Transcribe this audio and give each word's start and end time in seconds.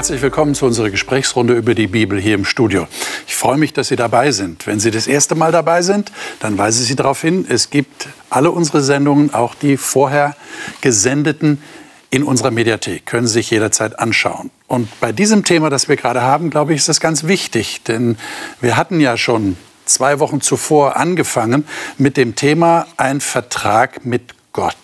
herzlich 0.00 0.22
willkommen 0.22 0.54
zu 0.54 0.64
unserer 0.64 0.88
Gesprächsrunde 0.88 1.52
über 1.52 1.74
die 1.74 1.86
Bibel 1.86 2.18
hier 2.18 2.34
im 2.34 2.46
Studio. 2.46 2.86
Ich 3.26 3.36
freue 3.36 3.58
mich, 3.58 3.74
dass 3.74 3.88
Sie 3.88 3.96
dabei 3.96 4.30
sind. 4.32 4.66
Wenn 4.66 4.80
Sie 4.80 4.90
das 4.90 5.06
erste 5.06 5.34
Mal 5.34 5.52
dabei 5.52 5.82
sind, 5.82 6.10
dann 6.38 6.56
weise 6.56 6.80
ich 6.80 6.88
Sie 6.88 6.96
darauf 6.96 7.20
hin, 7.20 7.44
es 7.46 7.68
gibt 7.68 8.08
alle 8.30 8.50
unsere 8.50 8.80
Sendungen, 8.80 9.34
auch 9.34 9.54
die 9.54 9.76
vorher 9.76 10.36
gesendeten, 10.80 11.62
in 12.08 12.22
unserer 12.22 12.50
Mediathek. 12.50 13.04
Können 13.04 13.26
Sie 13.26 13.34
sich 13.34 13.50
jederzeit 13.50 13.98
anschauen. 13.98 14.50
Und 14.68 14.88
bei 15.00 15.12
diesem 15.12 15.44
Thema, 15.44 15.68
das 15.68 15.86
wir 15.86 15.96
gerade 15.96 16.22
haben, 16.22 16.48
glaube 16.48 16.72
ich, 16.72 16.78
ist 16.78 16.88
das 16.88 17.00
ganz 17.00 17.24
wichtig. 17.24 17.82
Denn 17.82 18.16
wir 18.62 18.78
hatten 18.78 19.00
ja 19.00 19.18
schon 19.18 19.58
zwei 19.84 20.18
Wochen 20.18 20.40
zuvor 20.40 20.96
angefangen 20.96 21.66
mit 21.98 22.16
dem 22.16 22.36
Thema 22.36 22.86
ein 22.96 23.20
Vertrag 23.20 24.06
mit 24.06 24.32
Gott. 24.54 24.76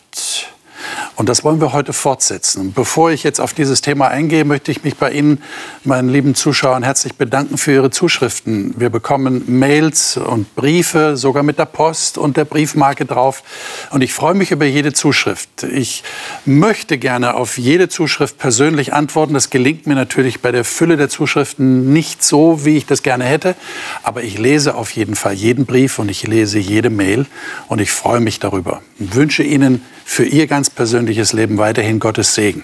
Und 1.17 1.29
das 1.29 1.45
wollen 1.45 1.61
wir 1.61 1.73
heute 1.73 1.93
fortsetzen. 1.93 2.73
Bevor 2.75 3.11
ich 3.11 3.23
jetzt 3.23 3.41
auf 3.41 3.55
dieses 3.55 3.81
Thema 3.81 4.09
eingehe, 4.09 4.45
möchte 4.45 4.71
ich 4.71 4.85
mich 4.85 4.97
bei 4.97 5.11
Ihnen, 5.11 5.43
meinen 5.85 6.11
lieben 6.11 6.35
Zuschauern, 6.35 6.83
herzlich 6.83 7.15
bedanken 7.15 7.57
für 7.57 7.73
Ihre 7.73 7.91
Zuschriften. 7.91 8.75
Wir 8.77 8.91
bekommen 8.91 9.45
Mails 9.47 10.19
und 10.19 10.55
Briefe, 10.55 11.17
sogar 11.17 11.43
mit 11.43 11.59
der 11.59 11.65
Post 11.65 12.19
und 12.19 12.37
der 12.37 12.45
Briefmarke 12.45 13.07
drauf. 13.07 13.43
Und 13.91 14.03
ich 14.03 14.13
freue 14.13 14.35
mich 14.35 14.51
über 14.51 14.67
jede 14.67 14.93
Zuschrift. 14.93 15.63
Ich 15.63 16.05
möchte 16.45 16.99
gerne 16.99 17.35
auf 17.35 17.57
jede 17.57 17.89
Zuschrift 17.89 18.37
persönlich 18.37 18.93
antworten. 18.93 19.33
Das 19.33 19.49
gelingt 19.49 19.87
mir 19.87 19.95
natürlich 19.95 20.43
bei 20.43 20.53
der 20.53 20.65
Fülle 20.65 20.99
der 20.99 21.09
Zuschriften 21.09 21.93
nicht 21.93 22.23
so, 22.23 22.65
wie 22.65 22.77
ich 22.77 22.85
das 22.85 23.03
gerne 23.03 23.25
hätte. 23.25 23.55
Aber 24.03 24.23
ich 24.23 24.39
lese 24.39 24.75
auf 24.75 24.91
jeden 24.91 25.15
Fall 25.15 25.33
jeden 25.33 25.65
Brief 25.65 25.99
und 25.99 26.11
ich 26.11 26.27
lese 26.27 26.59
jede 26.59 26.91
Mail. 26.91 27.27
Und 27.69 27.81
ich 27.81 27.91
freue 27.91 28.21
mich 28.21 28.39
darüber. 28.39 28.83
Ich 28.99 29.15
wünsche 29.15 29.43
Ihnen 29.43 29.83
für 30.07 30.25
Ihr 30.25 30.47
ganz 30.47 30.71
persönliches 30.71 31.33
Leben 31.33 31.59
weiterhin 31.59 31.99
Gottes 31.99 32.35
Segen. 32.35 32.63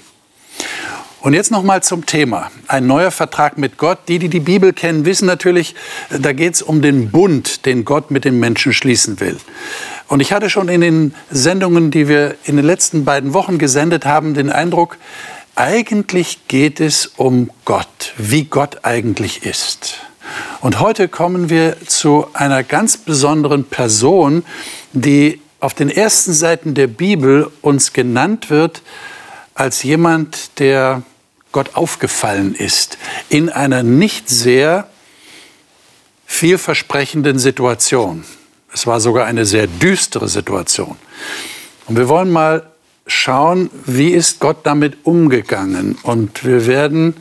Und 1.21 1.35
jetzt 1.35 1.51
noch 1.51 1.63
mal 1.63 1.83
zum 1.83 2.07
Thema. 2.07 2.51
Ein 2.69 2.87
neuer 2.87 3.11
Vertrag 3.11 3.59
mit 3.59 3.79
Gott. 3.79 3.99
Die, 4.09 4.19
die 4.19 4.29
die 4.29 4.41
Bibel 4.41 4.73
kennen, 4.73 5.05
wissen 5.05 5.27
natürlich, 5.27 5.75
da 6.09 6.33
geht 6.33 6.55
es 6.55 6.63
um 6.63 6.83
den 6.83 7.11
Bund, 7.11 7.67
den 7.67 7.85
Gott 7.85 8.11
mit 8.11 8.25
den 8.25 8.39
Menschen 8.39 8.73
schließen 8.73 9.21
will. 9.21 9.37
Und 10.09 10.21
ich 10.21 10.33
hatte 10.33 10.51
schon 10.51 10.69
in 10.69 10.81
den 10.81 11.15
Sendungen, 11.31 11.91
die 11.91 12.09
wir 12.09 12.37
in 12.45 12.57
den 12.57 12.65
letzten 12.65 13.05
beiden 13.05 13.35
Wochen 13.35 13.59
gesendet 13.59 14.07
haben, 14.07 14.35
den 14.35 14.51
Eindruck, 14.51 14.99
eigentlich 15.55 16.47
geht 16.49 16.81
es 16.81 17.07
um 17.17 17.51
Gott, 17.65 18.15
wie 18.17 18.45
Gott 18.45 18.85
eigentlich 18.85 19.45
ist. 19.45 19.97
Und 20.61 20.81
heute 20.81 21.09
kommen 21.09 21.51
wir 21.51 21.77
zu 21.87 22.27
einer 22.33 22.63
ganz 22.63 22.97
besonderen 22.97 23.65
Person, 23.65 24.45
die 24.93 25.42
auf 25.63 25.75
den 25.75 25.91
ersten 25.91 26.33
Seiten 26.33 26.75
der 26.75 26.89
Bibel 26.89 27.49
uns 27.61 27.93
genannt 27.93 28.51
wird 28.51 28.83
als 29.55 29.85
jemand, 29.85 30.59
der 30.59 31.03
Gott 31.53 31.77
aufgefallen 31.77 32.55
ist 32.55 32.99
in 33.29 33.49
einer 33.49 33.85
nicht 33.85 34.29
sehr 34.29 34.89
vielversprechenden 36.27 37.39
Situation. 37.39 38.25
Es 38.73 38.87
war 38.89 39.01
sogar 39.01 39.27
eine 39.27 39.45
sehr 39.45 39.69
düstere 39.69 40.29
Situation. 40.29 40.97
Und 41.87 41.97
wir 41.97 42.09
wollen 42.09 42.31
mal 42.31 42.67
schauen, 43.07 43.71
wie 43.85 44.11
ist 44.11 44.41
Gott 44.41 44.65
damit 44.65 44.97
umgegangen. 45.05 45.97
Und 46.03 46.45
wir 46.45 46.67
werden 46.67 47.15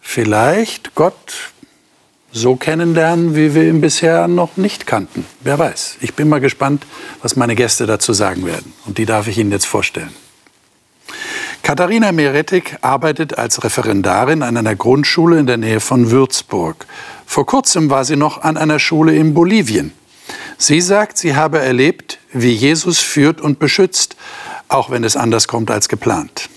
vielleicht 0.00 0.94
Gott 0.94 1.51
so 2.32 2.56
kennenlernen, 2.56 3.36
wie 3.36 3.54
wir 3.54 3.64
ihn 3.64 3.80
bisher 3.80 4.26
noch 4.26 4.56
nicht 4.56 4.86
kannten. 4.86 5.26
Wer 5.40 5.58
weiß. 5.58 5.98
Ich 6.00 6.14
bin 6.14 6.28
mal 6.28 6.40
gespannt, 6.40 6.86
was 7.20 7.36
meine 7.36 7.54
Gäste 7.54 7.86
dazu 7.86 8.12
sagen 8.12 8.46
werden. 8.46 8.72
Und 8.86 8.98
die 8.98 9.06
darf 9.06 9.28
ich 9.28 9.38
Ihnen 9.38 9.52
jetzt 9.52 9.66
vorstellen. 9.66 10.10
Katharina 11.62 12.10
Meretik 12.10 12.76
arbeitet 12.80 13.38
als 13.38 13.62
Referendarin 13.62 14.42
an 14.42 14.56
einer 14.56 14.74
Grundschule 14.74 15.38
in 15.38 15.46
der 15.46 15.58
Nähe 15.58 15.78
von 15.78 16.10
Würzburg. 16.10 16.86
Vor 17.24 17.46
kurzem 17.46 17.88
war 17.88 18.04
sie 18.04 18.16
noch 18.16 18.42
an 18.42 18.56
einer 18.56 18.78
Schule 18.78 19.14
in 19.14 19.32
Bolivien. 19.32 19.92
Sie 20.58 20.80
sagt, 20.80 21.18
sie 21.18 21.36
habe 21.36 21.60
erlebt, 21.60 22.18
wie 22.32 22.52
Jesus 22.52 22.98
führt 22.98 23.40
und 23.40 23.58
beschützt, 23.58 24.16
auch 24.68 24.90
wenn 24.90 25.04
es 25.04 25.16
anders 25.16 25.48
kommt 25.48 25.70
als 25.70 25.88
geplant. 25.88 26.48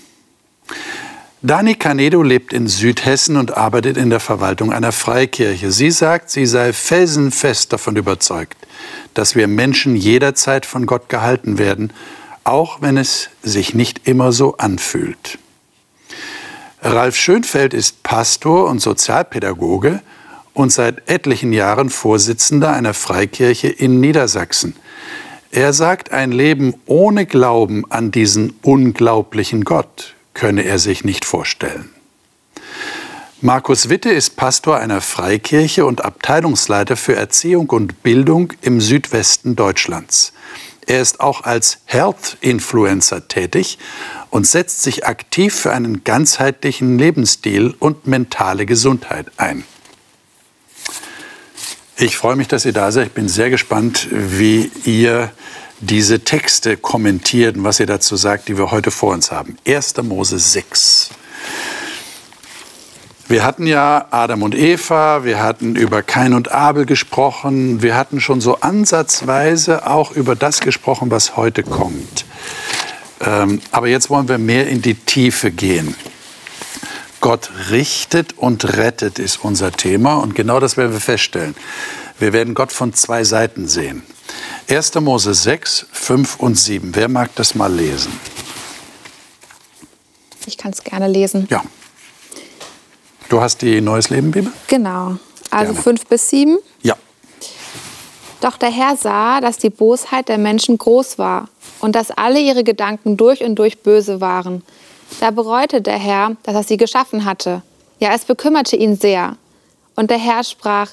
Dani 1.46 1.76
Canedo 1.76 2.24
lebt 2.24 2.52
in 2.52 2.66
Südhessen 2.66 3.36
und 3.36 3.56
arbeitet 3.56 3.96
in 3.96 4.10
der 4.10 4.18
Verwaltung 4.18 4.72
einer 4.72 4.90
Freikirche. 4.90 5.70
Sie 5.70 5.92
sagt, 5.92 6.28
sie 6.28 6.44
sei 6.44 6.72
felsenfest 6.72 7.72
davon 7.72 7.94
überzeugt, 7.94 8.56
dass 9.14 9.36
wir 9.36 9.46
Menschen 9.46 9.94
jederzeit 9.94 10.66
von 10.66 10.86
Gott 10.86 11.08
gehalten 11.08 11.56
werden, 11.56 11.92
auch 12.42 12.82
wenn 12.82 12.96
es 12.96 13.28
sich 13.44 13.76
nicht 13.76 14.08
immer 14.08 14.32
so 14.32 14.56
anfühlt. 14.56 15.38
Ralf 16.82 17.14
Schönfeld 17.14 17.74
ist 17.74 18.02
Pastor 18.02 18.68
und 18.68 18.80
Sozialpädagoge 18.80 20.00
und 20.52 20.72
seit 20.72 21.08
etlichen 21.08 21.52
Jahren 21.52 21.90
Vorsitzender 21.90 22.72
einer 22.72 22.92
Freikirche 22.92 23.68
in 23.68 24.00
Niedersachsen. 24.00 24.74
Er 25.52 25.72
sagt, 25.72 26.10
ein 26.10 26.32
Leben 26.32 26.74
ohne 26.86 27.24
Glauben 27.24 27.84
an 27.88 28.10
diesen 28.10 28.58
unglaublichen 28.62 29.62
Gott 29.64 30.15
könne 30.36 30.64
er 30.64 30.78
sich 30.78 31.02
nicht 31.02 31.24
vorstellen. 31.24 31.90
Markus 33.40 33.88
Witte 33.88 34.10
ist 34.10 34.36
Pastor 34.36 34.76
einer 34.76 35.00
Freikirche 35.00 35.84
und 35.84 36.04
Abteilungsleiter 36.04 36.96
für 36.96 37.16
Erziehung 37.16 37.68
und 37.70 38.02
Bildung 38.02 38.52
im 38.60 38.80
Südwesten 38.80 39.56
Deutschlands. 39.56 40.32
Er 40.86 41.00
ist 41.00 41.20
auch 41.20 41.42
als 41.42 41.78
Health 41.86 42.36
Influencer 42.40 43.28
tätig 43.28 43.78
und 44.30 44.46
setzt 44.46 44.82
sich 44.82 45.06
aktiv 45.06 45.54
für 45.54 45.72
einen 45.72 46.04
ganzheitlichen 46.04 46.98
Lebensstil 46.98 47.74
und 47.78 48.06
mentale 48.06 48.66
Gesundheit 48.66 49.26
ein. 49.38 49.64
Ich 51.96 52.16
freue 52.16 52.36
mich, 52.36 52.48
dass 52.48 52.66
ihr 52.66 52.74
da 52.74 52.92
seid. 52.92 53.08
Ich 53.08 53.12
bin 53.14 53.28
sehr 53.28 53.48
gespannt, 53.48 54.08
wie 54.10 54.70
ihr 54.84 55.32
diese 55.80 56.20
Texte 56.20 56.76
kommentiert 56.76 57.56
und 57.56 57.64
was 57.64 57.80
ihr 57.80 57.86
dazu 57.86 58.16
sagt, 58.16 58.48
die 58.48 58.56
wir 58.56 58.70
heute 58.70 58.90
vor 58.90 59.12
uns 59.12 59.30
haben. 59.30 59.56
1. 59.66 59.96
Mose 60.02 60.38
6. 60.38 61.10
Wir 63.28 63.44
hatten 63.44 63.66
ja 63.66 64.06
Adam 64.12 64.44
und 64.44 64.54
Eva, 64.54 65.24
wir 65.24 65.42
hatten 65.42 65.74
über 65.74 66.02
Kain 66.02 66.32
und 66.32 66.52
Abel 66.52 66.86
gesprochen, 66.86 67.82
wir 67.82 67.96
hatten 67.96 68.20
schon 68.20 68.40
so 68.40 68.60
ansatzweise 68.60 69.86
auch 69.88 70.12
über 70.12 70.36
das 70.36 70.60
gesprochen, 70.60 71.10
was 71.10 71.36
heute 71.36 71.64
kommt. 71.64 72.24
Ähm, 73.20 73.60
aber 73.72 73.88
jetzt 73.88 74.10
wollen 74.10 74.28
wir 74.28 74.38
mehr 74.38 74.68
in 74.68 74.80
die 74.80 74.94
Tiefe 74.94 75.50
gehen. 75.50 75.96
Gott 77.20 77.50
richtet 77.70 78.38
und 78.38 78.76
rettet 78.76 79.18
ist 79.18 79.38
unser 79.42 79.72
Thema 79.72 80.14
und 80.14 80.36
genau 80.36 80.60
das 80.60 80.76
werden 80.76 80.92
wir 80.92 81.00
feststellen. 81.00 81.56
Wir 82.20 82.32
werden 82.32 82.54
Gott 82.54 82.70
von 82.70 82.94
zwei 82.94 83.24
Seiten 83.24 83.66
sehen. 83.66 84.04
1. 84.68 84.94
Mose 84.96 85.34
6, 85.34 85.86
5 85.92 86.40
und 86.40 86.56
7. 86.56 86.94
Wer 86.94 87.08
mag 87.08 87.34
das 87.36 87.54
mal 87.54 87.72
lesen? 87.72 88.12
Ich 90.46 90.56
kann 90.56 90.72
es 90.72 90.82
gerne 90.82 91.08
lesen. 91.08 91.46
Ja. 91.50 91.64
Du 93.28 93.40
hast 93.40 93.62
die 93.62 93.80
Neues 93.80 94.10
Leben 94.10 94.30
Bibel? 94.30 94.52
Genau. 94.68 95.16
Also 95.50 95.72
gerne. 95.72 95.82
5 95.82 96.06
bis 96.06 96.30
7. 96.30 96.58
Ja. 96.82 96.96
Doch 98.40 98.56
der 98.56 98.70
Herr 98.70 98.96
sah, 98.96 99.40
dass 99.40 99.58
die 99.58 99.70
Bosheit 99.70 100.28
der 100.28 100.38
Menschen 100.38 100.78
groß 100.78 101.18
war 101.18 101.48
und 101.80 101.96
dass 101.96 102.10
alle 102.10 102.40
ihre 102.40 102.64
Gedanken 102.64 103.16
durch 103.16 103.42
und 103.42 103.56
durch 103.56 103.82
böse 103.82 104.20
waren. 104.20 104.62
Da 105.20 105.30
bereute 105.30 105.80
der 105.82 105.98
Herr, 105.98 106.36
dass 106.42 106.54
er 106.54 106.62
sie 106.62 106.76
geschaffen 106.76 107.24
hatte. 107.24 107.62
Ja, 107.98 108.12
es 108.14 108.24
bekümmerte 108.24 108.76
ihn 108.76 108.96
sehr. 108.96 109.36
Und 109.94 110.10
der 110.10 110.18
Herr 110.18 110.44
sprach, 110.44 110.90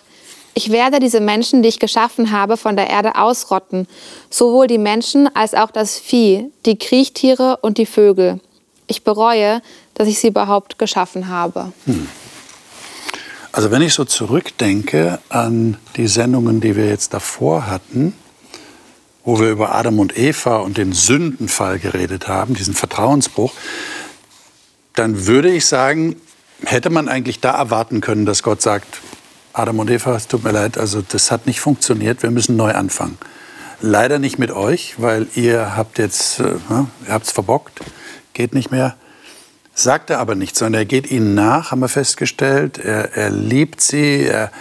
ich 0.54 0.72
werde 0.72 1.00
diese 1.00 1.20
Menschen, 1.20 1.64
die 1.64 1.70
ich 1.70 1.80
geschaffen 1.80 2.32
habe, 2.32 2.58
von 2.58 2.76
der 2.76 2.90
Erde 2.90 3.16
ausrotten, 3.16 3.88
sowohl 4.30 4.68
die 4.68 4.78
Menschen 4.78 5.34
als 5.36 5.54
auch 5.54 5.72
das 5.72 5.98
Vieh, 5.98 6.52
die 6.66 6.78
Kriechtiere 6.78 7.58
und 7.62 7.78
die 7.78 7.86
Vögel. 7.86 8.40
Ich 8.88 9.04
bereue, 9.04 9.62
dass 9.96 10.08
ich 10.08 10.20
sie 10.20 10.28
überhaupt 10.28 10.78
geschaffen 10.78 11.28
habe. 11.28 11.72
Hm. 11.86 12.08
Also 13.52 13.70
wenn 13.72 13.82
ich 13.82 13.94
so 13.94 14.04
zurückdenke 14.04 15.20
an 15.30 15.78
die 15.96 16.08
Sendungen, 16.08 16.60
die 16.60 16.76
wir 16.76 16.88
jetzt 16.88 17.14
davor 17.14 17.68
hatten, 17.68 18.14
wo 19.24 19.40
wir 19.40 19.50
über 19.50 19.76
Adam 19.76 20.00
und 20.00 20.18
Eva 20.18 20.58
und 20.58 20.78
den 20.78 20.92
Sündenfall 20.92 21.80
geredet 21.80 22.28
haben, 22.28 22.56
diesen 22.56 22.74
Vertrauensbruch, 22.74 23.54
dann 24.96 25.28
würde 25.28 25.52
ich 25.52 25.66
sagen, 25.66 26.16
hätte 26.66 26.90
man 26.90 27.08
eigentlich 27.08 27.40
da 27.40 27.52
erwarten 27.52 28.02
können, 28.02 28.26
dass 28.26 28.44
Gott 28.44 28.62
sagt, 28.62 29.02
Adam 29.54 29.78
und 29.78 29.90
Eva, 29.92 30.16
es 30.16 30.28
tut 30.28 30.44
mir 30.44 30.52
leid, 30.52 30.80
also 30.80 31.04
das 31.08 31.30
hat 31.30 31.46
nicht 31.46 31.60
funktioniert, 31.60 32.24
wir 32.24 32.32
müssen 32.32 32.56
neu 32.56 32.74
anfangen. 32.74 33.20
Leider 33.82 34.18
nicht 34.18 34.40
mit 34.40 34.50
euch, 34.50 34.96
weil 34.98 35.28
ihr 35.36 35.78
habt 35.78 36.00
jetzt, 36.00 36.40
äh, 36.40 36.56
ne, 36.70 36.88
ihr 37.08 37.14
habt's 37.14 37.32
verbockt, 37.32 37.82
geht 38.34 38.56
nicht 38.56 38.72
mehr. 38.72 38.96
Sagt 39.76 40.10
er 40.10 40.20
aber 40.20 40.34
nicht, 40.34 40.56
sondern 40.56 40.82
er 40.82 40.86
geht 40.86 41.10
ihnen 41.12 41.36
nach, 41.36 41.72
haben 41.72 41.82
wir 41.82 41.88
festgestellt. 41.88 42.80
Er, 42.80 43.16
er 43.16 43.30
liebt 43.30 43.82
sie, 43.82 44.24
er, 44.24 44.52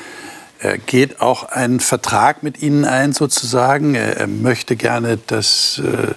er, 0.58 0.76
geht 0.76 1.20
auch 1.20 1.44
einen 1.44 1.80
Vertrag 1.80 2.42
mit 2.42 2.60
ihnen 2.60 2.84
ein 2.84 3.12
sozusagen. 3.12 3.94
Er, 3.94 4.18
er 4.18 4.26
möchte 4.26 4.76
gerne, 4.76 5.18
dass, 5.26 5.80
äh, 5.84 6.14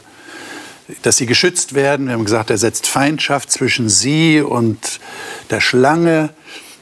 dass 1.02 1.18
sie 1.18 1.26
geschützt 1.26 1.76
werden. 1.76 2.08
Wir 2.08 2.14
haben 2.14 2.26
gesagt, 2.26 2.50
er 2.50 2.58
setzt 2.58 2.88
Feindschaft 2.88 3.52
zwischen 3.52 3.88
sie 3.88 4.42
und 4.42 5.00
der 5.50 5.62
Schlange, 5.62 6.30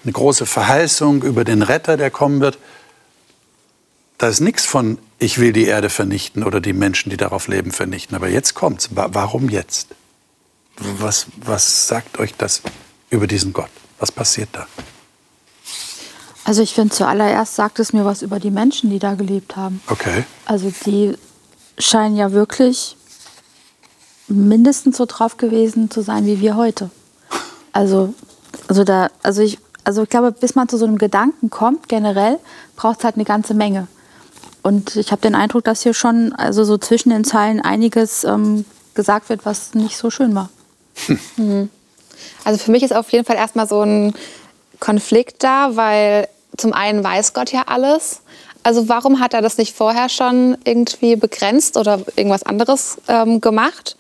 eine 0.04 0.12
große 0.12 0.46
Verheißung 0.46 1.24
über 1.24 1.44
den 1.44 1.62
Retter, 1.62 1.98
der 1.98 2.12
kommen 2.12 2.42
wird. 2.42 2.58
Da 4.18 4.28
ist 4.28 4.40
nichts 4.40 4.66
von, 4.66 4.98
ich 5.20 5.40
will 5.40 5.54
die 5.54 5.66
Erde 5.66 5.90
vernichten 5.90 6.44
oder 6.44 6.62
die 6.62 6.74
Menschen, 6.74 7.10
die 7.10 7.18
darauf 7.18 7.48
leben, 7.48 7.72
vernichten. 7.72 8.16
Aber 8.16 8.30
jetzt 8.30 8.54
kommt's. 8.54 8.90
Warum 8.94 9.50
jetzt? 9.50 9.90
Was, 10.78 11.28
was 11.38 11.88
sagt 11.88 12.20
euch 12.20 12.34
das 12.36 12.62
über 13.10 13.28
diesen 13.28 13.54
Gott? 13.54 13.70
Was 14.00 14.12
passiert 14.12 14.50
da? 14.54 14.68
Also 16.46 16.62
ich 16.62 16.74
finde, 16.74 16.94
zuallererst 16.94 17.56
sagt 17.56 17.80
es 17.80 17.94
mir 17.94 18.06
was 18.06 18.22
über 18.22 18.40
die 18.40 18.52
Menschen, 18.52 18.90
die 18.90 19.00
da 19.00 19.14
gelebt 19.14 19.56
haben. 19.56 19.82
Okay. 19.88 20.26
Also 20.46 20.74
die 20.86 21.16
scheinen 21.78 22.18
ja 22.18 22.32
wirklich 22.32 22.98
mindestens 24.28 24.98
so 24.98 25.06
drauf 25.06 25.38
gewesen 25.38 25.90
zu 25.90 26.02
sein 26.02 26.26
wie 26.26 26.42
wir 26.42 26.56
heute. 26.56 26.90
Also, 27.72 28.14
also 28.68 28.84
da, 28.84 29.10
also 29.24 29.42
ich, 29.42 29.58
also 29.84 30.04
ich 30.04 30.10
glaube, 30.10 30.32
bis 30.32 30.56
man 30.56 30.70
zu 30.70 30.78
so 30.78 30.86
einem 30.86 30.98
Gedanken 30.98 31.50
kommt, 31.50 31.90
generell, 31.90 32.40
braucht 32.76 33.00
es 33.00 33.06
halt 33.06 33.16
eine 33.16 33.26
ganze 33.26 33.54
Menge. 33.54 33.88
Und 34.62 34.96
ich 34.96 35.12
habe 35.12 35.22
den 35.22 35.36
Eindruck, 35.36 35.66
dass 35.66 35.84
hier 35.84 35.94
schon, 35.94 36.34
also 36.34 36.64
so 36.64 36.78
zwischen 36.78 37.10
den 37.10 37.26
Zeilen 37.26 37.60
einiges 37.60 38.24
ähm, 38.24 38.66
gesagt 38.94 39.30
wird, 39.30 39.46
was 39.46 39.74
nicht 39.74 39.98
so 39.98 40.10
schön 40.10 40.34
war. 40.36 40.50
Hm. 41.36 41.70
Also 42.44 42.64
für 42.64 42.72
mich 42.72 42.84
ist 42.84 42.96
auf 42.96 43.12
jeden 43.12 43.26
Fall 43.26 43.36
erstmal 43.36 43.68
so 43.68 43.82
ein 43.82 44.14
Konflikt 44.80 45.44
da, 45.44 45.76
weil 45.76 46.28
zum 46.56 46.74
einen 46.74 47.04
weiß 47.04 47.34
Gott 47.34 47.52
ja 47.52 47.64
alles. 47.68 48.22
Also 48.64 48.88
warum 48.88 49.20
hat 49.20 49.34
er 49.34 49.42
das 49.42 49.58
nicht 49.58 49.76
vorher 49.76 50.08
schon 50.08 50.58
irgendwie 50.64 51.16
begrenzt 51.16 51.76
oder 51.76 52.00
irgendwas 52.16 52.44
anderes 52.44 52.98
ähm, 53.08 53.42
gemacht? 53.42 53.98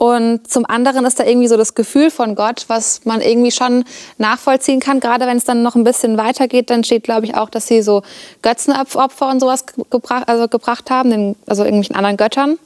Und 0.00 0.50
zum 0.50 0.64
anderen 0.64 1.04
ist 1.04 1.20
da 1.20 1.26
irgendwie 1.26 1.46
so 1.46 1.58
das 1.58 1.74
Gefühl 1.74 2.10
von 2.10 2.34
Gott, 2.34 2.64
was 2.68 3.04
man 3.04 3.20
irgendwie 3.20 3.50
schon 3.50 3.84
nachvollziehen 4.16 4.80
kann. 4.80 4.98
Gerade 4.98 5.26
wenn 5.26 5.36
es 5.36 5.44
dann 5.44 5.62
noch 5.62 5.74
ein 5.74 5.84
bisschen 5.84 6.16
weitergeht, 6.16 6.70
dann 6.70 6.84
steht, 6.84 7.02
glaube 7.02 7.26
ich, 7.26 7.34
auch, 7.34 7.50
dass 7.50 7.66
sie 7.66 7.82
so 7.82 8.00
Götzenopfer 8.40 9.28
und 9.28 9.40
sowas 9.40 9.66
gebracht, 9.90 10.26
also 10.26 10.48
gebracht 10.48 10.90
haben, 10.90 11.10
den, 11.10 11.36
also 11.46 11.64
irgendwelchen 11.64 11.96
anderen 11.96 12.16
Göttern. 12.16 12.58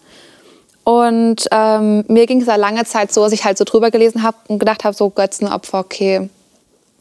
Und 0.85 1.49
ähm, 1.51 2.05
mir 2.07 2.27
ging 2.27 2.41
es 2.41 2.47
da 2.47 2.55
lange 2.55 2.85
Zeit 2.85 3.13
so, 3.13 3.25
dass 3.25 3.33
ich 3.33 3.45
halt 3.45 3.59
so 3.59 3.65
drüber 3.65 3.91
gelesen 3.91 4.23
habe 4.23 4.37
und 4.47 4.61
gedacht 4.61 4.85
habe, 4.85 4.95
so 4.95 5.11
Götzenopfer, 5.11 5.81
okay, 5.81 6.31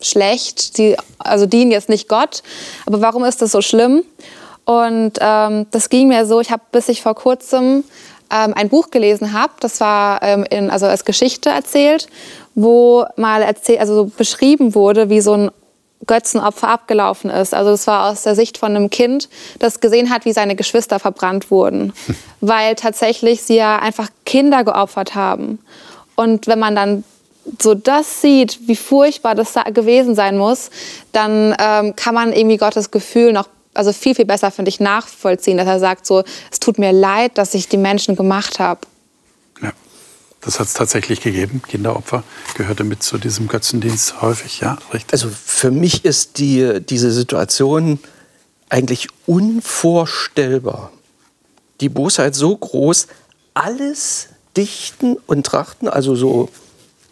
schlecht, 0.01 0.79
die 0.79 0.97
also 1.19 1.45
dienen 1.45 1.69
jetzt 1.69 1.89
nicht 1.89 2.09
Gott, 2.09 2.41
aber 2.87 3.01
warum 3.01 3.23
ist 3.23 3.43
das 3.43 3.51
so 3.51 3.61
schlimm? 3.61 4.01
Und 4.65 5.13
ähm, 5.19 5.67
das 5.69 5.89
ging 5.89 6.07
mir 6.07 6.25
so, 6.25 6.39
ich 6.39 6.49
habe 6.49 6.63
bis 6.71 6.89
ich 6.89 7.03
vor 7.03 7.13
kurzem 7.13 7.83
ähm, 8.33 8.53
ein 8.55 8.69
Buch 8.69 8.89
gelesen 8.89 9.33
habe, 9.33 9.53
das 9.59 9.79
war 9.79 10.21
ähm, 10.23 10.45
in, 10.49 10.69
also 10.69 10.87
als 10.87 11.05
Geschichte 11.05 11.49
erzählt, 11.49 12.07
wo 12.55 13.05
mal 13.15 13.41
erzählt, 13.41 13.79
also 13.79 13.95
so 13.95 14.05
beschrieben 14.05 14.75
wurde, 14.75 15.09
wie 15.09 15.21
so 15.21 15.33
ein 15.33 15.51
Götzenopfer 16.05 16.67
abgelaufen 16.67 17.29
ist. 17.29 17.53
Also 17.53 17.71
das 17.71 17.87
war 17.87 18.11
aus 18.11 18.23
der 18.23 18.35
Sicht 18.35 18.57
von 18.57 18.75
einem 18.75 18.89
Kind, 18.89 19.29
das 19.59 19.79
gesehen 19.79 20.09
hat, 20.09 20.25
wie 20.25 20.33
seine 20.33 20.55
Geschwister 20.55 20.99
verbrannt 20.99 21.51
wurden, 21.51 21.93
weil 22.41 22.75
tatsächlich 22.75 23.43
sie 23.43 23.55
ja 23.55 23.77
einfach 23.77 24.09
Kinder 24.25 24.63
geopfert 24.63 25.15
haben. 25.15 25.59
Und 26.15 26.47
wenn 26.47 26.59
man 26.59 26.75
dann 26.75 27.03
so 27.61 27.73
das 27.73 28.21
sieht, 28.21 28.67
wie 28.67 28.75
furchtbar 28.75 29.35
das 29.35 29.55
gewesen 29.73 30.15
sein 30.15 30.37
muss, 30.37 30.69
dann 31.11 31.55
ähm, 31.59 31.95
kann 31.95 32.15
man 32.15 32.31
irgendwie 32.31 32.57
Gottes 32.57 32.89
Gefühl 32.89 33.33
noch 33.33 33.47
also 33.73 33.93
viel, 33.93 34.15
viel 34.15 34.25
besser, 34.25 34.51
finde 34.51 34.69
ich, 34.69 34.79
nachvollziehen, 34.79 35.57
dass 35.57 35.67
er 35.67 35.79
sagt 35.79 36.05
so, 36.05 36.23
es 36.51 36.59
tut 36.59 36.77
mir 36.77 36.91
leid, 36.91 37.37
dass 37.37 37.53
ich 37.53 37.67
die 37.67 37.77
Menschen 37.77 38.15
gemacht 38.15 38.59
habe. 38.59 38.81
Ja, 39.61 39.71
das 40.41 40.59
hat 40.59 40.67
es 40.67 40.73
tatsächlich 40.73 41.21
gegeben. 41.21 41.61
Kinderopfer 41.67 42.23
gehörte 42.55 42.83
mit 42.83 43.03
zu 43.03 43.17
diesem 43.17 43.47
Götzendienst 43.47 44.21
häufig, 44.21 44.59
ja, 44.59 44.77
richtig. 44.93 45.13
Also 45.13 45.29
für 45.29 45.71
mich 45.71 46.05
ist 46.05 46.37
die, 46.37 46.81
diese 46.81 47.11
Situation 47.11 47.99
eigentlich 48.69 49.07
unvorstellbar. 49.25 50.91
Die 51.81 51.89
Bosheit 51.89 52.35
so 52.35 52.55
groß, 52.55 53.07
alles 53.53 54.29
dichten 54.55 55.17
und 55.27 55.45
trachten, 55.45 55.87
also 55.87 56.15
so 56.15 56.49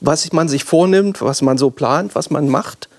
was 0.02 0.31
man 0.34 0.50
sich 0.50 0.64
vornimmt, 0.64 1.22
was 1.22 1.42
man 1.42 1.57
so 1.57 1.69
plant, 1.69 2.16
was 2.16 2.31
man 2.31 2.50
macht, 2.50 2.90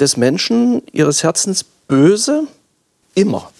des 0.00 0.16
Menschen, 0.16 0.82
ihres 0.90 1.22
Herzens 1.22 1.64
böse, 1.64 2.48
immer. 3.14 3.50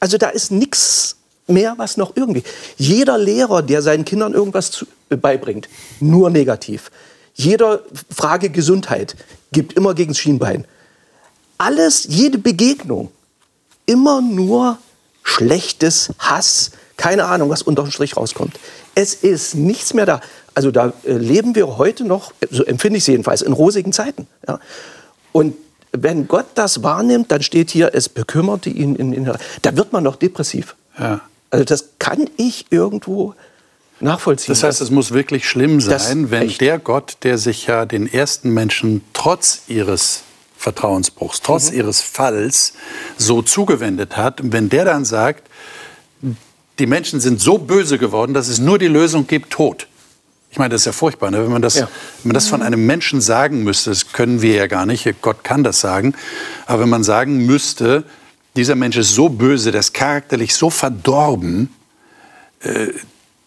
Also 0.00 0.18
da 0.18 0.28
ist 0.28 0.50
nichts 0.50 1.16
mehr, 1.46 1.74
was 1.76 1.96
noch 1.96 2.16
irgendwie. 2.16 2.42
Jeder 2.76 3.18
Lehrer, 3.18 3.62
der 3.62 3.82
seinen 3.82 4.04
Kindern 4.04 4.34
irgendwas 4.34 4.70
zu, 4.70 4.86
äh, 5.10 5.16
beibringt, 5.16 5.68
nur 6.00 6.30
negativ. 6.30 6.90
Jeder 7.34 7.80
Frage 8.14 8.50
Gesundheit 8.50 9.16
gibt 9.52 9.74
immer 9.74 9.94
gegen 9.94 10.12
das 10.12 10.18
Schienbein. 10.18 10.66
Alles, 11.58 12.04
jede 12.08 12.38
Begegnung, 12.38 13.10
immer 13.86 14.20
nur 14.20 14.78
schlechtes 15.22 16.10
Hass, 16.18 16.72
keine 16.96 17.24
Ahnung, 17.24 17.50
was 17.50 17.62
unterm 17.62 17.90
Strich 17.90 18.16
rauskommt. 18.16 18.58
Es 18.94 19.14
ist 19.14 19.54
nichts 19.54 19.94
mehr 19.94 20.06
da. 20.06 20.20
Also 20.54 20.70
da 20.70 20.92
äh, 21.04 21.12
leben 21.12 21.54
wir 21.54 21.78
heute 21.78 22.04
noch, 22.04 22.32
so 22.50 22.64
empfinde 22.64 22.98
ich 22.98 23.04
es 23.04 23.08
jedenfalls, 23.08 23.42
in 23.42 23.52
rosigen 23.52 23.92
Zeiten. 23.92 24.26
Ja. 24.46 24.60
Und 25.32 25.56
wenn 25.92 26.26
Gott 26.26 26.46
das 26.54 26.82
wahrnimmt, 26.82 27.30
dann 27.30 27.42
steht 27.42 27.70
hier, 27.70 27.90
es 27.94 28.08
bekümmerte 28.08 28.70
ihn. 28.70 28.96
In, 28.96 29.12
in, 29.12 29.30
da 29.62 29.76
wird 29.76 29.92
man 29.92 30.02
noch 30.02 30.16
depressiv. 30.16 30.74
Ja. 30.98 31.20
Also 31.50 31.64
das 31.64 31.90
kann 31.98 32.28
ich 32.36 32.66
irgendwo 32.70 33.34
nachvollziehen. 34.00 34.52
Das 34.52 34.62
heißt, 34.62 34.80
es 34.80 34.90
muss 34.90 35.12
wirklich 35.12 35.46
schlimm 35.48 35.80
sein, 35.80 36.30
wenn 36.30 36.48
echt. 36.48 36.60
der 36.60 36.78
Gott, 36.78 37.18
der 37.22 37.38
sich 37.38 37.66
ja 37.66 37.84
den 37.84 38.10
ersten 38.12 38.50
Menschen 38.50 39.02
trotz 39.12 39.62
ihres 39.68 40.22
Vertrauensbruchs, 40.56 41.42
trotz 41.42 41.70
mhm. 41.70 41.78
ihres 41.78 42.00
Falls 42.00 42.72
so 43.18 43.42
zugewendet 43.42 44.16
hat, 44.16 44.40
wenn 44.42 44.68
der 44.68 44.84
dann 44.84 45.04
sagt, 45.04 45.48
die 46.78 46.86
Menschen 46.86 47.20
sind 47.20 47.40
so 47.40 47.58
böse 47.58 47.98
geworden, 47.98 48.32
dass 48.32 48.48
es 48.48 48.58
nur 48.58 48.78
die 48.78 48.88
Lösung 48.88 49.26
gibt, 49.26 49.50
Tod. 49.50 49.86
Ich 50.52 50.58
meine, 50.58 50.68
das 50.68 50.82
ist 50.82 50.84
ja 50.84 50.92
furchtbar, 50.92 51.30
ne? 51.30 51.42
wenn, 51.42 51.50
man 51.50 51.62
das, 51.62 51.76
ja. 51.76 51.88
wenn 52.22 52.28
man 52.28 52.34
das 52.34 52.46
von 52.46 52.60
einem 52.60 52.84
Menschen 52.84 53.22
sagen 53.22 53.64
müsste. 53.64 53.88
Das 53.88 54.12
können 54.12 54.42
wir 54.42 54.54
ja 54.54 54.66
gar 54.66 54.84
nicht. 54.84 55.08
Gott 55.22 55.44
kann 55.44 55.64
das 55.64 55.80
sagen. 55.80 56.14
Aber 56.66 56.82
wenn 56.82 56.90
man 56.90 57.02
sagen 57.02 57.46
müsste, 57.46 58.04
dieser 58.54 58.74
Mensch 58.74 58.98
ist 58.98 59.14
so 59.14 59.30
böse, 59.30 59.72
der 59.72 59.80
ist 59.80 59.94
charakterlich 59.94 60.54
so 60.54 60.68
verdorben, 60.68 61.74
äh, 62.60 62.88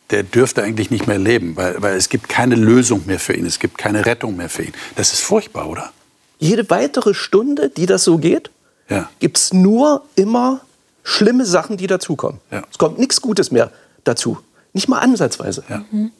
der 0.09 0.23
dürfte 0.23 0.63
eigentlich 0.63 0.89
nicht 0.89 1.05
mehr 1.05 1.19
leben, 1.19 1.55
weil, 1.55 1.79
weil 1.79 1.95
es 1.95 2.09
gibt 2.09 2.27
keine 2.27 2.55
Lösung 2.55 3.03
mehr 3.05 3.19
für 3.19 3.33
ihn, 3.33 3.45
es 3.45 3.59
gibt 3.59 3.77
keine 3.77 4.07
Rettung 4.07 4.35
mehr 4.35 4.49
für 4.49 4.63
ihn. 4.63 4.73
Das 4.95 5.13
ist 5.13 5.21
furchtbar, 5.21 5.69
oder? 5.69 5.91
Jede 6.39 6.67
weitere 6.71 7.13
Stunde, 7.13 7.69
die 7.69 7.85
das 7.85 8.03
so 8.03 8.17
geht, 8.17 8.49
ja. 8.89 9.11
gibt 9.19 9.37
es 9.37 9.53
nur 9.53 10.03
immer 10.15 10.61
schlimme 11.03 11.45
Sachen, 11.45 11.77
die 11.77 11.85
dazukommen. 11.85 12.41
Ja. 12.49 12.63
Es 12.71 12.79
kommt 12.79 12.97
nichts 12.97 13.21
Gutes 13.21 13.51
mehr 13.51 13.71
dazu. 14.03 14.39
Nicht 14.73 14.87
mal 14.87 14.97
ansatzweise. 14.97 15.63
Ja. 15.69 15.85
Mhm 15.91 16.11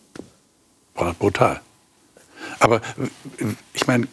brutal. 1.19 1.61
Aber 2.59 2.81
ich 3.73 3.87
meine, 3.87 4.07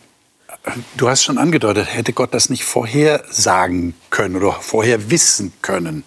du 0.97 1.09
hast 1.09 1.25
schon 1.25 1.39
angedeutet, 1.39 1.93
hätte 1.93 2.13
Gott 2.13 2.35
das 2.35 2.51
nicht 2.51 2.65
vorher 2.65 3.25
sagen 3.31 3.95
können 4.11 4.37
oder 4.37 4.53
vorher 4.53 5.11
wissen 5.11 5.53
können? 5.63 6.05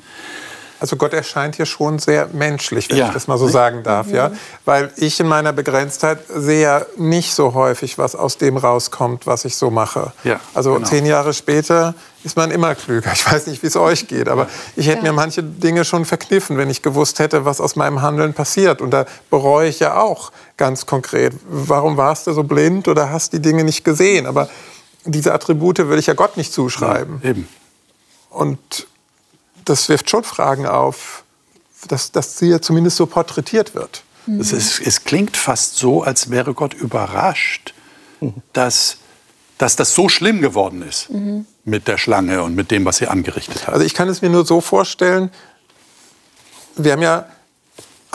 Also 0.80 0.96
Gott 0.98 1.14
erscheint 1.14 1.56
hier 1.56 1.66
schon 1.66 2.00
sehr 2.00 2.28
menschlich, 2.34 2.90
wenn 2.90 2.98
ja. 2.98 3.08
ich 3.08 3.14
das 3.14 3.28
mal 3.28 3.38
so 3.38 3.48
sagen 3.48 3.84
darf, 3.84 4.10
ja. 4.12 4.30
Mhm. 4.30 4.38
Weil 4.66 4.92
ich 4.98 5.20
in 5.20 5.28
meiner 5.28 5.54
Begrenztheit 5.54 6.20
sehe 6.28 6.62
ja 6.62 6.86
nicht 6.98 7.34
so 7.34 7.54
häufig, 7.54 7.98
was 7.98 8.16
aus 8.16 8.38
dem 8.38 8.58
rauskommt, 8.58 9.26
was 9.26 9.46
ich 9.46 9.56
so 9.56 9.70
mache. 9.70 10.12
Ja, 10.24 10.40
also 10.54 10.74
genau. 10.74 10.88
zehn 10.88 11.06
Jahre 11.06 11.34
später 11.34 11.96
ist 12.24 12.36
man 12.36 12.52
immer 12.52 12.76
klüger. 12.76 13.12
Ich 13.14 13.32
weiß 13.32 13.48
nicht, 13.48 13.64
wie 13.64 13.68
es 13.68 13.76
euch 13.76 14.08
geht, 14.08 14.28
aber 14.28 14.48
ich 14.76 14.88
hätte 14.88 14.98
ja. 14.98 15.12
mir 15.12 15.14
manche 15.14 15.44
Dinge 15.44 15.86
schon 15.86 16.06
verkniffen, 16.06 16.58
wenn 16.58 16.70
ich 16.70 16.82
gewusst 16.82 17.20
hätte, 17.20 17.46
was 17.46 17.62
aus 17.62 17.76
meinem 17.76 18.02
Handeln 18.02 18.34
passiert. 18.34 18.82
Und 18.82 18.92
da 18.92 19.06
bereue 19.30 19.70
ich 19.70 19.80
ja 19.80 19.98
auch 19.98 20.32
ganz 20.58 20.86
konkret. 20.86 21.34
Warum 21.48 21.98
warst 21.98 22.28
du 22.28 22.34
so 22.34 22.44
blind 22.44 22.88
oder 22.88 23.12
hast 23.12 23.34
die 23.34 23.42
Dinge 23.42 23.64
nicht 23.64 23.84
gesehen? 23.84 24.26
Aber 24.26 24.50
diese 25.06 25.34
Attribute 25.34 25.78
will 25.90 26.00
ich 26.00 26.08
ja 26.08 26.14
Gott 26.14 26.36
nicht 26.36 26.52
zuschreiben. 26.52 27.20
Ja, 27.24 27.30
eben. 27.30 27.48
Und 28.30 28.88
das 29.66 29.90
wirft 29.90 30.10
schon 30.10 30.24
Fragen 30.24 30.66
auf, 30.66 31.24
dass, 31.88 32.12
dass 32.12 32.38
sie 32.38 32.48
ja 32.48 32.62
zumindest 32.62 32.98
so 32.98 33.06
porträtiert 33.06 33.76
wird. 33.76 34.04
Mhm. 34.26 34.40
Es, 34.40 34.52
ist, 34.52 34.80
es, 34.80 35.04
klingt 35.04 35.38
fast 35.38 35.78
so, 35.78 36.04
als 36.04 36.30
wäre 36.30 36.54
Gott 36.54 36.74
überrascht, 36.74 37.74
dass, 38.54 38.98
dass 39.58 39.76
das 39.76 39.94
so 39.94 40.10
schlimm 40.10 40.42
geworden 40.42 40.82
ist 40.82 41.10
mhm. 41.10 41.46
mit 41.64 41.88
der 41.88 41.98
Schlange 41.98 42.44
und 42.44 42.56
mit 42.56 42.72
dem, 42.72 42.86
was 42.86 42.98
sie 42.98 43.08
angerichtet 43.08 43.68
hat. 43.68 43.74
Also 43.74 43.86
ich 43.86 43.94
kann 43.94 44.10
es 44.10 44.22
mir 44.22 44.30
nur 44.30 44.46
so 44.46 44.62
vorstellen, 44.62 45.32
wir 46.76 46.94
haben 46.94 47.02
ja 47.02 47.28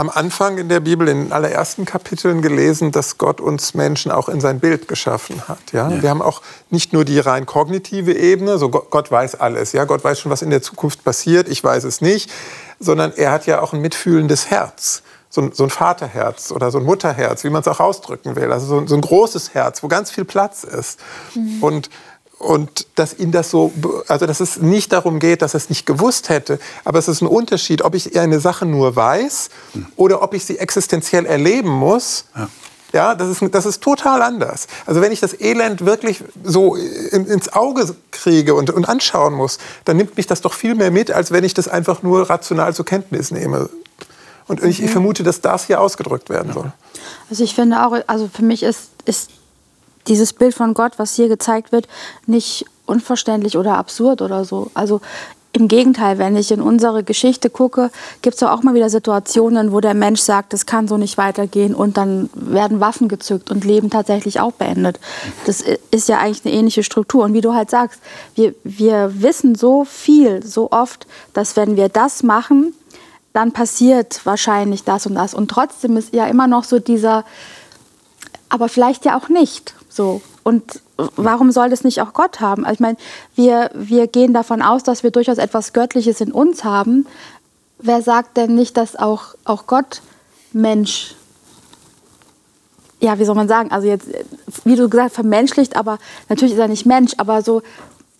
am 0.00 0.08
Anfang 0.08 0.56
in 0.56 0.70
der 0.70 0.80
Bibel, 0.80 1.06
in 1.08 1.24
den 1.24 1.32
allerersten 1.32 1.84
Kapiteln 1.84 2.40
gelesen, 2.40 2.90
dass 2.90 3.18
Gott 3.18 3.38
uns 3.38 3.74
Menschen 3.74 4.10
auch 4.10 4.30
in 4.30 4.40
sein 4.40 4.58
Bild 4.58 4.88
geschaffen 4.88 5.46
hat. 5.46 5.58
Ja? 5.72 5.90
ja. 5.90 6.02
Wir 6.02 6.08
haben 6.08 6.22
auch 6.22 6.40
nicht 6.70 6.94
nur 6.94 7.04
die 7.04 7.18
rein 7.18 7.44
kognitive 7.44 8.14
Ebene, 8.14 8.56
so 8.56 8.70
Gott, 8.70 9.10
weiß 9.10 9.34
alles. 9.34 9.72
Ja? 9.72 9.84
Gott 9.84 10.02
weiß 10.02 10.18
schon, 10.18 10.32
was 10.32 10.40
in 10.40 10.48
der 10.48 10.62
Zukunft 10.62 11.04
passiert, 11.04 11.50
ich 11.50 11.62
weiß 11.62 11.84
es 11.84 12.00
nicht, 12.00 12.30
sondern 12.78 13.12
er 13.14 13.30
hat 13.30 13.44
ja 13.44 13.60
auch 13.60 13.74
ein 13.74 13.82
mitfühlendes 13.82 14.50
Herz. 14.50 15.02
so 15.28 15.42
ein, 15.42 15.52
so 15.52 15.64
ein 15.64 15.70
Vaterherz 15.70 16.50
oder 16.50 16.70
so 16.70 16.78
ein 16.78 16.84
Mutterherz, 16.84 17.44
wie 17.44 17.50
man 17.50 17.60
es 17.60 17.68
auch 17.68 17.80
ausdrücken 17.80 18.36
will. 18.36 18.50
Also 18.52 18.66
so, 18.66 18.86
so, 18.86 18.94
ein 18.94 19.02
großes 19.02 19.52
Herz, 19.52 19.82
wo 19.82 19.88
ganz 19.88 20.10
viel 20.10 20.24
Platz 20.24 20.64
ist. 20.64 20.98
Mhm. 21.34 21.62
Und 21.62 21.90
und 22.40 22.86
dass 22.94 23.18
ihn 23.18 23.32
das 23.32 23.50
so, 23.50 23.70
also 24.08 24.24
dass 24.24 24.40
es 24.40 24.56
nicht 24.56 24.94
darum 24.94 25.18
geht, 25.18 25.42
dass 25.42 25.52
er 25.52 25.58
es 25.58 25.68
nicht 25.68 25.84
gewusst 25.84 26.30
hätte, 26.30 26.58
aber 26.84 26.98
es 26.98 27.06
ist 27.06 27.20
ein 27.20 27.26
Unterschied, 27.26 27.82
ob 27.82 27.94
ich 27.94 28.18
eine 28.18 28.40
Sache 28.40 28.64
nur 28.64 28.96
weiß 28.96 29.50
hm. 29.74 29.86
oder 29.96 30.22
ob 30.22 30.32
ich 30.32 30.46
sie 30.46 30.58
existenziell 30.58 31.26
erleben 31.26 31.68
muss. 31.68 32.24
Ja. 32.34 32.48
Ja, 32.92 33.14
das 33.14 33.28
ist, 33.28 33.54
das 33.54 33.66
ist 33.66 33.82
total 33.82 34.20
anders. 34.20 34.66
Also 34.84 35.00
wenn 35.00 35.12
ich 35.12 35.20
das 35.20 35.38
Elend 35.40 35.84
wirklich 35.86 36.24
so 36.42 36.74
in, 36.74 37.26
ins 37.26 37.52
Auge 37.52 37.94
kriege 38.10 38.54
und, 38.54 38.70
und 38.70 38.88
anschauen 38.88 39.32
muss, 39.32 39.58
dann 39.84 39.96
nimmt 39.96 40.16
mich 40.16 40.26
das 40.26 40.40
doch 40.40 40.54
viel 40.54 40.74
mehr 40.74 40.90
mit, 40.90 41.12
als 41.12 41.30
wenn 41.30 41.44
ich 41.44 41.54
das 41.54 41.68
einfach 41.68 42.02
nur 42.02 42.28
rational 42.28 42.74
zur 42.74 42.84
Kenntnis 42.84 43.30
nehme. 43.30 43.68
Und 44.48 44.64
ich, 44.64 44.80
ich 44.80 44.86
mhm. 44.86 44.92
vermute, 44.92 45.22
dass 45.22 45.40
das 45.40 45.66
hier 45.66 45.80
ausgedrückt 45.80 46.30
werden 46.30 46.52
soll. 46.52 46.72
Also 47.28 47.44
ich 47.44 47.54
finde 47.54 47.86
auch, 47.86 47.96
also 48.08 48.28
für 48.32 48.42
mich 48.42 48.64
ist, 48.64 48.88
ist 49.04 49.30
dieses 50.06 50.32
Bild 50.32 50.54
von 50.54 50.74
Gott, 50.74 50.92
was 50.98 51.14
hier 51.14 51.28
gezeigt 51.28 51.72
wird, 51.72 51.86
nicht 52.26 52.66
unverständlich 52.86 53.56
oder 53.56 53.76
absurd 53.76 54.22
oder 54.22 54.44
so. 54.44 54.70
Also 54.74 55.00
im 55.52 55.66
Gegenteil, 55.66 56.18
wenn 56.18 56.36
ich 56.36 56.52
in 56.52 56.60
unsere 56.60 57.02
Geschichte 57.02 57.50
gucke, 57.50 57.90
gibt 58.22 58.36
es 58.36 58.42
auch 58.42 58.62
mal 58.62 58.74
wieder 58.74 58.88
Situationen, 58.88 59.72
wo 59.72 59.80
der 59.80 59.94
Mensch 59.94 60.20
sagt, 60.20 60.54
es 60.54 60.64
kann 60.64 60.86
so 60.86 60.96
nicht 60.96 61.18
weitergehen 61.18 61.74
und 61.74 61.96
dann 61.96 62.30
werden 62.34 62.78
Waffen 62.78 63.08
gezückt 63.08 63.50
und 63.50 63.64
Leben 63.64 63.90
tatsächlich 63.90 64.38
auch 64.38 64.52
beendet. 64.52 65.00
Das 65.46 65.64
ist 65.90 66.08
ja 66.08 66.18
eigentlich 66.18 66.44
eine 66.44 66.54
ähnliche 66.54 66.84
Struktur. 66.84 67.24
Und 67.24 67.34
wie 67.34 67.40
du 67.40 67.52
halt 67.52 67.68
sagst, 67.68 68.00
wir, 68.36 68.54
wir 68.62 69.22
wissen 69.22 69.56
so 69.56 69.84
viel, 69.84 70.44
so 70.46 70.70
oft, 70.70 71.08
dass 71.34 71.56
wenn 71.56 71.76
wir 71.76 71.88
das 71.88 72.22
machen, 72.22 72.72
dann 73.32 73.52
passiert 73.52 74.24
wahrscheinlich 74.24 74.84
das 74.84 75.06
und 75.06 75.14
das. 75.16 75.34
Und 75.34 75.50
trotzdem 75.50 75.96
ist 75.96 76.14
ja 76.14 76.26
immer 76.26 76.46
noch 76.46 76.62
so 76.62 76.78
dieser, 76.78 77.24
aber 78.50 78.68
vielleicht 78.68 79.04
ja 79.06 79.16
auch 79.16 79.28
nicht. 79.28 79.74
So. 79.88 80.20
Und 80.42 80.82
warum 81.16 81.50
soll 81.52 81.70
das 81.70 81.84
nicht 81.84 82.02
auch 82.02 82.12
Gott 82.12 82.40
haben? 82.40 82.64
Also 82.64 82.74
ich 82.74 82.80
meine, 82.80 82.98
wir, 83.34 83.70
wir 83.74 84.06
gehen 84.06 84.34
davon 84.34 84.60
aus, 84.60 84.82
dass 84.82 85.02
wir 85.02 85.10
durchaus 85.10 85.38
etwas 85.38 85.72
Göttliches 85.72 86.20
in 86.20 86.32
uns 86.32 86.64
haben. 86.64 87.06
Wer 87.78 88.02
sagt 88.02 88.36
denn 88.36 88.54
nicht, 88.54 88.76
dass 88.76 88.96
auch, 88.96 89.34
auch 89.44 89.66
Gott 89.66 90.02
Mensch, 90.52 91.14
ja, 93.00 93.18
wie 93.18 93.24
soll 93.24 93.34
man 93.34 93.48
sagen, 93.48 93.70
also 93.70 93.86
jetzt, 93.86 94.08
wie 94.64 94.76
du 94.76 94.88
gesagt 94.88 95.10
hast, 95.10 95.14
vermenschlicht, 95.14 95.76
aber 95.76 95.98
natürlich 96.28 96.54
ist 96.54 96.60
er 96.60 96.68
nicht 96.68 96.84
Mensch, 96.84 97.12
aber 97.16 97.40
so, 97.42 97.62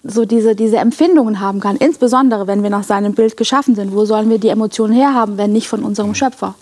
so 0.03 0.25
diese, 0.25 0.55
diese 0.55 0.79
Empfindungen 0.79 1.41
haben 1.41 1.61
kann. 1.61 1.77
Insbesondere, 1.77 2.47
wenn 2.47 2.63
wir 2.63 2.71
nach 2.71 2.85
seinem 2.85 3.15
Bild 3.15 3.37
geschaffen 3.37 3.75
sind. 3.75 3.93
Wo 3.93 4.07
sollen 4.07 4.31
wir 4.31 4.39
die 4.39 4.49
Emotionen 4.49 4.95
herhaben, 4.95 5.37
wenn 5.37 5.53
nicht 5.53 5.69
von 5.69 5.85
unserem 5.85 6.15
Schöpfer? 6.15 6.55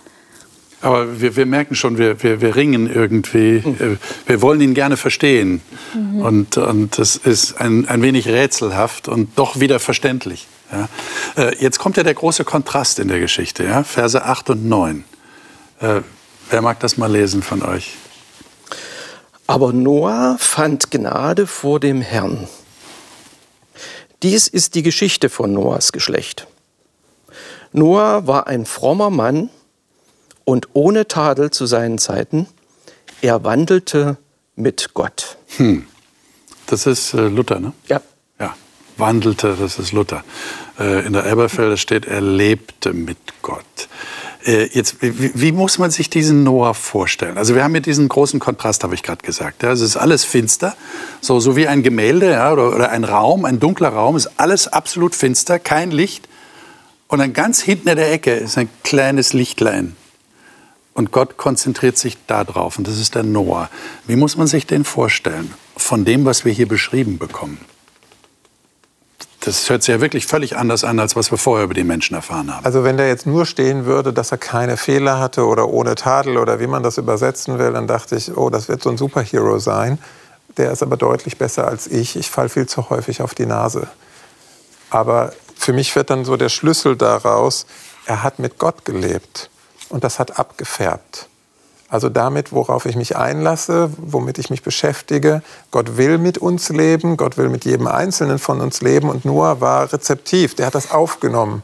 Aber 0.81 1.19
wir, 1.19 1.35
wir 1.35 1.45
merken 1.45 1.75
schon, 1.75 1.97
wir, 1.97 2.23
wir, 2.23 2.39
wir 2.39 2.55
ringen 2.55 2.93
irgendwie. 2.93 3.61
Mhm. 3.65 3.99
Wir 4.25 4.41
wollen 4.41 4.61
ihn 4.61 4.73
gerne 4.73 4.95
verstehen. 4.95 5.61
Mhm. 5.93 6.21
Und, 6.21 6.57
und 6.57 6.97
das 6.97 7.17
ist 7.17 7.59
ein, 7.59 7.87
ein 7.87 8.01
wenig 8.01 8.27
rätselhaft 8.27 9.07
und 9.07 9.37
doch 9.37 9.59
wieder 9.59 9.79
verständlich. 9.79 10.47
Ja. 10.71 10.87
Äh, 11.35 11.55
jetzt 11.59 11.79
kommt 11.79 11.97
ja 11.97 12.03
der 12.03 12.13
große 12.13 12.45
Kontrast 12.45 12.99
in 12.99 13.07
der 13.07 13.19
Geschichte, 13.19 13.63
ja? 13.63 13.83
Verse 13.83 14.23
8 14.23 14.51
und 14.51 14.69
9. 14.69 15.03
Äh, 15.81 16.01
wer 16.49 16.61
mag 16.61 16.79
das 16.79 16.97
mal 16.97 17.11
lesen 17.11 17.43
von 17.43 17.63
euch? 17.63 17.95
Aber 19.47 19.73
Noah 19.73 20.37
fand 20.39 20.91
Gnade 20.91 21.47
vor 21.47 21.79
dem 21.79 22.01
Herrn. 22.01 22.47
Dies 24.21 24.47
ist 24.47 24.75
die 24.75 24.83
Geschichte 24.83 25.29
von 25.29 25.53
Noahs 25.53 25.91
Geschlecht. 25.91 26.47
Noah 27.71 28.27
war 28.27 28.47
ein 28.47 28.65
frommer 28.65 29.09
Mann 29.09 29.49
und 30.49 30.69
ohne 30.73 31.07
Tadel 31.07 31.51
zu 31.51 31.67
seinen 31.67 31.99
Zeiten. 31.99 32.47
Er 33.21 33.43
wandelte 33.43 34.17
mit 34.55 34.95
Gott. 34.95 35.37
Hm. 35.57 35.85
Das 36.65 36.87
ist 36.87 37.13
äh, 37.13 37.27
Luther, 37.27 37.59
ne? 37.59 37.73
Ja. 37.87 38.01
Ja, 38.39 38.55
wandelte, 38.97 39.55
das 39.59 39.77
ist 39.77 39.91
Luther. 39.91 40.23
Äh, 40.79 41.05
in 41.05 41.13
der 41.13 41.25
Elberfelder 41.25 41.77
steht, 41.77 42.05
er 42.05 42.21
lebte 42.21 42.93
mit 42.93 43.19
Gott. 43.43 43.63
Äh, 44.43 44.69
jetzt, 44.73 45.03
wie, 45.03 45.39
wie, 45.39 45.51
muss 45.51 45.77
man 45.77 45.91
sich 45.91 46.09
diesen 46.09 46.43
Noah 46.43 46.73
vorstellen? 46.73 47.37
Also 47.37 47.53
wir 47.53 47.63
haben 47.63 47.73
hier 47.73 47.81
diesen 47.81 48.09
großen 48.09 48.39
Kontrast, 48.39 48.83
habe 48.83 48.95
ich 48.95 49.03
gerade 49.03 49.23
gesagt. 49.23 49.61
Ja, 49.61 49.71
es 49.71 49.81
ist 49.81 49.97
alles 49.97 50.23
finster, 50.23 50.75
so, 51.21 51.39
so 51.39 51.55
wie 51.57 51.67
ein 51.67 51.83
Gemälde 51.83 52.31
ja, 52.31 52.51
oder, 52.51 52.73
oder 52.73 52.89
ein 52.89 53.03
Raum, 53.03 53.45
ein 53.45 53.59
dunkler 53.59 53.89
Raum, 53.89 54.15
ist 54.15 54.31
alles 54.37 54.67
absolut 54.67 55.13
finster, 55.13 55.59
kein 55.59 55.91
Licht. 55.91 56.27
Und 57.07 57.19
dann 57.19 57.33
ganz 57.33 57.61
hinten 57.61 57.89
in 57.89 57.97
der 57.97 58.11
Ecke 58.11 58.33
ist 58.33 58.57
ein 58.57 58.69
kleines 58.83 59.33
Lichtlein. 59.33 59.95
Und 60.99 61.13
Gott 61.13 61.37
konzentriert 61.37 61.97
sich 61.97 62.17
darauf. 62.27 62.77
Und 62.77 62.85
das 62.85 62.99
ist 62.99 63.15
der 63.15 63.23
Noah. 63.23 63.69
Wie 64.05 64.17
muss 64.17 64.35
man 64.35 64.47
sich 64.47 64.67
den 64.67 64.83
vorstellen? 64.83 65.53
Von 65.77 66.03
dem, 66.03 66.25
was 66.25 66.43
wir 66.43 66.51
hier 66.51 66.67
beschrieben 66.67 67.17
bekommen. 67.17 67.57
Das 69.39 69.69
hört 69.69 69.81
sich 69.81 69.95
ja 69.95 70.01
wirklich 70.01 70.27
völlig 70.27 70.57
anders 70.57 70.83
an, 70.83 70.99
als 70.99 71.15
was 71.15 71.31
wir 71.31 71.37
vorher 71.37 71.63
über 71.63 71.73
die 71.73 71.85
Menschen 71.85 72.15
erfahren 72.15 72.53
haben. 72.53 72.65
Also 72.65 72.83
wenn 72.83 72.97
da 72.97 73.05
jetzt 73.05 73.25
nur 73.25 73.45
stehen 73.45 73.85
würde, 73.85 74.11
dass 74.11 74.33
er 74.33 74.39
keine 74.39 74.75
Fehler 74.75 75.19
hatte 75.19 75.45
oder 75.45 75.69
ohne 75.69 75.95
Tadel 75.95 76.37
oder 76.37 76.59
wie 76.59 76.67
man 76.67 76.83
das 76.83 76.97
übersetzen 76.97 77.59
will, 77.59 77.71
dann 77.71 77.87
dachte 77.87 78.17
ich, 78.17 78.35
oh, 78.35 78.49
das 78.49 78.67
wird 78.67 78.83
so 78.83 78.89
ein 78.89 78.97
Superhero 78.97 79.57
sein. 79.57 79.99
Der 80.57 80.69
ist 80.73 80.83
aber 80.83 80.97
deutlich 80.97 81.37
besser 81.37 81.65
als 81.65 81.87
ich. 81.87 82.17
Ich 82.17 82.29
falle 82.29 82.49
viel 82.49 82.67
zu 82.67 82.89
häufig 82.89 83.21
auf 83.21 83.33
die 83.33 83.45
Nase. 83.45 83.87
Aber 84.89 85.31
für 85.55 85.71
mich 85.71 85.95
wird 85.95 86.09
dann 86.09 86.25
so 86.25 86.35
der 86.35 86.49
Schlüssel 86.49 86.97
daraus, 86.97 87.67
er 88.05 88.21
hat 88.21 88.39
mit 88.39 88.57
Gott 88.59 88.83
gelebt 88.83 89.49
und 89.89 90.03
das 90.03 90.19
hat 90.19 90.39
abgefärbt. 90.39 91.27
Also 91.89 92.07
damit, 92.07 92.51
worauf 92.53 92.85
ich 92.85 92.95
mich 92.95 93.17
einlasse, 93.17 93.89
womit 93.97 94.37
ich 94.37 94.51
mich 94.51 94.61
beschäftige. 94.61 95.41
Gott 95.71 95.97
will 95.97 96.19
mit 96.19 96.37
uns 96.37 96.69
leben, 96.69 97.17
Gott 97.17 97.37
will 97.37 97.49
mit 97.49 97.65
jedem 97.65 97.87
Einzelnen 97.87 98.37
von 98.37 98.61
uns 98.61 98.81
leben 98.81 99.09
und 99.09 99.25
Noah 99.25 99.59
war 99.59 99.91
rezeptiv, 99.91 100.53
der 100.53 100.67
hat 100.67 100.75
das 100.75 100.91
aufgenommen, 100.91 101.63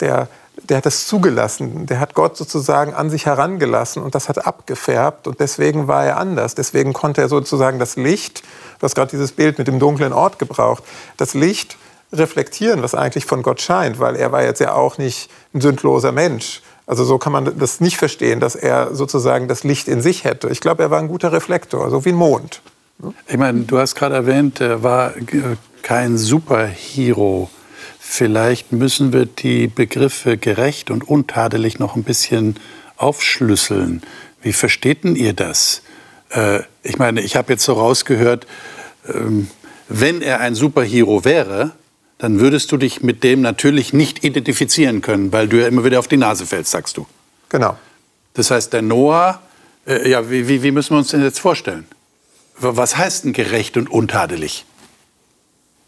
der, 0.00 0.28
der 0.62 0.78
hat 0.78 0.86
das 0.86 1.06
zugelassen, 1.06 1.84
der 1.84 2.00
hat 2.00 2.14
Gott 2.14 2.38
sozusagen 2.38 2.94
an 2.94 3.10
sich 3.10 3.26
herangelassen 3.26 4.02
und 4.02 4.14
das 4.14 4.30
hat 4.30 4.46
abgefärbt 4.46 5.26
und 5.26 5.40
deswegen 5.40 5.88
war 5.88 6.06
er 6.06 6.16
anders. 6.16 6.54
Deswegen 6.54 6.94
konnte 6.94 7.20
er 7.20 7.28
sozusagen 7.28 7.78
das 7.78 7.96
Licht, 7.96 8.44
du 8.78 8.84
hast 8.84 8.94
gerade 8.94 9.10
dieses 9.10 9.32
Bild 9.32 9.58
mit 9.58 9.68
dem 9.68 9.78
dunklen 9.78 10.14
Ort 10.14 10.38
gebraucht, 10.38 10.84
das 11.18 11.34
Licht 11.34 11.76
reflektieren, 12.14 12.82
was 12.82 12.94
eigentlich 12.94 13.26
von 13.26 13.42
Gott 13.42 13.60
scheint, 13.60 14.00
weil 14.00 14.16
er 14.16 14.32
war 14.32 14.42
jetzt 14.42 14.60
ja 14.60 14.72
auch 14.72 14.96
nicht 14.96 15.28
ein 15.52 15.60
sündloser 15.60 16.12
Mensch 16.12 16.62
also 16.86 17.04
so 17.04 17.18
kann 17.18 17.32
man 17.32 17.58
das 17.58 17.80
nicht 17.80 17.96
verstehen, 17.96 18.40
dass 18.40 18.54
er 18.54 18.94
sozusagen 18.94 19.48
das 19.48 19.64
Licht 19.64 19.88
in 19.88 20.00
sich 20.00 20.24
hätte. 20.24 20.48
Ich 20.48 20.60
glaube, 20.60 20.84
er 20.84 20.90
war 20.90 21.00
ein 21.00 21.08
guter 21.08 21.32
Reflektor, 21.32 21.90
so 21.90 22.04
wie 22.04 22.10
ein 22.10 22.14
Mond. 22.14 22.62
Ich 23.28 23.36
meine, 23.36 23.62
du 23.62 23.78
hast 23.78 23.94
gerade 23.94 24.14
erwähnt, 24.14 24.60
er 24.60 24.82
war 24.82 25.12
kein 25.82 26.16
Superhero. 26.16 27.50
Vielleicht 27.98 28.72
müssen 28.72 29.12
wir 29.12 29.26
die 29.26 29.66
Begriffe 29.66 30.38
gerecht 30.38 30.90
und 30.90 31.06
untadelig 31.08 31.78
noch 31.78 31.96
ein 31.96 32.04
bisschen 32.04 32.56
aufschlüsseln. 32.96 34.02
Wie 34.40 34.52
versteht 34.52 35.04
denn 35.04 35.16
ihr 35.16 35.32
das? 35.32 35.82
Äh, 36.30 36.60
ich 36.82 36.98
meine, 36.98 37.20
ich 37.20 37.36
habe 37.36 37.52
jetzt 37.52 37.64
so 37.64 37.74
rausgehört, 37.74 38.46
ähm, 39.12 39.48
wenn 39.88 40.22
er 40.22 40.40
ein 40.40 40.54
Superhero 40.54 41.24
wäre, 41.24 41.72
dann 42.26 42.40
würdest 42.40 42.72
du 42.72 42.76
dich 42.76 43.04
mit 43.04 43.22
dem 43.22 43.40
natürlich 43.40 43.92
nicht 43.92 44.24
identifizieren 44.24 45.00
können, 45.00 45.30
weil 45.30 45.46
du 45.46 45.60
ja 45.60 45.68
immer 45.68 45.84
wieder 45.84 46.00
auf 46.00 46.08
die 46.08 46.16
Nase 46.16 46.44
fällst, 46.44 46.72
sagst 46.72 46.96
du. 46.96 47.06
Genau. 47.50 47.78
Das 48.34 48.50
heißt, 48.50 48.72
der 48.72 48.82
Noah, 48.82 49.40
äh, 49.86 50.10
ja, 50.10 50.28
wie, 50.28 50.48
wie, 50.48 50.64
wie 50.64 50.72
müssen 50.72 50.90
wir 50.90 50.98
uns 50.98 51.10
denn 51.10 51.22
jetzt 51.22 51.38
vorstellen? 51.38 51.86
Was 52.58 52.96
heißt 52.96 53.22
denn 53.26 53.32
gerecht 53.32 53.76
und 53.76 53.88
untadelig? 53.88 54.64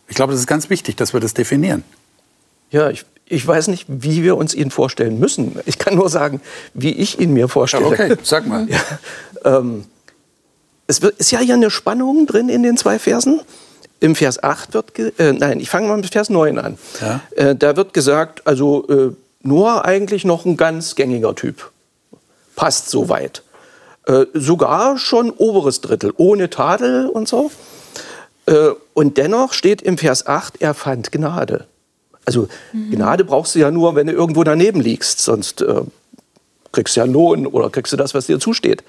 Ich 0.06 0.14
glaube, 0.14 0.32
das 0.32 0.38
ist 0.38 0.46
ganz 0.46 0.70
wichtig, 0.70 0.94
dass 0.94 1.12
wir 1.12 1.18
das 1.18 1.34
definieren. 1.34 1.82
Ja, 2.70 2.88
ich, 2.88 3.04
ich 3.26 3.44
weiß 3.44 3.66
nicht, 3.66 3.86
wie 3.88 4.22
wir 4.22 4.36
uns 4.36 4.54
ihn 4.54 4.70
vorstellen 4.70 5.18
müssen. 5.18 5.58
Ich 5.66 5.76
kann 5.76 5.96
nur 5.96 6.08
sagen, 6.08 6.40
wie 6.72 6.92
ich 6.92 7.18
ihn 7.18 7.32
mir 7.32 7.48
vorstelle. 7.48 7.82
Ja, 7.82 7.90
okay, 7.90 8.16
sag 8.22 8.46
mal. 8.46 8.68
Ja, 9.44 9.58
ähm, 9.58 9.86
es 10.86 11.00
ist 11.00 11.32
ja 11.32 11.40
hier 11.40 11.54
eine 11.54 11.72
Spannung 11.72 12.26
drin 12.26 12.48
in 12.48 12.62
den 12.62 12.76
zwei 12.76 13.00
Versen 13.00 13.40
im 14.00 14.14
Vers 14.14 14.42
8 14.42 14.74
wird, 14.74 14.98
äh, 15.18 15.32
nein, 15.32 15.60
ich 15.60 15.70
fange 15.70 15.88
mal 15.88 15.96
mit 15.96 16.12
Vers 16.12 16.30
9 16.30 16.58
an. 16.58 16.78
Ja. 17.00 17.20
Äh, 17.36 17.56
da 17.56 17.76
wird 17.76 17.94
gesagt, 17.94 18.46
also 18.46 18.86
äh, 18.88 19.12
Noah 19.42 19.84
eigentlich 19.84 20.24
noch 20.24 20.44
ein 20.44 20.56
ganz 20.56 20.94
gängiger 20.94 21.34
Typ. 21.34 21.70
Passt 22.56 22.90
soweit. 22.90 23.42
Äh, 24.06 24.26
sogar 24.34 24.98
schon 24.98 25.30
oberes 25.30 25.80
Drittel, 25.80 26.12
ohne 26.16 26.50
Tadel 26.50 27.08
und 27.08 27.28
so. 27.28 27.50
Äh, 28.46 28.70
und 28.94 29.18
dennoch 29.18 29.52
steht 29.52 29.82
im 29.82 29.98
Vers 29.98 30.26
8, 30.26 30.60
er 30.60 30.74
fand 30.74 31.12
Gnade. 31.12 31.66
Also 32.24 32.48
mhm. 32.72 32.90
Gnade 32.92 33.24
brauchst 33.24 33.54
du 33.54 33.58
ja 33.58 33.70
nur, 33.70 33.94
wenn 33.94 34.06
du 34.06 34.12
irgendwo 34.12 34.44
daneben 34.44 34.80
liegst, 34.80 35.20
sonst 35.20 35.62
äh, 35.62 35.82
kriegst 36.72 36.96
du 36.96 37.00
ja 37.00 37.06
Lohn 37.06 37.46
oder 37.46 37.70
kriegst 37.70 37.92
du 37.92 37.96
das, 37.96 38.14
was 38.14 38.26
dir 38.26 38.38
zusteht. 38.38 38.84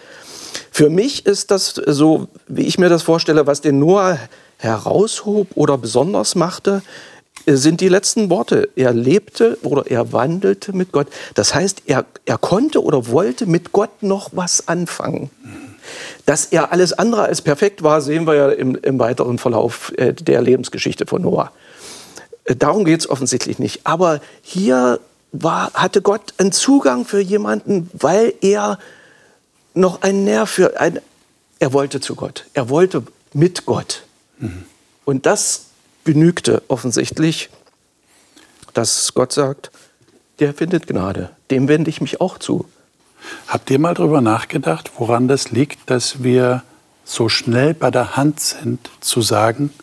Für 0.72 0.90
mich 0.90 1.26
ist 1.26 1.52
das 1.52 1.74
so, 1.74 2.28
wie 2.48 2.64
ich 2.64 2.78
mir 2.78 2.90
das 2.90 3.04
vorstelle, 3.04 3.48
was 3.48 3.62
den 3.62 3.80
Noah 3.80 4.18
heraushob 4.60 5.48
oder 5.56 5.78
besonders 5.78 6.36
machte, 6.36 6.84
sind 7.46 7.82
die 7.82 7.88
letzten 7.88 8.30
Worte. 8.30 8.70
Er 8.76 8.94
lebte 8.94 9.58
oder 9.64 9.90
er 9.90 10.14
wandelte 10.14 10.74
mit 10.74 10.92
Gott. 10.92 11.08
Das 11.34 11.56
heißt, 11.56 11.84
er, 11.88 12.06
er 12.26 12.38
konnte 12.38 12.84
oder 12.84 13.08
wollte 13.08 13.46
mit 13.46 13.72
Gott 13.72 14.04
noch 14.04 14.30
was 14.34 14.68
anfangen. 14.68 15.30
Dass 16.26 16.46
er 16.46 16.72
alles 16.72 16.94
andere 16.94 17.24
als 17.24 17.42
perfekt 17.42 17.82
war, 17.82 18.02
sehen 18.02 18.28
wir 18.28 18.36
ja 18.36 18.50
im, 18.50 18.76
im 18.76 19.00
weiteren 19.00 19.40
Verlauf 19.40 19.92
äh, 19.98 20.14
der 20.14 20.42
Lebensgeschichte 20.42 21.08
von 21.08 21.24
Noah. 21.24 21.52
Äh, 22.44 22.56
darum 22.56 22.86
geht 22.86 23.00
es 23.00 23.10
offensichtlich 23.10 23.58
nicht. 23.58 23.82
Aber 23.86 24.22
hier 24.42 25.00
war, 25.32 25.72
hatte 25.74 26.02
Gott 26.02 26.34
einen 26.38 26.52
Zugang 26.52 27.06
für 27.06 27.20
jemanden, 27.20 27.90
weil 27.94 28.34
er 28.42 28.78
noch 29.74 30.02
einen 30.02 30.26
Nerv 30.26 30.50
für 30.50 30.80
ein, 30.80 31.00
er 31.60 31.74
wollte 31.74 32.02
zu 32.02 32.16
Gott. 32.16 32.46
Er 32.54 32.70
wollte 32.70 33.04
mit 33.34 33.66
Gott. 33.66 34.04
Und 35.06 35.26
das 35.26 35.68
genügte 36.04 36.64
offensichtlich, 36.68 37.50
dass 38.74 39.14
Gott 39.14 39.34
sagt, 39.34 39.72
der 40.40 40.54
findet 40.54 40.88
Gnade. 40.88 41.32
Dem 41.52 41.68
wende 41.68 41.90
ich 41.90 42.02
mich 42.02 42.22
auch 42.22 42.38
zu. 42.38 42.66
Habt 43.48 43.70
ihr 43.70 43.80
mal 43.80 43.94
darüber 43.94 44.22
nachgedacht, 44.22 44.92
woran 44.98 45.28
das 45.28 45.52
liegt, 45.52 45.90
dass 45.90 46.24
wir 46.24 46.64
so 47.04 47.28
schnell 47.28 47.74
bei 47.74 47.92
der 47.92 48.16
Hand 48.16 48.40
sind, 48.40 48.90
zu 49.02 49.22
sagen, 49.22 49.74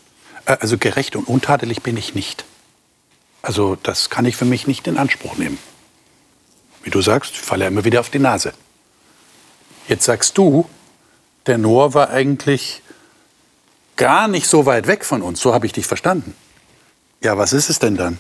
äh, 0.46 0.56
also 0.60 0.78
gerecht 0.78 1.16
und 1.16 1.28
untadelig 1.28 1.82
bin 1.82 1.96
ich 1.96 2.14
nicht. 2.14 2.44
Also 3.42 3.76
das 3.82 4.10
kann 4.10 4.25
ich 4.25 4.36
für 4.36 4.44
mich 4.44 4.66
nicht 4.66 4.86
in 4.86 4.96
Anspruch 4.96 5.36
nehmen. 5.36 5.58
Wie 6.82 6.90
du 6.90 7.02
sagst, 7.02 7.36
falle 7.36 7.64
ja 7.64 7.68
immer 7.68 7.84
wieder 7.84 8.00
auf 8.00 8.10
die 8.10 8.18
Nase. 8.18 8.52
Jetzt 9.88 10.04
sagst 10.04 10.38
du, 10.38 10.68
der 11.46 11.58
Noah 11.58 11.94
war 11.94 12.10
eigentlich 12.10 12.82
gar 13.96 14.28
nicht 14.28 14.46
so 14.46 14.66
weit 14.66 14.86
weg 14.86 15.04
von 15.04 15.22
uns. 15.22 15.40
So 15.40 15.52
habe 15.52 15.66
ich 15.66 15.72
dich 15.72 15.86
verstanden. 15.86 16.34
Ja, 17.22 17.36
was 17.38 17.52
ist 17.52 17.70
es 17.70 17.78
denn 17.78 17.96
dann? 17.96 18.18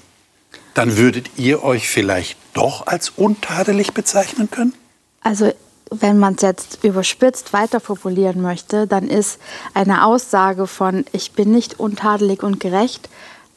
Dann 0.74 0.96
würdet 0.96 1.30
ihr 1.36 1.62
euch 1.62 1.88
vielleicht 1.88 2.36
doch 2.54 2.86
als 2.86 3.10
untadelig 3.10 3.94
bezeichnen 3.94 4.50
können? 4.50 4.74
Also 5.20 5.52
wenn 5.90 6.18
man 6.18 6.34
es 6.34 6.42
jetzt 6.42 6.84
überspitzt 6.84 7.52
weiter 7.52 7.80
formulieren 7.80 8.42
möchte, 8.42 8.86
dann 8.86 9.08
ist 9.08 9.38
eine 9.74 10.04
Aussage 10.04 10.66
von 10.66 11.04
ich 11.12 11.32
bin 11.32 11.52
nicht 11.52 11.78
untadelig 11.78 12.42
und 12.42 12.60
gerecht 12.60 13.08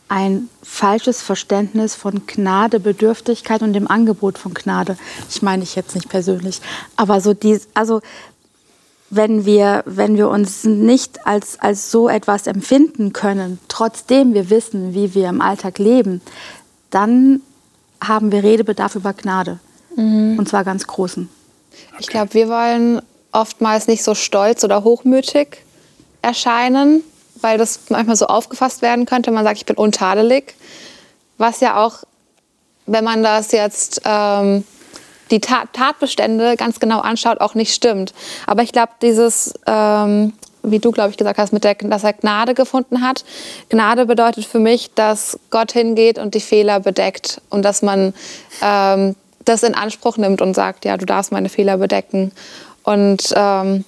ein 0.10 0.50
falsches 0.64 1.22
Verständnis 1.22 1.94
von 1.94 2.26
Gnade, 2.26 2.80
Bedürftigkeit 2.80 3.62
und 3.62 3.74
dem 3.74 3.88
Angebot 3.88 4.40
von 4.40 4.56
Gnade. 4.56 4.98
Ich 5.30 5.44
meine 5.44 5.62
ich 5.62 5.76
jetzt 5.76 5.94
nicht 5.94 6.10
persönlich, 6.10 6.62
aber 6.96 7.22
so 7.22 7.36
die, 7.36 7.62
also 7.76 8.02
wenn 9.10 9.46
wir, 9.46 9.84
wenn 9.86 10.18
wir 10.18 10.30
uns 10.30 10.64
nicht 10.64 11.26
als, 11.26 11.60
als 11.60 11.92
so 11.92 12.10
etwas 12.10 12.48
empfinden 12.48 13.14
können, 13.14 13.60
trotzdem 13.68 14.34
wir 14.34 14.50
wissen, 14.50 14.94
wie 14.94 15.16
wir 15.16 15.30
im 15.30 15.42
Alltag 15.42 15.80
leben, 15.80 16.22
dann 16.92 17.42
haben 18.02 18.32
wir 18.32 18.44
Redebedarf 18.44 18.96
über 18.96 19.14
Gnade. 19.14 19.60
Mhm. 19.96 20.38
Und 20.38 20.48
zwar 20.48 20.64
ganz 20.64 20.86
großen. 20.86 21.30
Ich 22.00 22.08
glaube, 22.08 22.34
wir 22.34 22.50
wollen 22.50 23.02
oftmals 23.32 23.88
nicht 23.88 24.04
so 24.04 24.16
stolz 24.16 24.64
oder 24.64 24.84
hochmütig 24.84 25.64
erscheinen, 26.22 27.04
weil 27.42 27.58
das 27.58 27.82
manchmal 27.90 28.16
so 28.16 28.28
aufgefasst 28.28 28.82
werden 28.82 29.06
könnte. 29.06 29.32
Man 29.32 29.44
sagt, 29.44 29.58
ich 29.58 29.66
bin 29.66 29.78
untadelig. 29.78 30.56
Was 31.38 31.62
ja 31.62 31.84
auch, 31.84 32.04
wenn 32.86 33.04
man 33.04 33.24
das 33.24 33.52
jetzt 33.52 34.02
ähm, 34.06 34.64
die 35.32 35.40
Tat 35.40 35.70
Tatbestände 35.74 36.56
ganz 36.56 36.80
genau 36.80 37.00
anschaut, 37.00 37.42
auch 37.42 37.56
nicht 37.56 37.74
stimmt. 37.74 38.14
Aber 38.48 38.64
ich 38.64 38.72
glaube, 38.72 38.92
dieses, 39.02 39.54
ähm, 39.68 40.34
wie 40.64 40.80
du, 40.80 40.92
glaube 40.92 41.12
ich, 41.12 41.18
gesagt 41.18 41.38
hast, 41.38 41.54
mit 41.54 41.64
der, 41.64 41.76
dass 41.76 42.04
er 42.04 42.14
Gnade 42.14 42.54
gefunden 42.54 43.02
hat. 43.02 43.24
Gnade 43.70 44.06
bedeutet 44.06 44.46
für 44.46 44.60
mich, 44.60 44.94
dass 44.94 45.40
Gott 45.50 45.72
hingeht 45.72 46.18
und 46.18 46.34
die 46.34 46.42
Fehler 46.42 46.80
bedeckt 46.80 47.42
und 47.50 47.64
dass 47.64 47.82
man 47.82 48.14
ähm, 48.62 49.16
das 49.46 49.64
in 49.64 49.76
Anspruch 49.76 50.18
nimmt 50.18 50.42
und 50.42 50.54
sagt, 50.54 50.86
ja, 50.86 50.98
du 50.98 51.06
darfst 51.06 51.32
meine 51.32 51.50
Fehler 51.50 51.78
bedecken. 51.78 52.32
Und 52.84 53.34
ähm, 53.36 53.86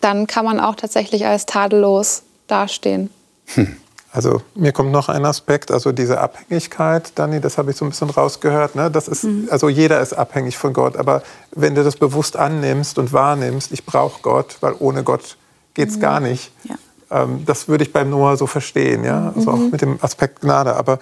dann 0.00 0.26
kann 0.26 0.44
man 0.44 0.60
auch 0.60 0.74
tatsächlich 0.74 1.26
als 1.26 1.46
tadellos 1.46 2.22
dastehen. 2.46 3.10
Hm. 3.54 3.76
Also 4.12 4.42
mir 4.56 4.72
kommt 4.72 4.90
noch 4.90 5.08
ein 5.08 5.24
Aspekt, 5.24 5.70
also 5.70 5.92
diese 5.92 6.20
Abhängigkeit, 6.20 7.12
Dani, 7.14 7.40
das 7.40 7.58
habe 7.58 7.70
ich 7.70 7.76
so 7.76 7.84
ein 7.84 7.90
bisschen 7.90 8.10
rausgehört. 8.10 8.74
Ne? 8.74 8.90
Das 8.90 9.06
ist, 9.06 9.22
mhm. 9.24 9.48
Also 9.50 9.68
jeder 9.68 10.00
ist 10.00 10.14
abhängig 10.14 10.58
von 10.58 10.72
Gott, 10.72 10.96
aber 10.96 11.22
wenn 11.52 11.76
du 11.76 11.84
das 11.84 11.96
bewusst 11.96 12.36
annimmst 12.36 12.98
und 12.98 13.12
wahrnimmst, 13.12 13.70
ich 13.70 13.86
brauche 13.86 14.20
Gott, 14.22 14.56
weil 14.60 14.74
ohne 14.80 15.04
Gott 15.04 15.36
geht 15.74 15.90
es 15.90 15.96
mhm. 15.96 16.00
gar 16.00 16.20
nicht. 16.20 16.50
Ja. 16.64 16.74
Ähm, 17.22 17.44
das 17.46 17.68
würde 17.68 17.84
ich 17.84 17.92
beim 17.92 18.10
Noah 18.10 18.36
so 18.36 18.48
verstehen, 18.48 19.04
ja? 19.04 19.32
also 19.34 19.52
mhm. 19.52 19.66
auch 19.66 19.72
mit 19.72 19.80
dem 19.80 19.98
Aspekt 20.02 20.40
Gnade. 20.40 20.74
Aber 20.74 20.98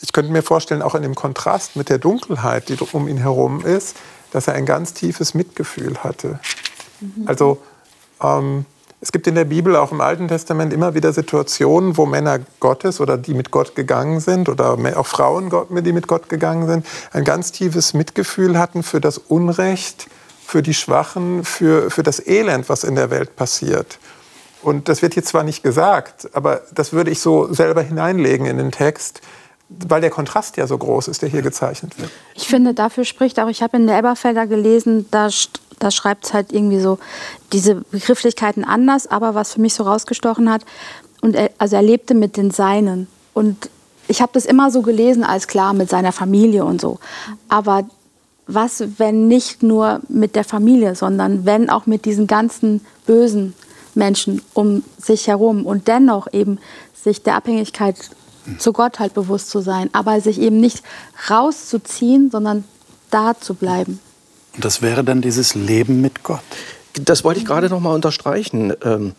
ich 0.00 0.12
könnte 0.12 0.32
mir 0.32 0.42
vorstellen, 0.42 0.82
auch 0.82 0.96
in 0.96 1.02
dem 1.02 1.14
Kontrast 1.14 1.76
mit 1.76 1.88
der 1.88 1.98
Dunkelheit, 1.98 2.68
die 2.68 2.76
um 2.92 3.06
ihn 3.06 3.18
herum 3.18 3.64
ist, 3.64 3.96
dass 4.32 4.48
er 4.48 4.54
ein 4.54 4.66
ganz 4.66 4.94
tiefes 4.94 5.34
Mitgefühl 5.34 5.98
hatte. 5.98 6.40
Mhm. 7.00 7.28
Also 7.28 7.58
ähm, 8.20 8.66
es 9.02 9.10
gibt 9.10 9.26
in 9.26 9.34
der 9.34 9.44
Bibel, 9.44 9.74
auch 9.74 9.90
im 9.90 10.00
Alten 10.00 10.28
Testament, 10.28 10.72
immer 10.72 10.94
wieder 10.94 11.12
Situationen, 11.12 11.96
wo 11.96 12.06
Männer 12.06 12.38
Gottes 12.60 13.00
oder 13.00 13.18
die 13.18 13.34
mit 13.34 13.50
Gott 13.50 13.74
gegangen 13.74 14.20
sind 14.20 14.48
oder 14.48 14.78
auch 14.96 15.06
Frauen, 15.08 15.50
die 15.82 15.92
mit 15.92 16.06
Gott 16.06 16.28
gegangen 16.28 16.68
sind, 16.68 16.86
ein 17.10 17.24
ganz 17.24 17.50
tiefes 17.50 17.94
Mitgefühl 17.94 18.56
hatten 18.56 18.84
für 18.84 19.00
das 19.00 19.18
Unrecht, 19.18 20.06
für 20.46 20.62
die 20.62 20.72
Schwachen, 20.72 21.42
für, 21.42 21.90
für 21.90 22.04
das 22.04 22.24
Elend, 22.24 22.68
was 22.68 22.84
in 22.84 22.94
der 22.94 23.10
Welt 23.10 23.34
passiert. 23.34 23.98
Und 24.62 24.88
das 24.88 25.02
wird 25.02 25.14
hier 25.14 25.24
zwar 25.24 25.42
nicht 25.42 25.64
gesagt, 25.64 26.28
aber 26.32 26.62
das 26.72 26.92
würde 26.92 27.10
ich 27.10 27.18
so 27.18 27.52
selber 27.52 27.82
hineinlegen 27.82 28.46
in 28.46 28.56
den 28.56 28.70
Text, 28.70 29.20
weil 29.68 30.00
der 30.00 30.10
Kontrast 30.10 30.56
ja 30.56 30.68
so 30.68 30.78
groß 30.78 31.08
ist, 31.08 31.22
der 31.22 31.28
hier 31.28 31.42
gezeichnet 31.42 31.98
wird. 31.98 32.10
Ich 32.36 32.46
finde, 32.46 32.72
dafür 32.72 33.04
spricht 33.04 33.40
auch, 33.40 33.48
ich 33.48 33.64
habe 33.64 33.78
in 33.78 33.88
der 33.88 33.96
Elberfelder 33.96 34.46
gelesen, 34.46 35.06
da 35.10 35.28
da 35.82 35.90
schreibt 35.90 36.26
es 36.26 36.34
halt 36.34 36.52
irgendwie 36.52 36.80
so 36.80 36.98
diese 37.52 37.76
Begrifflichkeiten 37.76 38.64
anders, 38.64 39.06
aber 39.06 39.34
was 39.34 39.54
für 39.54 39.60
mich 39.60 39.74
so 39.74 39.84
rausgestochen 39.84 40.50
hat, 40.50 40.64
und 41.20 41.36
er, 41.36 41.50
also 41.58 41.76
er 41.76 41.82
lebte 41.82 42.14
mit 42.14 42.36
den 42.36 42.50
Seinen. 42.50 43.06
Und 43.32 43.70
ich 44.08 44.20
habe 44.20 44.32
das 44.34 44.44
immer 44.44 44.70
so 44.70 44.82
gelesen 44.82 45.24
als 45.24 45.46
klar 45.46 45.72
mit 45.72 45.88
seiner 45.88 46.12
Familie 46.12 46.64
und 46.64 46.80
so. 46.80 46.98
Aber 47.48 47.84
was, 48.46 48.84
wenn 48.98 49.28
nicht 49.28 49.62
nur 49.62 50.00
mit 50.08 50.36
der 50.36 50.44
Familie, 50.44 50.94
sondern 50.94 51.46
wenn 51.46 51.70
auch 51.70 51.86
mit 51.86 52.04
diesen 52.04 52.26
ganzen 52.26 52.84
bösen 53.06 53.54
Menschen 53.94 54.42
um 54.52 54.82
sich 54.98 55.28
herum 55.28 55.64
und 55.64 55.88
dennoch 55.88 56.26
eben 56.32 56.58
sich 56.94 57.22
der 57.22 57.36
Abhängigkeit 57.36 57.96
zu 58.58 58.72
Gott 58.72 58.98
halt 58.98 59.14
bewusst 59.14 59.50
zu 59.50 59.60
sein, 59.60 59.88
aber 59.92 60.20
sich 60.20 60.40
eben 60.40 60.60
nicht 60.60 60.82
rauszuziehen, 61.30 62.30
sondern 62.30 62.64
da 63.10 63.38
zu 63.38 63.54
bleiben. 63.54 64.00
Und 64.54 64.64
das 64.64 64.82
wäre 64.82 65.04
dann 65.04 65.22
dieses 65.22 65.54
Leben 65.54 66.00
mit 66.00 66.22
Gott. 66.22 66.42
Das 66.94 67.24
wollte 67.24 67.40
ich 67.40 67.46
gerade 67.46 67.68
noch 67.68 67.80
mal 67.80 67.94
unterstreichen. 67.94 68.74
Ähm, 68.84 69.12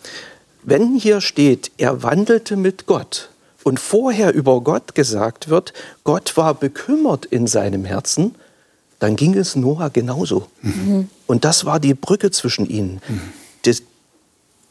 wenn 0.63 0.95
hier 0.95 1.21
steht, 1.21 1.71
er 1.77 2.03
wandelte 2.03 2.55
mit 2.55 2.85
Gott 2.85 3.29
und 3.63 3.79
vorher 3.79 4.33
über 4.33 4.61
Gott 4.61 4.95
gesagt 4.95 5.49
wird, 5.49 5.73
Gott 6.03 6.37
war 6.37 6.53
bekümmert 6.53 7.25
in 7.25 7.47
seinem 7.47 7.85
Herzen, 7.85 8.35
dann 8.99 9.15
ging 9.15 9.35
es 9.35 9.55
Noah 9.55 9.89
genauso. 9.89 10.47
Mhm. 10.61 11.09
Und 11.27 11.45
das 11.45 11.65
war 11.65 11.79
die 11.79 11.93
Brücke 11.93 12.31
zwischen 12.31 12.65
ihnen. 12.69 13.01
Mhm. 13.07 13.21
Die, 13.65 13.77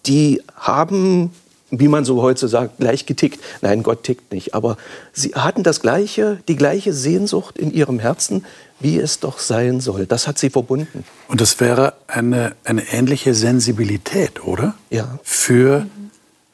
die 0.07 0.43
haben 0.57 1.33
wie 1.73 1.89
man 1.89 2.05
so 2.05 2.21
heute 2.21 2.49
sagt, 2.49 2.79
gleich 2.79 3.07
getickt. 3.07 3.41
Nein, 3.63 3.83
Gott 3.83 4.05
tickt 4.05 4.31
nicht. 4.31 4.55
Aber 4.55 4.77
sie 5.13 5.35
hatten 5.35 5.63
das 5.63 5.81
gleiche, 5.81 6.39
die 6.47 6.57
gleiche 6.57 6.93
Sehnsucht 6.93 7.59
in 7.59 7.73
ihrem 7.73 7.99
Herzen, 7.99 8.45
wie 8.79 8.99
es 8.99 9.21
doch 9.21 9.39
sein 9.39 9.81
soll. 9.81 10.07
Das 10.07 10.29
hat 10.29 10.39
sie 10.39 10.51
verbunden. 10.51 11.05
Und 11.29 11.41
das 11.41 11.59
wäre 11.61 11.95
eine, 12.07 12.55
eine 12.65 12.93
ähnliche 12.93 13.35
Sensibilität, 13.35 14.45
oder? 14.45 14.75
Ja. 14.91 15.19
Für, 15.23 15.87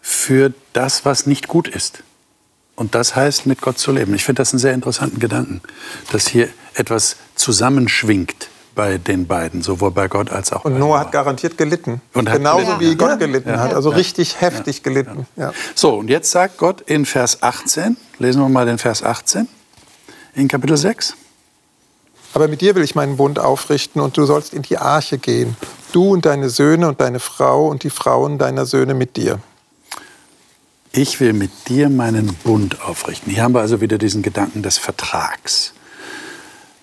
für 0.00 0.52
das, 0.72 1.04
was 1.04 1.26
nicht 1.26 1.48
gut 1.48 1.66
ist. 1.66 2.04
Und 2.76 2.94
das 2.94 3.16
heißt, 3.16 3.46
mit 3.46 3.60
Gott 3.60 3.78
zu 3.80 3.90
leben. 3.90 4.14
Ich 4.14 4.24
finde 4.24 4.40
das 4.40 4.52
einen 4.52 4.60
sehr 4.60 4.72
interessanten 4.72 5.18
Gedanken, 5.18 5.60
dass 6.12 6.28
hier 6.28 6.48
etwas 6.74 7.16
zusammenschwingt 7.34 8.47
bei 8.78 8.96
den 8.96 9.26
beiden, 9.26 9.60
sowohl 9.60 9.90
bei 9.90 10.06
Gott 10.06 10.30
als 10.30 10.52
auch 10.52 10.64
und 10.64 10.74
bei 10.74 10.78
Noah 10.78 11.00
hat 11.00 11.10
garantiert 11.10 11.58
gelitten. 11.58 12.00
Und 12.14 12.30
Genauso 12.30 12.76
gelitten. 12.76 12.80
wie 12.80 12.94
Gott 12.94 13.18
gelitten 13.18 13.48
ja. 13.48 13.58
hat, 13.58 13.74
also 13.74 13.90
ja. 13.90 13.96
richtig 13.96 14.40
heftig 14.40 14.84
gelitten. 14.84 15.26
So, 15.74 15.96
und 15.96 16.08
jetzt 16.08 16.30
sagt 16.30 16.58
Gott 16.58 16.82
in 16.82 17.04
Vers 17.04 17.42
18, 17.42 17.96
lesen 18.20 18.40
wir 18.40 18.48
mal 18.48 18.66
den 18.66 18.78
Vers 18.78 19.02
18 19.02 19.48
in 20.36 20.46
Kapitel 20.46 20.76
6. 20.76 21.14
Aber 22.34 22.46
mit 22.46 22.60
dir 22.60 22.76
will 22.76 22.84
ich 22.84 22.94
meinen 22.94 23.16
Bund 23.16 23.40
aufrichten 23.40 24.00
und 24.00 24.16
du 24.16 24.24
sollst 24.26 24.54
in 24.54 24.62
die 24.62 24.78
Arche 24.78 25.18
gehen, 25.18 25.56
du 25.90 26.12
und 26.12 26.24
deine 26.24 26.48
Söhne 26.48 26.86
und 26.86 27.00
deine 27.00 27.18
Frau 27.18 27.66
und 27.66 27.82
die 27.82 27.90
Frauen 27.90 28.38
deiner 28.38 28.64
Söhne 28.64 28.94
mit 28.94 29.16
dir. 29.16 29.40
Ich 30.92 31.18
will 31.18 31.32
mit 31.32 31.50
dir 31.68 31.88
meinen 31.88 32.32
Bund 32.44 32.80
aufrichten. 32.80 33.32
Hier 33.32 33.42
haben 33.42 33.54
wir 33.54 33.60
also 33.60 33.80
wieder 33.80 33.98
diesen 33.98 34.22
Gedanken 34.22 34.62
des 34.62 34.78
Vertrags. 34.78 35.72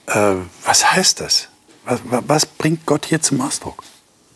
Äh, 0.07 0.35
was 0.65 0.91
heißt 0.91 1.21
das? 1.21 1.47
Was, 1.85 1.99
was 2.27 2.45
bringt 2.45 2.85
Gott 2.85 3.05
hier 3.05 3.21
zum 3.21 3.41
Ausdruck? 3.41 3.83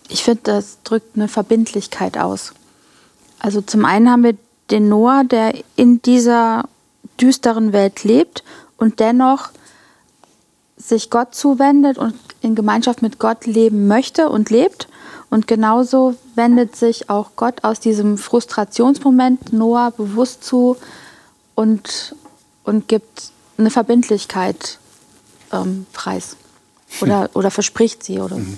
Ich 0.08 0.24
finde, 0.24 0.42
das 0.44 0.78
drückt 0.84 1.16
eine 1.16 1.28
Verbindlichkeit 1.28 2.18
aus. 2.18 2.54
Also 3.40 3.62
zum 3.62 3.86
einen 3.86 4.10
haben 4.10 4.24
wir 4.24 4.38
den 4.70 4.90
Noah, 4.90 5.24
der 5.24 5.54
in 5.76 6.02
dieser 6.02 6.66
düsteren 7.20 7.74
Welt 7.74 8.04
lebt 8.04 8.44
und 8.78 9.00
dennoch 9.00 9.50
sich 10.78 11.10
Gott 11.10 11.36
zuwendet 11.36 11.98
und 11.98 12.16
in 12.42 12.56
Gemeinschaft 12.56 13.02
mit 13.02 13.20
Gott 13.20 13.46
leben 13.46 13.88
möchte 13.88 14.30
und 14.30 14.50
lebt. 14.50 14.88
Und 15.30 15.48
genauso 15.48 16.16
wendet 16.36 16.76
sich 16.76 17.10
auch 17.10 17.32
Gott 17.36 17.64
aus 17.64 17.80
diesem 17.80 18.18
Frustrationsmoment 18.18 19.54
Noah 19.54 19.92
bewusst 19.92 20.44
zu 20.44 20.78
und, 21.56 22.16
und 22.64 22.88
gibt 22.88 23.32
eine 23.58 23.70
Verbindlichkeit 23.70 24.80
ähm, 25.52 25.86
preis. 25.94 26.36
Oder, 27.02 27.23
hm. 27.23 27.30
oder 27.34 27.52
verspricht 27.52 28.04
sie. 28.04 28.19
Oder 28.19 28.38
mhm. 28.38 28.58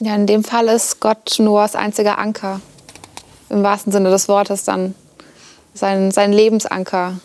Ja, 0.00 0.14
in 0.14 0.26
dem 0.26 0.44
Fall 0.44 0.68
ist 0.68 1.00
Gott 1.00 1.36
Noahs 1.38 1.74
einziger 1.74 2.18
Anker. 2.18 2.60
Im 3.50 3.62
wahrsten 3.62 3.92
Sinne 3.92 4.10
des 4.10 4.28
Wortes 4.28 4.64
dann. 4.64 4.94
Sein, 5.74 6.10
sein 6.10 6.32
Lebensanker. 6.32 7.20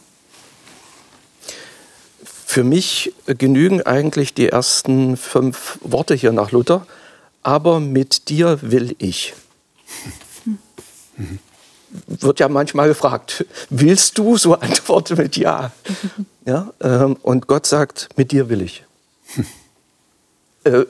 Für 2.23 2.63
mich 2.63 3.13
genügen 3.25 3.81
eigentlich 3.81 4.33
die 4.33 4.49
ersten 4.49 5.17
fünf 5.17 5.79
Worte 5.81 6.15
hier 6.15 6.31
nach 6.31 6.51
Luther. 6.51 6.85
Aber 7.43 7.79
mit 7.79 8.29
dir 8.29 8.59
will 8.61 8.95
ich. 8.97 9.33
Wird 12.07 12.39
ja 12.39 12.49
manchmal 12.49 12.89
gefragt, 12.89 13.45
willst 13.69 14.17
du? 14.17 14.37
So 14.37 14.55
antworte 14.55 15.15
mit 15.15 15.37
Ja. 15.37 15.71
ja 16.45 16.73
ähm, 16.81 17.15
und 17.21 17.47
Gott 17.47 17.65
sagt, 17.65 18.09
mit 18.17 18.31
dir 18.31 18.49
will 18.49 18.61
ich. 18.61 18.83
Äh, 20.65 20.85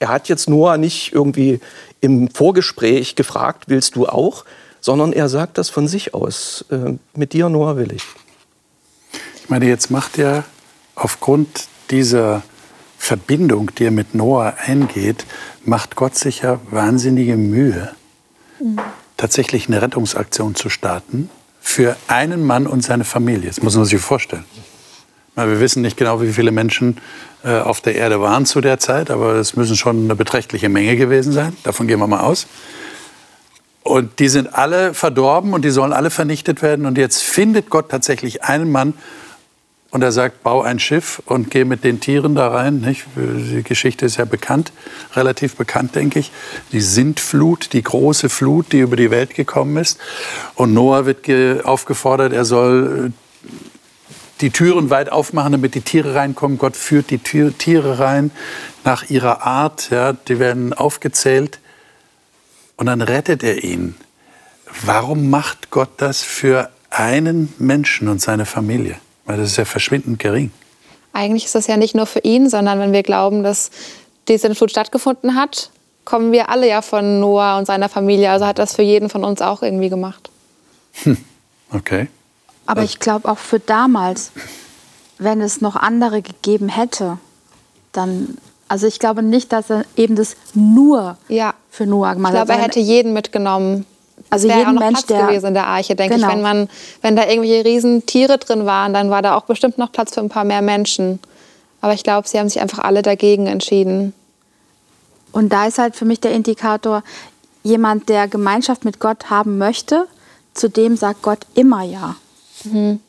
er 0.00 0.08
hat 0.08 0.28
jetzt 0.28 0.48
Noah 0.48 0.76
nicht 0.76 1.12
irgendwie 1.12 1.60
im 2.00 2.30
Vorgespräch 2.30 3.16
gefragt, 3.16 3.64
willst 3.66 3.96
du 3.96 4.06
auch? 4.06 4.44
Sondern 4.80 5.12
er 5.12 5.28
sagt 5.28 5.58
das 5.58 5.70
von 5.70 5.88
sich 5.88 6.14
aus. 6.14 6.64
Äh, 6.70 6.94
mit 7.14 7.32
dir, 7.32 7.48
Noah, 7.48 7.76
will 7.76 7.92
ich. 7.92 8.04
Ich 9.42 9.48
meine, 9.48 9.66
jetzt 9.66 9.90
macht 9.90 10.18
er 10.18 10.44
aufgrund 10.94 11.68
dieser 11.90 12.42
Verbindung, 12.98 13.70
die 13.76 13.84
er 13.84 13.90
mit 13.90 14.14
Noah 14.14 14.54
eingeht, 14.58 15.24
macht 15.64 15.96
Gott 15.96 16.16
sich 16.16 16.42
ja 16.42 16.60
wahnsinnige 16.70 17.36
Mühe, 17.36 17.92
tatsächlich 19.16 19.68
eine 19.68 19.80
Rettungsaktion 19.80 20.54
zu 20.54 20.68
starten 20.68 21.30
für 21.60 21.96
einen 22.08 22.44
Mann 22.44 22.66
und 22.66 22.82
seine 22.82 23.04
Familie. 23.04 23.48
Das 23.48 23.62
muss 23.62 23.76
man 23.76 23.84
sich 23.84 24.00
vorstellen. 24.00 24.44
Wir 25.46 25.60
wissen 25.60 25.82
nicht 25.82 25.96
genau, 25.96 26.20
wie 26.20 26.32
viele 26.32 26.50
Menschen 26.50 26.98
äh, 27.44 27.58
auf 27.58 27.80
der 27.80 27.94
Erde 27.94 28.20
waren 28.20 28.44
zu 28.44 28.60
der 28.60 28.78
Zeit, 28.78 29.10
aber 29.10 29.34
es 29.34 29.54
müssen 29.54 29.76
schon 29.76 30.04
eine 30.04 30.16
beträchtliche 30.16 30.68
Menge 30.68 30.96
gewesen 30.96 31.32
sein. 31.32 31.56
Davon 31.62 31.86
gehen 31.86 32.00
wir 32.00 32.06
mal 32.08 32.20
aus. 32.20 32.46
Und 33.84 34.18
die 34.18 34.28
sind 34.28 34.54
alle 34.54 34.92
verdorben 34.92 35.52
und 35.54 35.64
die 35.64 35.70
sollen 35.70 35.92
alle 35.92 36.10
vernichtet 36.10 36.60
werden. 36.60 36.84
Und 36.84 36.98
jetzt 36.98 37.22
findet 37.22 37.70
Gott 37.70 37.88
tatsächlich 37.90 38.42
einen 38.42 38.70
Mann 38.70 38.94
und 39.90 40.02
er 40.02 40.12
sagt, 40.12 40.42
bau 40.42 40.60
ein 40.60 40.78
Schiff 40.78 41.22
und 41.24 41.50
geh 41.50 41.64
mit 41.64 41.82
den 41.84 41.98
Tieren 41.98 42.34
da 42.34 42.48
rein. 42.48 42.80
Nicht? 42.80 43.06
Die 43.16 43.62
Geschichte 43.62 44.04
ist 44.04 44.18
ja 44.18 44.26
bekannt, 44.26 44.72
relativ 45.14 45.56
bekannt, 45.56 45.94
denke 45.94 46.18
ich. 46.18 46.30
Die 46.72 46.82
Sintflut, 46.82 47.72
die 47.72 47.82
große 47.82 48.28
Flut, 48.28 48.72
die 48.72 48.80
über 48.80 48.96
die 48.96 49.10
Welt 49.10 49.34
gekommen 49.34 49.78
ist. 49.78 49.98
Und 50.56 50.74
Noah 50.74 51.06
wird 51.06 51.64
aufgefordert, 51.64 52.34
er 52.34 52.44
soll 52.44 53.06
äh, 53.08 53.27
die 54.40 54.50
Türen 54.50 54.90
weit 54.90 55.10
aufmachen, 55.10 55.52
damit 55.52 55.74
die 55.74 55.80
Tiere 55.80 56.14
reinkommen. 56.14 56.58
Gott 56.58 56.76
führt 56.76 57.10
die 57.10 57.18
Tiere 57.18 57.98
rein 57.98 58.30
nach 58.84 59.10
ihrer 59.10 59.42
Art. 59.42 59.90
Ja, 59.90 60.12
die 60.12 60.38
werden 60.38 60.72
aufgezählt. 60.72 61.58
Und 62.76 62.86
dann 62.86 63.02
rettet 63.02 63.42
er 63.42 63.64
ihn. 63.64 63.96
Warum 64.84 65.30
macht 65.30 65.70
Gott 65.70 65.90
das 65.96 66.22
für 66.22 66.70
einen 66.90 67.52
Menschen 67.58 68.08
und 68.08 68.20
seine 68.20 68.46
Familie? 68.46 68.96
Weil 69.24 69.38
das 69.38 69.50
ist 69.50 69.56
ja 69.56 69.64
verschwindend 69.64 70.18
gering. 70.18 70.50
Eigentlich 71.12 71.46
ist 71.46 71.54
das 71.54 71.66
ja 71.66 71.76
nicht 71.76 71.94
nur 71.94 72.06
für 72.06 72.20
ihn, 72.20 72.48
sondern 72.48 72.78
wenn 72.78 72.92
wir 72.92 73.02
glauben, 73.02 73.42
dass 73.42 73.70
diese 74.28 74.54
Flut 74.54 74.70
stattgefunden 74.70 75.34
hat, 75.34 75.70
kommen 76.04 76.32
wir 76.32 76.48
alle 76.48 76.68
ja 76.68 76.80
von 76.80 77.20
Noah 77.20 77.58
und 77.58 77.66
seiner 77.66 77.88
Familie. 77.88 78.30
Also 78.30 78.46
hat 78.46 78.58
das 78.58 78.74
für 78.74 78.82
jeden 78.82 79.08
von 79.08 79.24
uns 79.24 79.42
auch 79.42 79.62
irgendwie 79.62 79.88
gemacht. 79.88 80.30
Hm. 81.02 81.18
Okay. 81.70 82.08
Aber 82.68 82.82
ich 82.82 82.98
glaube 82.98 83.26
auch 83.30 83.38
für 83.38 83.60
damals, 83.60 84.30
wenn 85.16 85.40
es 85.40 85.62
noch 85.62 85.74
andere 85.74 86.20
gegeben 86.20 86.68
hätte, 86.68 87.16
dann, 87.92 88.36
also 88.68 88.86
ich 88.86 88.98
glaube 88.98 89.22
nicht, 89.22 89.54
dass 89.54 89.70
er 89.70 89.86
eben 89.96 90.16
das 90.16 90.36
nur 90.52 91.16
ja. 91.28 91.54
für 91.70 91.86
Noah 91.86 92.12
gemacht 92.12 92.34
hat. 92.34 92.42
Ich 92.42 92.46
glaube, 92.46 92.60
er 92.60 92.66
hätte 92.66 92.80
jeden 92.80 93.14
mitgenommen. 93.14 93.86
Also 94.28 94.48
jeden 94.48 94.66
auch 94.66 94.72
noch 94.72 94.80
Mensch, 94.80 94.98
Platz 94.98 95.06
der, 95.06 95.26
gewesen 95.26 95.46
in 95.46 95.54
der 95.54 95.66
Arche, 95.66 95.96
denke 95.96 96.16
genau. 96.16 96.28
ich. 96.28 96.34
Wenn, 96.34 96.42
man, 96.42 96.68
wenn 97.00 97.16
da 97.16 97.26
irgendwelche 97.26 97.64
riesen 97.64 98.04
Tiere 98.04 98.36
drin 98.36 98.66
waren, 98.66 98.92
dann 98.92 99.08
war 99.08 99.22
da 99.22 99.34
auch 99.34 99.44
bestimmt 99.44 99.78
noch 99.78 99.90
Platz 99.90 100.12
für 100.12 100.20
ein 100.20 100.28
paar 100.28 100.44
mehr 100.44 100.60
Menschen. 100.60 101.20
Aber 101.80 101.94
ich 101.94 102.02
glaube, 102.02 102.28
sie 102.28 102.38
haben 102.38 102.50
sich 102.50 102.60
einfach 102.60 102.80
alle 102.80 103.00
dagegen 103.00 103.46
entschieden. 103.46 104.12
Und 105.32 105.54
da 105.54 105.66
ist 105.66 105.78
halt 105.78 105.96
für 105.96 106.04
mich 106.04 106.20
der 106.20 106.32
Indikator, 106.32 107.02
jemand, 107.62 108.10
der 108.10 108.28
Gemeinschaft 108.28 108.84
mit 108.84 109.00
Gott 109.00 109.30
haben 109.30 109.56
möchte, 109.56 110.06
zu 110.52 110.68
dem 110.68 110.98
sagt 110.98 111.22
Gott 111.22 111.46
immer 111.54 111.82
Ja. 111.82 112.16
Mhm. 112.64 113.00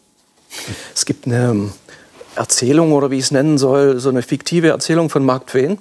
Es 0.95 1.05
gibt 1.05 1.25
eine 1.25 1.69
Erzählung 2.35 2.93
oder 2.93 3.11
wie 3.11 3.17
ich 3.17 3.25
es 3.25 3.31
nennen 3.31 3.57
soll, 3.57 3.99
so 3.99 4.09
eine 4.09 4.21
fiktive 4.21 4.69
Erzählung 4.69 5.09
von 5.09 5.25
Mark 5.25 5.47
Twain 5.47 5.77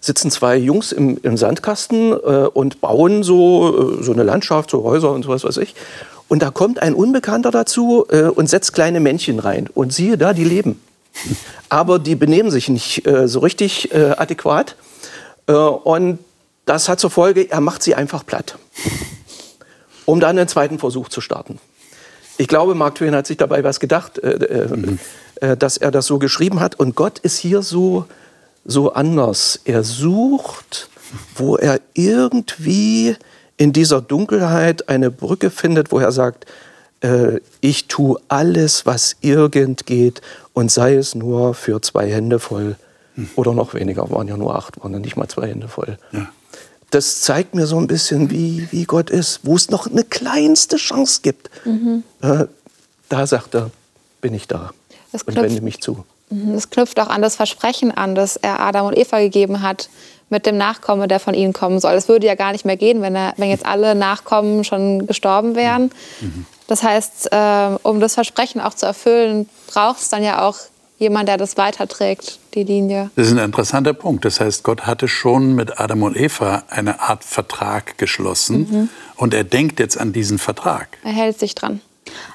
sitzen 0.00 0.30
zwei 0.30 0.56
Jungs 0.56 0.92
im, 0.92 1.18
im 1.22 1.36
Sandkasten 1.36 2.12
äh, 2.12 2.16
und 2.52 2.80
bauen 2.80 3.22
so, 3.22 3.98
äh, 3.98 4.02
so 4.02 4.12
eine 4.12 4.22
Landschaft, 4.22 4.70
so 4.70 4.82
Häuser 4.82 5.12
und 5.12 5.22
sowas 5.22 5.44
weiß 5.44 5.58
ich. 5.58 5.74
Und 6.28 6.42
da 6.42 6.50
kommt 6.50 6.80
ein 6.80 6.94
Unbekannter 6.94 7.50
dazu 7.50 8.06
äh, 8.10 8.22
und 8.22 8.48
setzt 8.48 8.72
kleine 8.72 9.00
Männchen 9.00 9.38
rein. 9.38 9.68
Und 9.72 9.92
siehe 9.92 10.16
da, 10.16 10.32
die 10.32 10.44
leben. 10.44 10.80
Aber 11.68 11.98
die 11.98 12.14
benehmen 12.14 12.50
sich 12.50 12.68
nicht 12.68 13.06
äh, 13.06 13.28
so 13.28 13.40
richtig 13.40 13.92
äh, 13.92 14.14
adäquat. 14.16 14.76
Äh, 15.46 15.52
und 15.52 16.18
das 16.64 16.88
hat 16.88 17.00
zur 17.00 17.10
Folge, 17.10 17.50
er 17.50 17.60
macht 17.60 17.82
sie 17.82 17.94
einfach 17.94 18.24
platt. 18.24 18.56
Um 20.04 20.20
dann 20.20 20.38
einen 20.38 20.48
zweiten 20.48 20.78
Versuch 20.78 21.08
zu 21.08 21.20
starten. 21.20 21.58
Ich 22.38 22.48
glaube, 22.48 22.74
Mark 22.74 22.96
Twain 22.96 23.14
hat 23.14 23.26
sich 23.26 23.36
dabei 23.36 23.62
was 23.62 23.78
gedacht, 23.78 24.20
mhm. 24.22 24.98
dass 25.58 25.76
er 25.76 25.90
das 25.90 26.06
so 26.06 26.18
geschrieben 26.18 26.60
hat. 26.60 26.74
Und 26.78 26.94
Gott 26.96 27.18
ist 27.18 27.38
hier 27.38 27.62
so 27.62 28.06
so 28.64 28.92
anders. 28.92 29.60
Er 29.64 29.82
sucht, 29.84 30.88
wo 31.34 31.56
er 31.56 31.80
irgendwie 31.94 33.16
in 33.56 33.72
dieser 33.72 34.00
Dunkelheit 34.00 34.88
eine 34.88 35.10
Brücke 35.10 35.50
findet, 35.50 35.92
wo 35.92 35.98
er 35.98 36.12
sagt, 36.12 36.46
äh, 37.00 37.40
ich 37.60 37.88
tue 37.88 38.20
alles, 38.28 38.86
was 38.86 39.16
irgend 39.20 39.86
geht 39.86 40.20
und 40.52 40.70
sei 40.70 40.94
es 40.94 41.14
nur 41.14 41.54
für 41.54 41.80
zwei 41.80 42.10
Hände 42.10 42.38
voll 42.38 42.76
hm. 43.14 43.30
oder 43.36 43.52
noch 43.52 43.74
weniger, 43.74 44.10
waren 44.10 44.28
ja 44.28 44.36
nur 44.36 44.54
acht, 44.54 44.82
waren 44.82 44.92
ja 44.92 44.98
nicht 44.98 45.16
mal 45.16 45.28
zwei 45.28 45.48
Hände 45.48 45.68
voll. 45.68 45.98
Ja. 46.12 46.28
Das 46.92 47.22
zeigt 47.22 47.54
mir 47.54 47.66
so 47.66 47.78
ein 47.78 47.86
bisschen, 47.86 48.30
wie, 48.30 48.68
wie 48.70 48.84
Gott 48.84 49.10
ist, 49.10 49.40
wo 49.42 49.56
es 49.56 49.70
noch 49.70 49.86
eine 49.86 50.04
kleinste 50.04 50.76
Chance 50.76 51.20
gibt. 51.22 51.50
Mhm. 51.64 52.04
Äh, 52.20 52.44
da 53.08 53.26
sagt 53.26 53.54
er, 53.54 53.70
bin 54.20 54.34
ich 54.34 54.46
da 54.46 54.72
und 55.12 55.36
wende 55.36 55.62
mich 55.62 55.80
zu. 55.80 56.04
Mhm, 56.30 56.54
es 56.54 56.70
knüpft 56.70 57.00
auch 57.00 57.08
an 57.08 57.22
das 57.22 57.36
Versprechen 57.36 57.90
an, 57.90 58.14
das 58.14 58.36
er 58.36 58.60
Adam 58.60 58.86
und 58.86 58.96
Eva 58.96 59.18
gegeben 59.20 59.62
hat 59.62 59.88
mit 60.28 60.46
dem 60.46 60.56
Nachkommen, 60.56 61.08
der 61.08 61.20
von 61.20 61.34
ihnen 61.34 61.52
kommen 61.52 61.80
soll. 61.80 61.92
Es 61.94 62.08
würde 62.08 62.26
ja 62.26 62.34
gar 62.34 62.52
nicht 62.52 62.64
mehr 62.64 62.76
gehen, 62.76 63.02
wenn, 63.02 63.14
er, 63.14 63.34
wenn 63.36 63.50
jetzt 63.50 63.66
alle 63.66 63.94
Nachkommen 63.94 64.64
schon 64.64 65.06
gestorben 65.06 65.54
wären. 65.54 65.90
Mhm. 66.20 66.46
Das 66.66 66.82
heißt, 66.82 67.32
äh, 67.32 67.76
um 67.82 68.00
das 68.00 68.14
Versprechen 68.14 68.60
auch 68.60 68.74
zu 68.74 68.86
erfüllen, 68.86 69.48
braucht 69.66 70.00
es 70.00 70.08
dann 70.08 70.22
ja 70.22 70.46
auch 70.46 70.56
jemand, 71.02 71.28
der 71.28 71.36
das 71.36 71.56
weiterträgt, 71.56 72.38
die 72.54 72.64
Linie. 72.64 73.10
Das 73.16 73.26
ist 73.26 73.32
ein 73.32 73.44
interessanter 73.44 73.92
Punkt. 73.92 74.24
Das 74.24 74.40
heißt, 74.40 74.62
Gott 74.62 74.86
hatte 74.86 75.08
schon 75.08 75.54
mit 75.54 75.78
Adam 75.78 76.02
und 76.02 76.16
Eva 76.16 76.62
eine 76.68 77.00
Art 77.00 77.24
Vertrag 77.24 77.98
geschlossen 77.98 78.58
mhm. 78.70 78.88
und 79.16 79.34
er 79.34 79.44
denkt 79.44 79.80
jetzt 79.80 79.98
an 79.98 80.12
diesen 80.12 80.38
Vertrag. 80.38 80.88
Er 81.04 81.12
hält 81.12 81.38
sich 81.38 81.54
dran. 81.54 81.80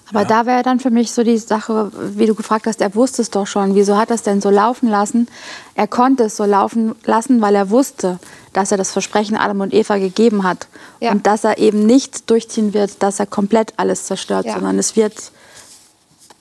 Aber 0.09 0.21
ja. 0.21 0.27
da 0.27 0.45
wäre 0.45 0.63
dann 0.63 0.79
für 0.79 0.89
mich 0.89 1.11
so 1.11 1.23
die 1.23 1.37
Sache, 1.37 1.91
wie 2.15 2.25
du 2.25 2.35
gefragt 2.35 2.65
hast, 2.67 2.81
er 2.81 2.95
wusste 2.95 3.21
es 3.21 3.29
doch 3.29 3.45
schon. 3.45 3.75
Wieso 3.75 3.97
hat 3.97 4.09
er 4.09 4.15
es 4.15 4.23
denn 4.23 4.39
so 4.39 4.49
laufen 4.49 4.89
lassen? 4.89 5.27
Er 5.75 5.87
konnte 5.87 6.23
es 6.23 6.37
so 6.37 6.45
laufen 6.45 6.95
lassen, 7.03 7.41
weil 7.41 7.55
er 7.55 7.69
wusste, 7.69 8.19
dass 8.53 8.71
er 8.71 8.77
das 8.77 8.91
Versprechen 8.91 9.35
Adam 9.35 9.59
und 9.61 9.73
Eva 9.73 9.97
gegeben 9.97 10.43
hat. 10.43 10.67
Ja. 11.01 11.11
Und 11.11 11.27
dass 11.27 11.43
er 11.43 11.57
eben 11.57 11.85
nicht 11.85 12.29
durchziehen 12.29 12.73
wird, 12.73 13.03
dass 13.03 13.19
er 13.19 13.25
komplett 13.25 13.73
alles 13.77 14.05
zerstört, 14.05 14.45
ja. 14.45 14.53
sondern 14.53 14.79
es 14.79 14.95
wird 14.95 15.31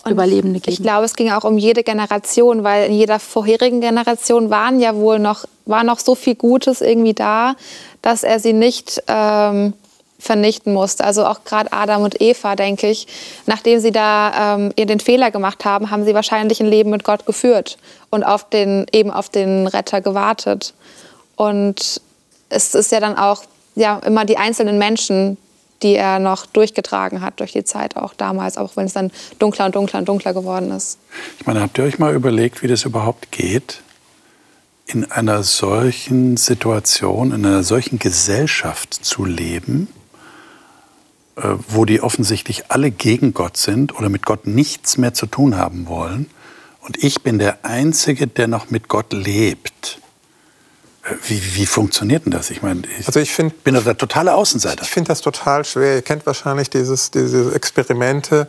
und 0.07 0.13
Überlebende 0.13 0.61
geben. 0.61 0.73
Ich 0.73 0.83
glaube, 0.83 1.05
es 1.05 1.15
ging 1.15 1.31
auch 1.33 1.45
um 1.45 1.59
jede 1.59 1.83
Generation, 1.83 2.65
weil 2.65 2.89
in 2.89 2.95
jeder 2.95 3.19
vorherigen 3.19 3.81
Generation 3.81 4.51
waren 4.51 4.81
ja 4.81 4.95
wohl 4.95 5.19
noch, 5.19 5.45
war 5.67 5.85
noch 5.85 5.99
so 5.99 6.15
viel 6.15 6.37
Gutes 6.37 6.81
irgendwie 6.81 7.15
da, 7.15 7.57
dass 8.03 8.23
er 8.23 8.39
sie 8.39 8.53
nicht 8.53 9.03
ähm, 9.09 9.75
vernichten 10.19 10.73
musste. 10.73 11.05
Also 11.05 11.27
auch 11.27 11.45
gerade 11.45 11.73
Adam 11.73 12.03
und 12.03 12.21
Eva, 12.21 12.57
denke 12.57 12.89
ich, 12.89 13.07
nachdem 13.47 13.81
sie 13.81 13.91
da 13.91 14.55
ähm, 14.55 14.73
ihr 14.77 14.87
den 14.87 15.01
Fehler 15.01 15.31
gemacht 15.31 15.65
haben, 15.65 15.91
haben 15.91 16.05
sie 16.05 16.15
wahrscheinlich 16.15 16.61
ein 16.61 16.67
Leben 16.67 16.91
mit 16.91 17.05
Gott 17.05 17.27
geführt 17.27 17.77
und 18.11 18.25
auf 18.25 18.49
den, 18.49 18.87
eben 18.93 19.11
auf 19.11 19.29
den 19.29 19.67
Retter 19.67 20.01
gewartet. 20.01 20.73
Und 21.35 22.01
es 22.49 22.75
ist 22.75 22.93
ja 22.93 23.01
dann 23.01 23.19
auch 23.19 23.43
ja, 23.75 23.99
immer 24.07 24.25
die 24.25 24.39
einzelnen 24.39 24.79
Menschen, 24.79 25.37
die 25.83 25.95
er 25.95 26.19
noch 26.19 26.47
durchgetragen 26.47 27.21
hat 27.21 27.41
durch 27.41 27.53
die 27.53 27.65
Zeit 27.65 27.97
auch 27.97 28.15
damals, 28.15 28.59
auch 28.59 28.77
wenn 28.77 28.87
es 28.87 28.93
dann 28.93 29.11
dunkler 29.39 29.67
und 29.67 29.75
dunkler 29.75 30.01
und 30.01 30.09
dunkler 30.09 30.35
geworden 30.35 30.71
ist. 30.71 30.99
Ich 31.39 31.47
meine, 31.47 31.61
habt 31.61 31.79
ihr 31.79 31.85
euch 31.85 31.99
mal 31.99 32.15
überlegt, 32.15 32.63
wie 32.63 32.69
das 32.69 32.85
überhaupt 32.85 33.31
geht, 33.31 33.83
in 34.87 35.11
einer 35.11 35.43
solchen 35.43 36.37
Situation, 36.37 37.33
in 37.33 37.45
einer 37.45 37.65
solchen 37.65 37.99
Gesellschaft 37.99 38.95
zu 38.95 39.25
leben, 39.25 39.89
äh, 41.37 41.43
wo 41.69 41.85
die 41.85 42.01
offensichtlich 42.01 42.71
alle 42.71 42.91
gegen 42.91 43.35
Gott 43.35 43.57
sind 43.57 43.97
oder 43.99 44.09
mit 44.09 44.25
Gott 44.25 44.47
nichts 44.47 44.97
mehr 44.97 45.13
zu 45.13 45.27
tun 45.27 45.57
haben 45.57 45.89
wollen. 45.89 46.31
Und 46.81 47.03
ich 47.03 47.23
bin 47.23 47.39
der 47.39 47.65
Einzige, 47.65 48.29
der 48.29 48.47
noch 48.47 48.71
mit 48.71 48.89
Gott 48.89 49.13
lebt. 49.13 50.01
Wie, 51.23 51.41
wie 51.55 51.67
funktioniert 51.67 52.25
denn 52.25 52.33
das? 52.33 52.51
Ich 52.51 52.63
meine, 52.63 52.83
ich, 52.99 53.07
also 53.07 53.21
ich 53.21 53.33
find, 53.33 53.63
bin 53.63 53.75
doch 53.75 53.85
der 53.85 53.97
totale 53.97 54.35
Außenseiter. 54.35 54.83
Ich 54.83 54.91
finde 54.91 55.09
das 55.09 55.21
total 55.21 55.65
schwer. 55.65 55.95
Ihr 55.97 56.03
kennt 56.03 56.27
wahrscheinlich 56.27 56.69
dieses, 56.69 57.13
diese 57.13 57.55
Experimente, 57.55 58.49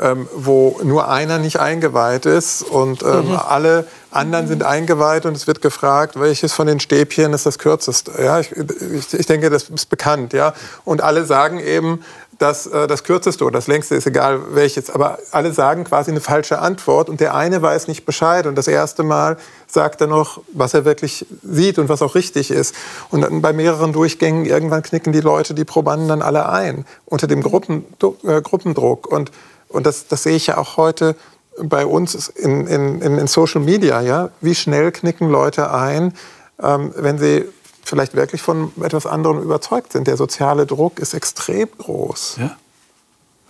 ähm, 0.00 0.26
wo 0.34 0.80
nur 0.82 1.08
einer 1.10 1.38
nicht 1.38 1.60
eingeweiht 1.60 2.24
ist 2.24 2.62
und 2.62 3.02
ähm, 3.02 3.28
mhm. 3.28 3.36
alle 3.36 3.86
anderen 4.10 4.48
sind 4.48 4.62
eingeweiht 4.62 5.26
und 5.26 5.36
es 5.36 5.46
wird 5.46 5.60
gefragt, 5.60 6.18
welches 6.18 6.54
von 6.54 6.66
den 6.66 6.80
Stäbchen 6.80 7.34
ist 7.34 7.44
das 7.44 7.58
kürzeste. 7.58 8.12
Ja, 8.22 8.40
ich, 8.40 8.52
ich, 8.52 9.12
ich 9.12 9.26
denke, 9.26 9.50
das 9.50 9.64
ist 9.64 9.90
bekannt. 9.90 10.32
Ja? 10.32 10.54
Und 10.84 11.02
alle 11.02 11.26
sagen 11.26 11.60
eben, 11.60 12.02
dass 12.38 12.66
äh, 12.66 12.86
das 12.86 13.04
kürzeste 13.04 13.44
oder 13.44 13.58
das 13.58 13.66
längste 13.66 13.94
ist 13.96 14.06
egal 14.06 14.40
welches, 14.54 14.90
aber 14.90 15.18
alle 15.32 15.52
sagen 15.52 15.84
quasi 15.84 16.10
eine 16.10 16.20
falsche 16.20 16.60
Antwort 16.60 17.08
und 17.08 17.20
der 17.20 17.34
eine 17.34 17.60
weiß 17.60 17.88
nicht 17.88 18.06
Bescheid 18.06 18.46
und 18.46 18.54
das 18.54 18.68
erste 18.68 19.02
Mal 19.02 19.36
sagt 19.66 20.00
er 20.00 20.06
noch, 20.06 20.40
was 20.52 20.72
er 20.72 20.84
wirklich 20.84 21.26
sieht 21.42 21.78
und 21.78 21.88
was 21.88 22.00
auch 22.00 22.14
richtig 22.14 22.50
ist. 22.50 22.74
Und 23.10 23.22
dann 23.22 23.42
bei 23.42 23.52
mehreren 23.52 23.92
Durchgängen 23.92 24.46
irgendwann 24.46 24.82
knicken 24.82 25.12
die 25.12 25.20
Leute, 25.20 25.54
die 25.54 25.64
Probanden 25.64 26.08
dann 26.08 26.22
alle 26.22 26.48
ein 26.48 26.86
unter 27.04 27.26
dem 27.26 27.42
Gruppen, 27.42 27.84
äh, 28.24 28.40
Gruppendruck 28.40 29.06
und 29.06 29.32
und 29.68 29.86
das, 29.86 30.06
das 30.08 30.22
sehe 30.22 30.36
ich 30.36 30.46
ja 30.46 30.56
auch 30.56 30.76
heute 30.76 31.14
bei 31.62 31.84
uns 31.86 32.28
in, 32.28 32.66
in, 32.66 33.00
in 33.00 33.26
Social 33.26 33.60
Media. 33.60 34.00
Ja? 34.00 34.30
Wie 34.40 34.54
schnell 34.54 34.92
knicken 34.92 35.28
Leute 35.28 35.72
ein, 35.72 36.14
ähm, 36.62 36.92
wenn 36.96 37.18
sie 37.18 37.44
vielleicht 37.88 38.14
wirklich 38.14 38.42
von 38.42 38.72
etwas 38.82 39.06
anderem 39.06 39.40
überzeugt 39.40 39.92
sind. 39.92 40.06
Der 40.06 40.16
soziale 40.16 40.66
Druck 40.66 40.98
ist 40.98 41.14
extrem 41.14 41.68
groß. 41.78 42.36
Ja. 42.38 42.56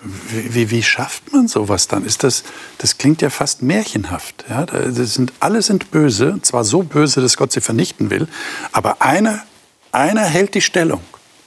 Wie, 0.00 0.54
wie, 0.54 0.70
wie, 0.70 0.82
schafft 0.84 1.32
man 1.32 1.48
sowas 1.48 1.88
dann? 1.88 2.04
Ist 2.04 2.22
das, 2.22 2.44
das 2.78 2.98
klingt 2.98 3.20
ja 3.20 3.30
fast 3.30 3.62
märchenhaft. 3.62 4.44
Ja? 4.48 4.64
Das 4.64 5.14
sind, 5.14 5.32
alle 5.40 5.60
sind 5.60 5.90
böse, 5.90 6.38
zwar 6.42 6.62
so 6.62 6.84
böse, 6.84 7.20
dass 7.20 7.36
Gott 7.36 7.50
sie 7.50 7.60
vernichten 7.60 8.10
will, 8.10 8.28
aber 8.70 9.02
einer, 9.02 9.42
einer 9.90 10.22
hält 10.22 10.54
die 10.54 10.60
Stellung. 10.60 11.00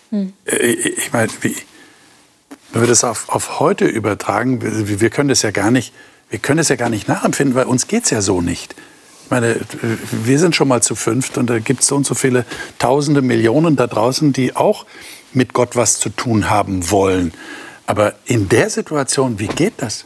Hm. 0.09 0.33
Äh, 0.45 0.57
ich 0.57 1.13
meine, 1.13 1.31
wie, 1.39 1.55
wenn 2.73 2.81
wir 2.81 2.87
das 2.87 3.05
auf, 3.05 3.29
auf 3.29 3.61
heute 3.61 3.85
übertragen, 3.85 4.61
wir, 4.61 4.99
wir 4.99 5.09
können 5.09 5.29
das 5.29 5.43
ja 5.43 5.51
gar 5.51 5.71
nicht, 5.71 5.93
wir 6.29 6.39
können 6.39 6.57
das 6.57 6.67
ja 6.67 6.75
gar 6.75 6.89
nicht 6.89 7.07
nachempfinden, 7.07 7.55
weil 7.55 7.65
uns 7.65 7.87
geht 7.87 8.03
es 8.03 8.09
ja 8.09 8.21
so 8.21 8.41
nicht. 8.41 8.75
Ich 9.31 9.33
meine, 9.33 9.55
wir 10.11 10.39
sind 10.39 10.57
schon 10.57 10.67
mal 10.67 10.83
zu 10.83 10.93
fünft 10.93 11.37
und 11.37 11.49
da 11.49 11.59
gibt 11.59 11.79
es 11.79 11.87
so 11.87 11.95
und 11.95 12.05
so 12.05 12.15
viele 12.15 12.43
Tausende, 12.79 13.21
Millionen 13.21 13.77
da 13.77 13.87
draußen, 13.87 14.33
die 14.33 14.57
auch 14.57 14.85
mit 15.31 15.53
Gott 15.53 15.77
was 15.77 15.99
zu 15.99 16.09
tun 16.09 16.49
haben 16.49 16.91
wollen. 16.91 17.33
Aber 17.87 18.13
in 18.25 18.49
der 18.49 18.69
Situation, 18.69 19.39
wie 19.39 19.47
geht 19.47 19.75
das? 19.77 20.03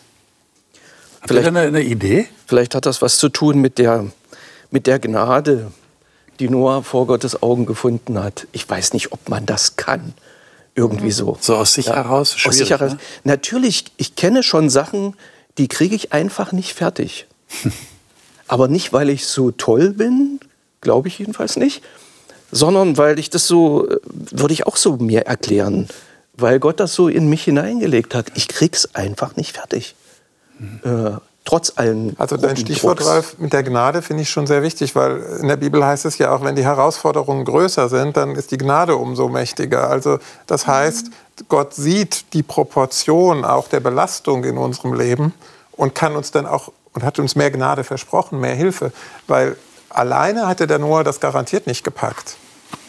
Habt 1.22 1.30
vielleicht, 1.30 1.46
ihr 1.46 1.48
eine, 1.48 1.62
eine 1.62 1.82
Idee? 1.82 2.28
Vielleicht 2.46 2.76
hat 2.76 2.86
das 2.86 3.02
was 3.02 3.18
zu 3.18 3.30
tun 3.30 3.62
mit 3.62 3.80
der, 3.80 4.06
mit 4.70 4.86
der 4.86 5.00
Gnade, 5.00 5.72
die 6.40 6.48
Noah 6.48 6.84
vor 6.84 7.08
Gottes 7.08 7.42
Augen 7.42 7.66
gefunden 7.66 8.20
hat. 8.20 8.46
Ich 8.52 8.70
weiß 8.70 8.94
nicht, 8.94 9.12
ob 9.12 9.28
man 9.28 9.48
das 9.48 9.76
kann. 9.76 10.14
Irgendwie 10.76 11.10
so. 11.10 11.36
So 11.42 11.56
aus 11.56 11.74
sich 11.74 11.88
ja. 11.88 11.96
heraus? 11.96 12.38
Aus 12.46 12.58
sich 12.58 12.70
heraus. 12.70 12.92
Ne? 12.92 13.00
Natürlich, 13.24 13.86
ich 13.98 14.16
kenne 14.16 14.44
schon 14.44 14.70
Sachen, 14.70 15.16
die 15.58 15.68
kriege 15.68 15.96
ich 15.96 16.14
einfach 16.14 16.52
nicht 16.52 16.76
fertig. 16.76 17.26
Aber 18.48 18.68
nicht, 18.68 18.94
weil 18.94 19.10
ich 19.10 19.26
so 19.28 19.52
toll 19.52 19.92
bin, 19.92 20.40
glaube 20.82 21.08
ich 21.08 21.20
jedenfalls 21.20 21.56
nicht, 21.56 21.84
sondern 22.52 22.98
weil 22.98 23.20
ich 23.20 23.30
das 23.30 23.48
so, 23.48 23.88
äh, 23.90 24.00
würde 24.04 24.54
ich 24.54 24.68
auch 24.68 24.78
so 24.78 24.98
mir 24.98 25.26
erklären, 25.26 25.88
weil 26.38 26.60
Gott 26.60 26.80
das 26.80 26.94
so 26.94 27.08
in 27.08 27.30
mich 27.30 27.44
hineingelegt 27.44 28.14
hat. 28.14 28.32
Ich 28.36 28.48
krieg's 28.48 28.94
einfach 28.94 29.36
nicht 29.36 29.58
fertig. 29.58 29.96
Mhm. 30.60 30.80
Äh, 30.84 31.12
trotz 31.46 31.74
allen. 31.76 32.16
Also 32.18 32.38
dein 32.38 32.58
Stichwort, 32.58 33.00
Drucks. 33.00 33.10
Ralf, 33.10 33.36
mit 33.38 33.54
der 33.54 33.64
Gnade 33.64 34.02
finde 34.02 34.24
ich 34.24 34.30
schon 34.30 34.48
sehr 34.48 34.64
wichtig, 34.64 34.96
weil 34.96 35.22
in 35.42 35.48
der 35.48 35.58
Bibel 35.58 35.86
heißt 35.86 36.06
es 36.06 36.18
ja 36.18 36.36
auch, 36.36 36.44
wenn 36.44 36.56
die 36.56 36.64
Herausforderungen 36.64 37.46
größer 37.46 37.88
sind, 37.88 38.18
dann 38.18 38.36
ist 38.36 38.52
die 38.52 38.58
Gnade 38.58 38.96
umso 38.96 39.30
mächtiger. 39.30 39.90
Also 39.90 40.20
das 40.48 40.68
heißt, 40.68 41.12
Gott 41.48 41.74
sieht 41.74 42.34
die 42.34 42.44
Proportion 42.44 43.46
auch 43.46 43.68
der 43.68 43.80
Belastung 43.80 44.44
in 44.44 44.58
unserem 44.58 44.94
Leben 44.94 45.34
und 45.74 45.94
kann 45.94 46.16
uns 46.16 46.32
dann 46.32 46.46
auch 46.46 46.72
und 46.96 47.04
hat 47.04 47.20
uns 47.20 47.36
mehr 47.36 47.52
Gnade 47.52 47.84
versprochen, 47.84 48.40
mehr 48.40 48.56
Hilfe, 48.56 48.92
weil 49.28 49.58
alleine 49.90 50.48
hätte 50.48 50.66
der 50.66 50.80
Noah 50.80 51.04
das 51.04 51.20
garantiert 51.20 51.68
nicht 51.68 51.84
gepackt. 51.84 52.38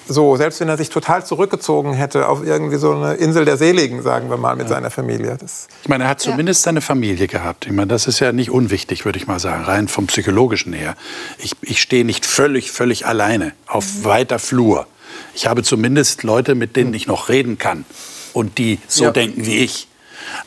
So, 0.08 0.36
selbst 0.36 0.60
wenn 0.60 0.68
er 0.68 0.76
sich 0.76 0.88
total 0.88 1.26
zurückgezogen 1.26 1.92
hätte 1.92 2.28
auf 2.28 2.44
irgendwie 2.44 2.76
so 2.76 2.92
eine 2.92 3.14
Insel 3.14 3.44
der 3.44 3.56
Seligen, 3.56 4.02
sagen 4.02 4.30
wir 4.30 4.36
mal, 4.36 4.54
mit 4.54 4.68
ja. 4.68 4.74
seiner 4.74 4.90
Familie. 4.90 5.36
Das 5.36 5.66
ich 5.82 5.88
meine, 5.88 6.04
er 6.04 6.10
hat 6.10 6.20
zumindest 6.20 6.60
ja. 6.60 6.66
seine 6.66 6.80
Familie 6.80 7.26
gehabt. 7.26 7.66
Ich 7.66 7.72
meine, 7.72 7.88
das 7.88 8.06
ist 8.06 8.20
ja 8.20 8.30
nicht 8.30 8.50
unwichtig, 8.50 9.04
würde 9.04 9.18
ich 9.18 9.26
mal 9.26 9.40
sagen, 9.40 9.64
rein 9.64 9.88
vom 9.88 10.06
Psychologischen 10.06 10.72
her. 10.72 10.94
Ich, 11.38 11.52
ich 11.60 11.82
stehe 11.82 12.04
nicht 12.04 12.24
völlig, 12.24 12.70
völlig 12.70 13.06
alleine 13.06 13.52
auf 13.66 13.84
mhm. 13.84 14.04
weiter 14.04 14.38
Flur. 14.38 14.86
Ich 15.34 15.48
habe 15.48 15.64
zumindest 15.64 16.22
Leute, 16.22 16.54
mit 16.54 16.76
denen 16.76 16.94
ich 16.94 17.08
noch 17.08 17.28
reden 17.28 17.58
kann 17.58 17.84
und 18.32 18.58
die 18.58 18.78
so 18.86 19.04
ja. 19.04 19.10
denken 19.10 19.44
wie 19.44 19.58
ich. 19.58 19.88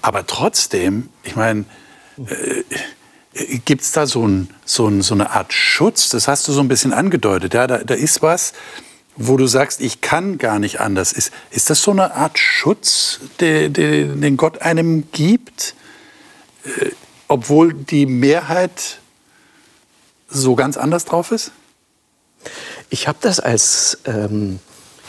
Aber 0.01 0.25
trotzdem, 0.25 1.09
ich 1.23 1.35
meine, 1.35 1.65
äh, 2.17 2.63
gibt 3.65 3.81
es 3.81 3.91
da 3.91 4.05
so, 4.05 4.27
ein, 4.27 4.49
so, 4.65 4.87
ein, 4.87 5.01
so, 5.01 5.13
eine 5.13 5.31
Art 5.31 5.53
Schutz? 5.53 6.09
Das 6.09 6.27
hast 6.27 6.47
du 6.47 6.51
so 6.51 6.61
ein 6.61 6.67
bisschen 6.67 6.93
angedeutet. 6.93 7.53
Ja, 7.53 7.67
da, 7.67 7.79
da 7.79 7.93
ist 7.93 8.21
was, 8.21 8.53
wo 9.15 9.37
du 9.37 9.47
sagst, 9.47 9.81
ich 9.81 10.01
kann 10.01 10.37
gar 10.37 10.59
nicht 10.59 10.79
anders. 10.79 11.13
Ist, 11.13 11.31
ist 11.51 11.69
das 11.69 11.81
so 11.81 11.91
eine 11.91 12.15
Art 12.15 12.39
Schutz, 12.39 13.19
den, 13.39 13.73
den 13.73 14.37
Gott 14.37 14.61
einem 14.61 15.11
gibt, 15.11 15.75
äh, 16.65 16.91
obwohl 17.27 17.73
die 17.73 18.05
Mehrheit 18.05 18.99
so 20.27 20.55
ganz 20.55 20.77
anders 20.77 21.05
drauf 21.05 21.31
ist? 21.31 21.51
Ich 22.89 23.07
habe 23.07 23.17
das 23.21 23.39
als 23.39 23.99
ähm, 24.05 24.59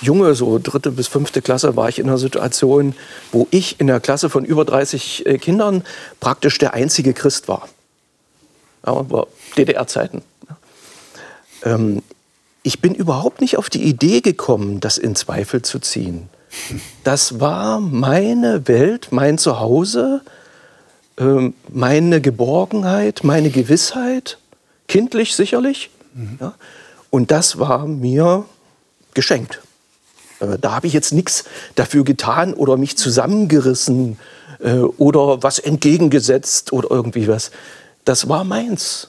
Junge, 0.03 0.35
so 0.35 0.59
dritte 0.59 0.91
bis 0.91 1.09
fünfte 1.09 1.43
Klasse, 1.43 1.77
war 1.77 1.89
ich 1.89 1.99
in 1.99 2.09
einer 2.09 2.19
Situation, 2.19 2.95
wo 3.33 3.47
ich 3.51 3.81
in 3.81 3.87
der 3.87 4.01
Klasse 4.01 4.31
von 4.31 4.45
über 4.45 4.65
30 4.65 5.27
äh, 5.27 5.39
Kindern 5.39 5.85
praktisch 6.21 6.59
der 6.59 6.75
einzige 6.75 7.13
Christ 7.13 7.49
war. 7.49 7.69
War 8.83 9.27
DDR-Zeiten. 9.57 10.23
Ähm, 11.65 12.03
ich 12.63 12.81
bin 12.81 12.95
überhaupt 12.95 13.41
nicht 13.41 13.57
auf 13.57 13.71
die 13.71 13.83
Idee 13.83 14.21
gekommen, 14.21 14.81
das 14.81 14.99
in 14.99 15.17
Zweifel 15.17 15.63
zu 15.63 15.79
ziehen. 15.79 16.29
Das 17.05 17.41
war 17.41 17.81
meine 17.81 18.67
Welt, 18.69 19.09
mein 19.11 19.39
Zuhause, 19.39 20.23
ähm, 21.17 21.55
meine 21.69 22.21
Geborgenheit, 22.21 23.21
meine 23.23 23.51
Gewissheit, 23.51 24.39
kindlich 24.89 25.37
sicherlich. 25.37 25.91
Mhm. 26.15 26.39
Ja, 26.41 26.55
und 27.11 27.31
das 27.31 27.59
war 27.59 27.87
mir 27.87 28.45
geschenkt. 29.15 29.61
Äh, 30.41 30.59
da 30.61 30.73
habe 30.73 30.87
ich 30.87 30.93
jetzt 30.93 31.13
nichts 31.13 31.45
dafür 31.77 32.05
getan 32.05 32.55
oder 32.55 32.77
mich 32.77 32.97
zusammengerissen 32.97 34.19
äh, 34.61 34.79
oder 34.79 35.43
was 35.43 35.59
entgegengesetzt 35.59 36.73
oder 36.73 36.91
irgendwie 36.91 37.29
was. 37.29 37.51
Das 38.11 38.29
war 38.29 38.43
meins. 38.43 39.07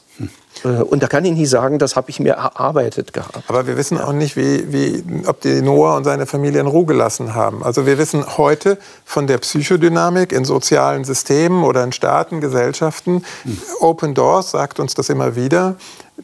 Äh, 0.63 0.67
und 0.67 1.01
da 1.01 1.07
kann 1.07 1.25
ich 1.25 1.31
nicht 1.31 1.49
sagen, 1.49 1.79
das 1.79 1.95
habe 1.95 2.11
ich 2.11 2.19
mir 2.19 2.33
erarbeitet 2.33 3.13
gehabt. 3.13 3.45
Aber 3.47 3.65
wir 3.65 3.75
wissen 3.75 3.97
auch 3.97 4.13
nicht, 4.13 4.37
wie, 4.37 4.71
wie, 4.71 5.03
ob 5.25 5.41
die 5.41 5.59
Noah 5.63 5.97
und 5.97 6.03
seine 6.03 6.27
Familie 6.27 6.61
in 6.61 6.67
Ruhe 6.67 6.85
gelassen 6.85 7.33
haben. 7.33 7.63
Also 7.63 7.87
wir 7.87 7.97
wissen 7.97 8.37
heute 8.37 8.77
von 9.03 9.25
der 9.25 9.39
Psychodynamik 9.39 10.31
in 10.31 10.45
sozialen 10.45 11.03
Systemen 11.03 11.63
oder 11.63 11.83
in 11.83 11.93
Staaten, 11.93 12.41
Gesellschaften. 12.41 13.25
Hm. 13.41 13.57
Open 13.79 14.13
Doors 14.13 14.51
sagt 14.51 14.79
uns 14.79 14.93
das 14.93 15.09
immer 15.09 15.35
wieder. 15.35 15.77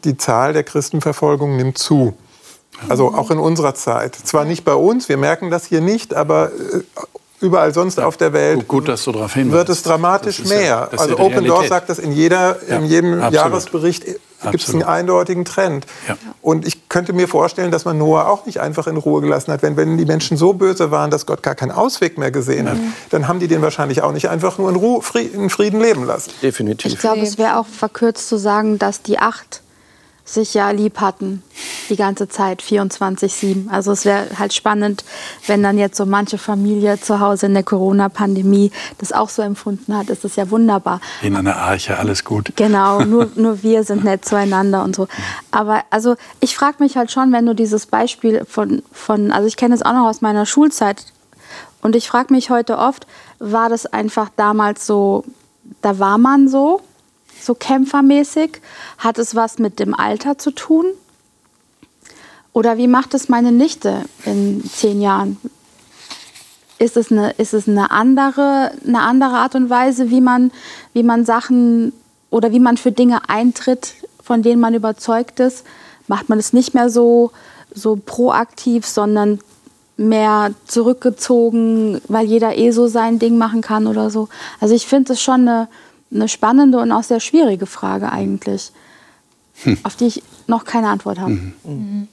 Die 0.04 0.16
Zahl 0.16 0.52
der 0.52 0.62
Christenverfolgung 0.62 1.56
nimmt 1.56 1.78
zu. 1.78 2.14
Also 2.88 3.12
auch 3.12 3.32
in 3.32 3.38
unserer 3.38 3.74
Zeit. 3.74 4.14
Zwar 4.14 4.44
nicht 4.44 4.64
bei 4.64 4.74
uns, 4.74 5.08
wir 5.08 5.16
merken 5.16 5.50
das 5.50 5.64
hier 5.64 5.80
nicht, 5.80 6.14
aber 6.14 6.52
äh, 6.52 6.82
überall 7.40 7.72
sonst 7.72 7.98
ja, 7.98 8.06
auf 8.06 8.16
der 8.16 8.32
Welt 8.32 8.66
gut, 8.68 8.88
dass 8.88 9.04
du 9.04 9.12
darauf 9.12 9.36
wird 9.36 9.68
es 9.68 9.82
dramatisch 9.82 10.44
mehr. 10.44 10.62
Ja, 10.62 10.88
also 10.96 11.16
ja 11.16 11.20
Open 11.20 11.44
Doors 11.44 11.68
sagt 11.68 11.88
das 11.88 11.98
in, 11.98 12.12
jeder, 12.12 12.58
in 12.66 12.84
jedem 12.84 13.14
absolut. 13.14 13.34
Jahresbericht 13.34 14.04
gibt 14.50 14.62
es 14.62 14.70
einen 14.70 14.82
eindeutigen 14.84 15.44
Trend. 15.44 15.86
Und 16.42 16.66
ich 16.66 16.88
könnte 16.88 17.12
mir 17.12 17.28
vorstellen, 17.28 17.70
dass 17.70 17.84
man 17.84 17.98
Noah 17.98 18.28
auch 18.28 18.46
nicht 18.46 18.60
einfach 18.60 18.86
in 18.86 18.96
Ruhe 18.96 19.20
gelassen 19.20 19.52
hat. 19.52 19.62
Wenn, 19.62 19.76
wenn 19.76 19.98
die 19.98 20.04
Menschen 20.04 20.36
so 20.36 20.52
böse 20.52 20.90
waren, 20.90 21.10
dass 21.10 21.26
Gott 21.26 21.42
gar 21.42 21.54
keinen 21.54 21.72
Ausweg 21.72 22.18
mehr 22.18 22.30
gesehen 22.30 22.68
hat, 22.68 22.76
dann 23.10 23.28
haben 23.28 23.40
die 23.40 23.48
den 23.48 23.62
wahrscheinlich 23.62 24.02
auch 24.02 24.12
nicht 24.12 24.28
einfach 24.28 24.58
nur 24.58 24.70
in, 24.70 24.76
Ruhe, 24.76 25.02
in 25.32 25.50
Frieden 25.50 25.80
leben 25.80 26.04
lassen. 26.04 26.30
Definitiv. 26.42 26.92
Ich 26.92 26.98
glaube, 26.98 27.20
es 27.20 27.38
wäre 27.38 27.58
auch 27.58 27.66
verkürzt 27.66 28.28
zu 28.28 28.38
sagen, 28.38 28.78
dass 28.78 29.02
die 29.02 29.18
acht 29.18 29.62
sich 30.28 30.54
ja 30.54 30.70
lieb 30.70 31.00
hatten, 31.00 31.42
die 31.88 31.96
ganze 31.96 32.28
Zeit, 32.28 32.62
24-7. 32.62 33.70
Also 33.70 33.92
es 33.92 34.04
wäre 34.04 34.26
halt 34.38 34.52
spannend, 34.52 35.04
wenn 35.46 35.62
dann 35.62 35.78
jetzt 35.78 35.96
so 35.96 36.04
manche 36.04 36.36
Familie 36.36 37.00
zu 37.00 37.20
Hause 37.20 37.46
in 37.46 37.54
der 37.54 37.62
Corona-Pandemie 37.62 38.70
das 38.98 39.12
auch 39.12 39.30
so 39.30 39.40
empfunden 39.40 39.96
hat, 39.96 40.10
ist 40.10 40.24
das 40.24 40.36
ja 40.36 40.50
wunderbar. 40.50 41.00
In 41.22 41.34
einer 41.34 41.56
Arche, 41.56 41.98
alles 41.98 42.24
gut. 42.24 42.52
Genau, 42.56 43.00
nur, 43.04 43.30
nur 43.36 43.62
wir 43.62 43.84
sind 43.84 44.04
nett 44.04 44.24
zueinander 44.24 44.84
und 44.84 44.94
so. 44.94 45.08
Aber 45.50 45.82
also 45.90 46.16
ich 46.40 46.54
frage 46.56 46.76
mich 46.80 46.96
halt 46.96 47.10
schon, 47.10 47.32
wenn 47.32 47.46
du 47.46 47.54
dieses 47.54 47.86
Beispiel 47.86 48.44
von, 48.44 48.82
von 48.92 49.32
also 49.32 49.48
ich 49.48 49.56
kenne 49.56 49.74
es 49.74 49.82
auch 49.82 49.94
noch 49.94 50.08
aus 50.08 50.20
meiner 50.20 50.44
Schulzeit 50.44 51.06
und 51.80 51.96
ich 51.96 52.08
frage 52.08 52.34
mich 52.34 52.50
heute 52.50 52.76
oft, 52.76 53.06
war 53.38 53.70
das 53.70 53.86
einfach 53.86 54.28
damals 54.36 54.86
so, 54.86 55.24
da 55.80 55.98
war 55.98 56.18
man 56.18 56.48
so 56.48 56.82
so 57.42 57.54
kämpfermäßig? 57.54 58.60
Hat 58.98 59.18
es 59.18 59.34
was 59.34 59.58
mit 59.58 59.78
dem 59.78 59.94
Alter 59.94 60.38
zu 60.38 60.50
tun? 60.50 60.86
Oder 62.52 62.76
wie 62.76 62.88
macht 62.88 63.14
es 63.14 63.28
meine 63.28 63.52
Nichte 63.52 64.04
in 64.24 64.64
zehn 64.64 65.00
Jahren? 65.00 65.36
Ist 66.78 66.96
es 66.96 67.12
eine, 67.12 67.30
ist 67.32 67.54
es 67.54 67.68
eine, 67.68 67.90
andere, 67.90 68.72
eine 68.86 69.00
andere 69.00 69.36
Art 69.36 69.54
und 69.54 69.70
Weise, 69.70 70.10
wie 70.10 70.20
man, 70.20 70.52
wie 70.92 71.02
man 71.02 71.24
Sachen 71.24 71.92
oder 72.30 72.52
wie 72.52 72.60
man 72.60 72.76
für 72.76 72.92
Dinge 72.92 73.28
eintritt, 73.28 73.94
von 74.22 74.42
denen 74.42 74.60
man 74.60 74.74
überzeugt 74.74 75.40
ist? 75.40 75.64
Macht 76.06 76.28
man 76.28 76.38
es 76.38 76.52
nicht 76.52 76.74
mehr 76.74 76.90
so, 76.90 77.32
so 77.74 77.96
proaktiv, 77.96 78.86
sondern 78.86 79.40
mehr 79.96 80.52
zurückgezogen, 80.66 82.00
weil 82.08 82.26
jeder 82.26 82.56
eh 82.56 82.70
so 82.70 82.86
sein 82.86 83.18
Ding 83.18 83.38
machen 83.38 83.60
kann 83.60 83.86
oder 83.86 84.10
so? 84.10 84.28
Also 84.60 84.74
ich 84.74 84.86
finde 84.86 85.12
es 85.14 85.20
schon 85.22 85.48
eine, 85.48 85.68
eine 86.12 86.28
spannende 86.28 86.78
und 86.78 86.92
auch 86.92 87.02
sehr 87.02 87.20
schwierige 87.20 87.66
Frage 87.66 88.10
eigentlich, 88.10 88.72
hm. 89.62 89.78
auf 89.82 89.96
die 89.96 90.06
ich 90.06 90.22
noch 90.46 90.64
keine 90.64 90.88
Antwort 90.88 91.18
habe. 91.18 91.32
Mhm. 91.32 91.52
Mhm. 91.64 92.08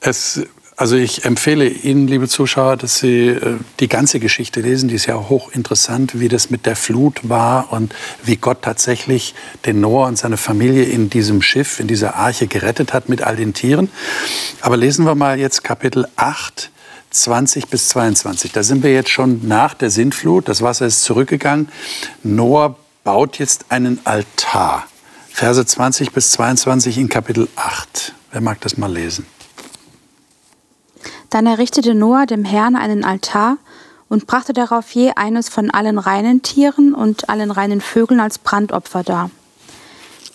Es, 0.00 0.42
also 0.76 0.96
ich 0.96 1.24
empfehle 1.24 1.68
Ihnen, 1.68 2.08
liebe 2.08 2.28
Zuschauer, 2.28 2.76
dass 2.76 2.98
Sie 2.98 3.28
äh, 3.28 3.58
die 3.80 3.88
ganze 3.88 4.18
Geschichte 4.18 4.60
lesen. 4.60 4.88
Die 4.88 4.96
ist 4.96 5.06
ja 5.06 5.28
hochinteressant, 5.28 6.18
wie 6.18 6.28
das 6.28 6.50
mit 6.50 6.66
der 6.66 6.74
Flut 6.74 7.28
war 7.28 7.72
und 7.72 7.94
wie 8.24 8.36
Gott 8.36 8.62
tatsächlich 8.62 9.34
den 9.66 9.80
Noah 9.80 10.08
und 10.08 10.18
seine 10.18 10.36
Familie 10.36 10.84
in 10.84 11.10
diesem 11.10 11.42
Schiff, 11.42 11.78
in 11.78 11.86
dieser 11.86 12.16
Arche 12.16 12.48
gerettet 12.48 12.92
hat 12.92 13.08
mit 13.08 13.22
all 13.22 13.36
den 13.36 13.54
Tieren. 13.54 13.90
Aber 14.60 14.76
lesen 14.76 15.06
wir 15.06 15.14
mal 15.14 15.38
jetzt 15.38 15.62
Kapitel 15.62 16.08
8, 16.16 16.70
20 17.10 17.68
bis 17.68 17.88
22. 17.90 18.50
Da 18.50 18.64
sind 18.64 18.82
wir 18.82 18.92
jetzt 18.92 19.10
schon 19.10 19.46
nach 19.46 19.74
der 19.74 19.90
Sintflut. 19.90 20.48
Das 20.48 20.60
Wasser 20.60 20.86
ist 20.86 21.02
zurückgegangen. 21.02 21.68
Noah 22.24 22.76
baut 23.04 23.38
jetzt 23.38 23.66
einen 23.68 24.00
Altar. 24.04 24.84
Verse 25.28 25.64
20 25.64 26.12
bis 26.12 26.30
22 26.32 26.98
in 26.98 27.08
Kapitel 27.08 27.48
8. 27.54 28.14
Wer 28.32 28.40
mag 28.40 28.60
das 28.62 28.78
mal 28.78 28.90
lesen? 28.90 29.26
Dann 31.28 31.46
errichtete 31.46 31.94
Noah 31.94 32.26
dem 32.26 32.44
Herrn 32.44 32.76
einen 32.76 33.04
Altar 33.04 33.58
und 34.08 34.26
brachte 34.26 34.52
darauf 34.52 34.90
je 34.92 35.12
eines 35.16 35.48
von 35.48 35.70
allen 35.70 35.98
reinen 35.98 36.42
Tieren 36.42 36.94
und 36.94 37.28
allen 37.28 37.50
reinen 37.50 37.80
Vögeln 37.80 38.20
als 38.20 38.38
Brandopfer 38.38 39.02
dar. 39.02 39.30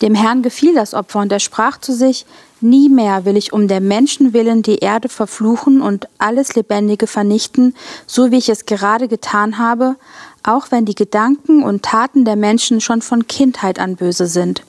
Dem 0.00 0.14
Herrn 0.14 0.42
gefiel 0.42 0.74
das 0.74 0.94
Opfer 0.94 1.20
und 1.20 1.32
er 1.32 1.40
sprach 1.40 1.78
zu 1.78 1.92
sich, 1.92 2.24
Nie 2.62 2.90
mehr 2.90 3.24
will 3.24 3.38
ich 3.38 3.54
um 3.54 3.68
der 3.68 3.80
Menschen 3.80 4.34
willen 4.34 4.62
die 4.62 4.80
Erde 4.80 5.08
verfluchen 5.08 5.80
und 5.80 6.08
alles 6.18 6.54
Lebendige 6.54 7.06
vernichten, 7.06 7.74
so 8.06 8.30
wie 8.30 8.36
ich 8.36 8.50
es 8.50 8.66
gerade 8.66 9.08
getan 9.08 9.56
habe, 9.56 9.96
auch 10.42 10.70
wenn 10.70 10.84
die 10.84 10.94
Gedanken 10.94 11.62
und 11.62 11.82
Taten 11.82 12.24
der 12.24 12.36
Menschen 12.36 12.80
schon 12.80 13.02
von 13.02 13.26
Kindheit 13.26 13.78
an 13.78 13.96
böse 13.96 14.26
sind. 14.26 14.62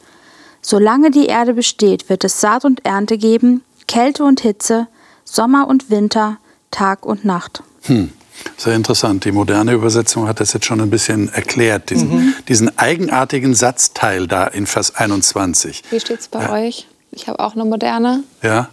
Solange 0.61 1.11
die 1.11 1.25
Erde 1.25 1.53
besteht, 1.53 2.09
wird 2.09 2.23
es 2.23 2.39
Saat 2.41 2.65
und 2.65 2.85
Ernte 2.85 3.17
geben, 3.17 3.63
Kälte 3.87 4.23
und 4.23 4.41
Hitze, 4.41 4.87
Sommer 5.25 5.67
und 5.67 5.89
Winter, 5.89 6.37
Tag 6.69 7.05
und 7.05 7.25
Nacht. 7.25 7.63
Hm. 7.83 8.11
Sehr 8.57 8.75
interessant. 8.75 9.25
Die 9.25 9.31
moderne 9.31 9.73
Übersetzung 9.73 10.27
hat 10.27 10.39
das 10.39 10.53
jetzt 10.53 10.65
schon 10.65 10.81
ein 10.81 10.89
bisschen 10.89 11.29
erklärt, 11.29 11.89
diesen, 11.89 12.09
mhm. 12.09 12.33
diesen 12.47 12.77
eigenartigen 12.77 13.53
Satzteil 13.53 14.27
da 14.27 14.47
in 14.47 14.65
Vers 14.65 14.95
21. 14.95 15.83
Wie 15.89 15.99
steht 15.99 16.19
es 16.21 16.27
bei 16.27 16.41
ja. 16.41 16.51
euch? 16.51 16.87
Ich 17.11 17.27
habe 17.27 17.39
auch 17.39 17.53
eine 17.53 17.65
moderne. 17.65 18.23
Ja. 18.41 18.69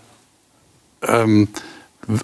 Ähm, 1.03 1.49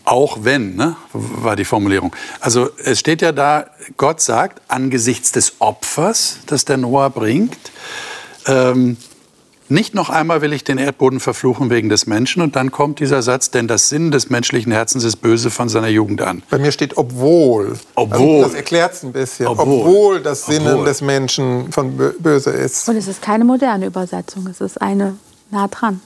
auch 0.04 0.38
wenn, 0.42 0.76
ne, 0.76 0.96
war 1.12 1.56
die 1.56 1.64
Formulierung. 1.64 2.14
Also 2.40 2.70
es 2.82 3.00
steht 3.00 3.22
ja 3.22 3.32
da, 3.32 3.66
Gott 3.96 4.20
sagt, 4.20 4.62
angesichts 4.68 5.32
des 5.32 5.54
Opfers, 5.58 6.38
das 6.46 6.64
der 6.64 6.76
Noah 6.78 7.10
bringt, 7.10 7.58
ähm, 8.46 8.96
nicht 9.68 9.94
noch 9.94 10.10
einmal 10.10 10.42
will 10.42 10.52
ich 10.52 10.62
den 10.62 10.76
Erdboden 10.76 11.20
verfluchen 11.20 11.70
wegen 11.70 11.88
des 11.88 12.06
Menschen. 12.06 12.42
Und 12.42 12.54
dann 12.54 12.70
kommt 12.70 13.00
dieser 13.00 13.22
Satz, 13.22 13.50
denn 13.50 13.66
das 13.66 13.88
Sinn 13.88 14.10
des 14.10 14.28
menschlichen 14.28 14.70
Herzens 14.72 15.04
ist 15.04 15.16
böse 15.16 15.50
von 15.50 15.70
seiner 15.70 15.88
Jugend 15.88 16.20
an. 16.20 16.42
Bei 16.50 16.58
mir 16.58 16.70
steht 16.70 16.98
obwohl. 16.98 17.78
Obwohl. 17.94 18.36
Also 18.36 18.42
das 18.42 18.54
erklärt 18.54 18.92
es 18.92 19.02
ein 19.02 19.12
bisschen. 19.12 19.46
Obwohl, 19.46 19.80
obwohl 19.80 20.20
das 20.20 20.44
Sinnen 20.46 20.68
obwohl. 20.68 20.84
des 20.84 21.00
Menschen 21.00 21.72
von 21.72 21.96
böse 22.18 22.50
ist. 22.50 22.88
Und 22.88 22.96
es 22.96 23.08
ist 23.08 23.22
keine 23.22 23.44
moderne 23.44 23.86
Übersetzung, 23.86 24.46
es 24.48 24.60
ist 24.60 24.80
eine 24.82 25.16
nah 25.50 25.66
dran. 25.68 26.00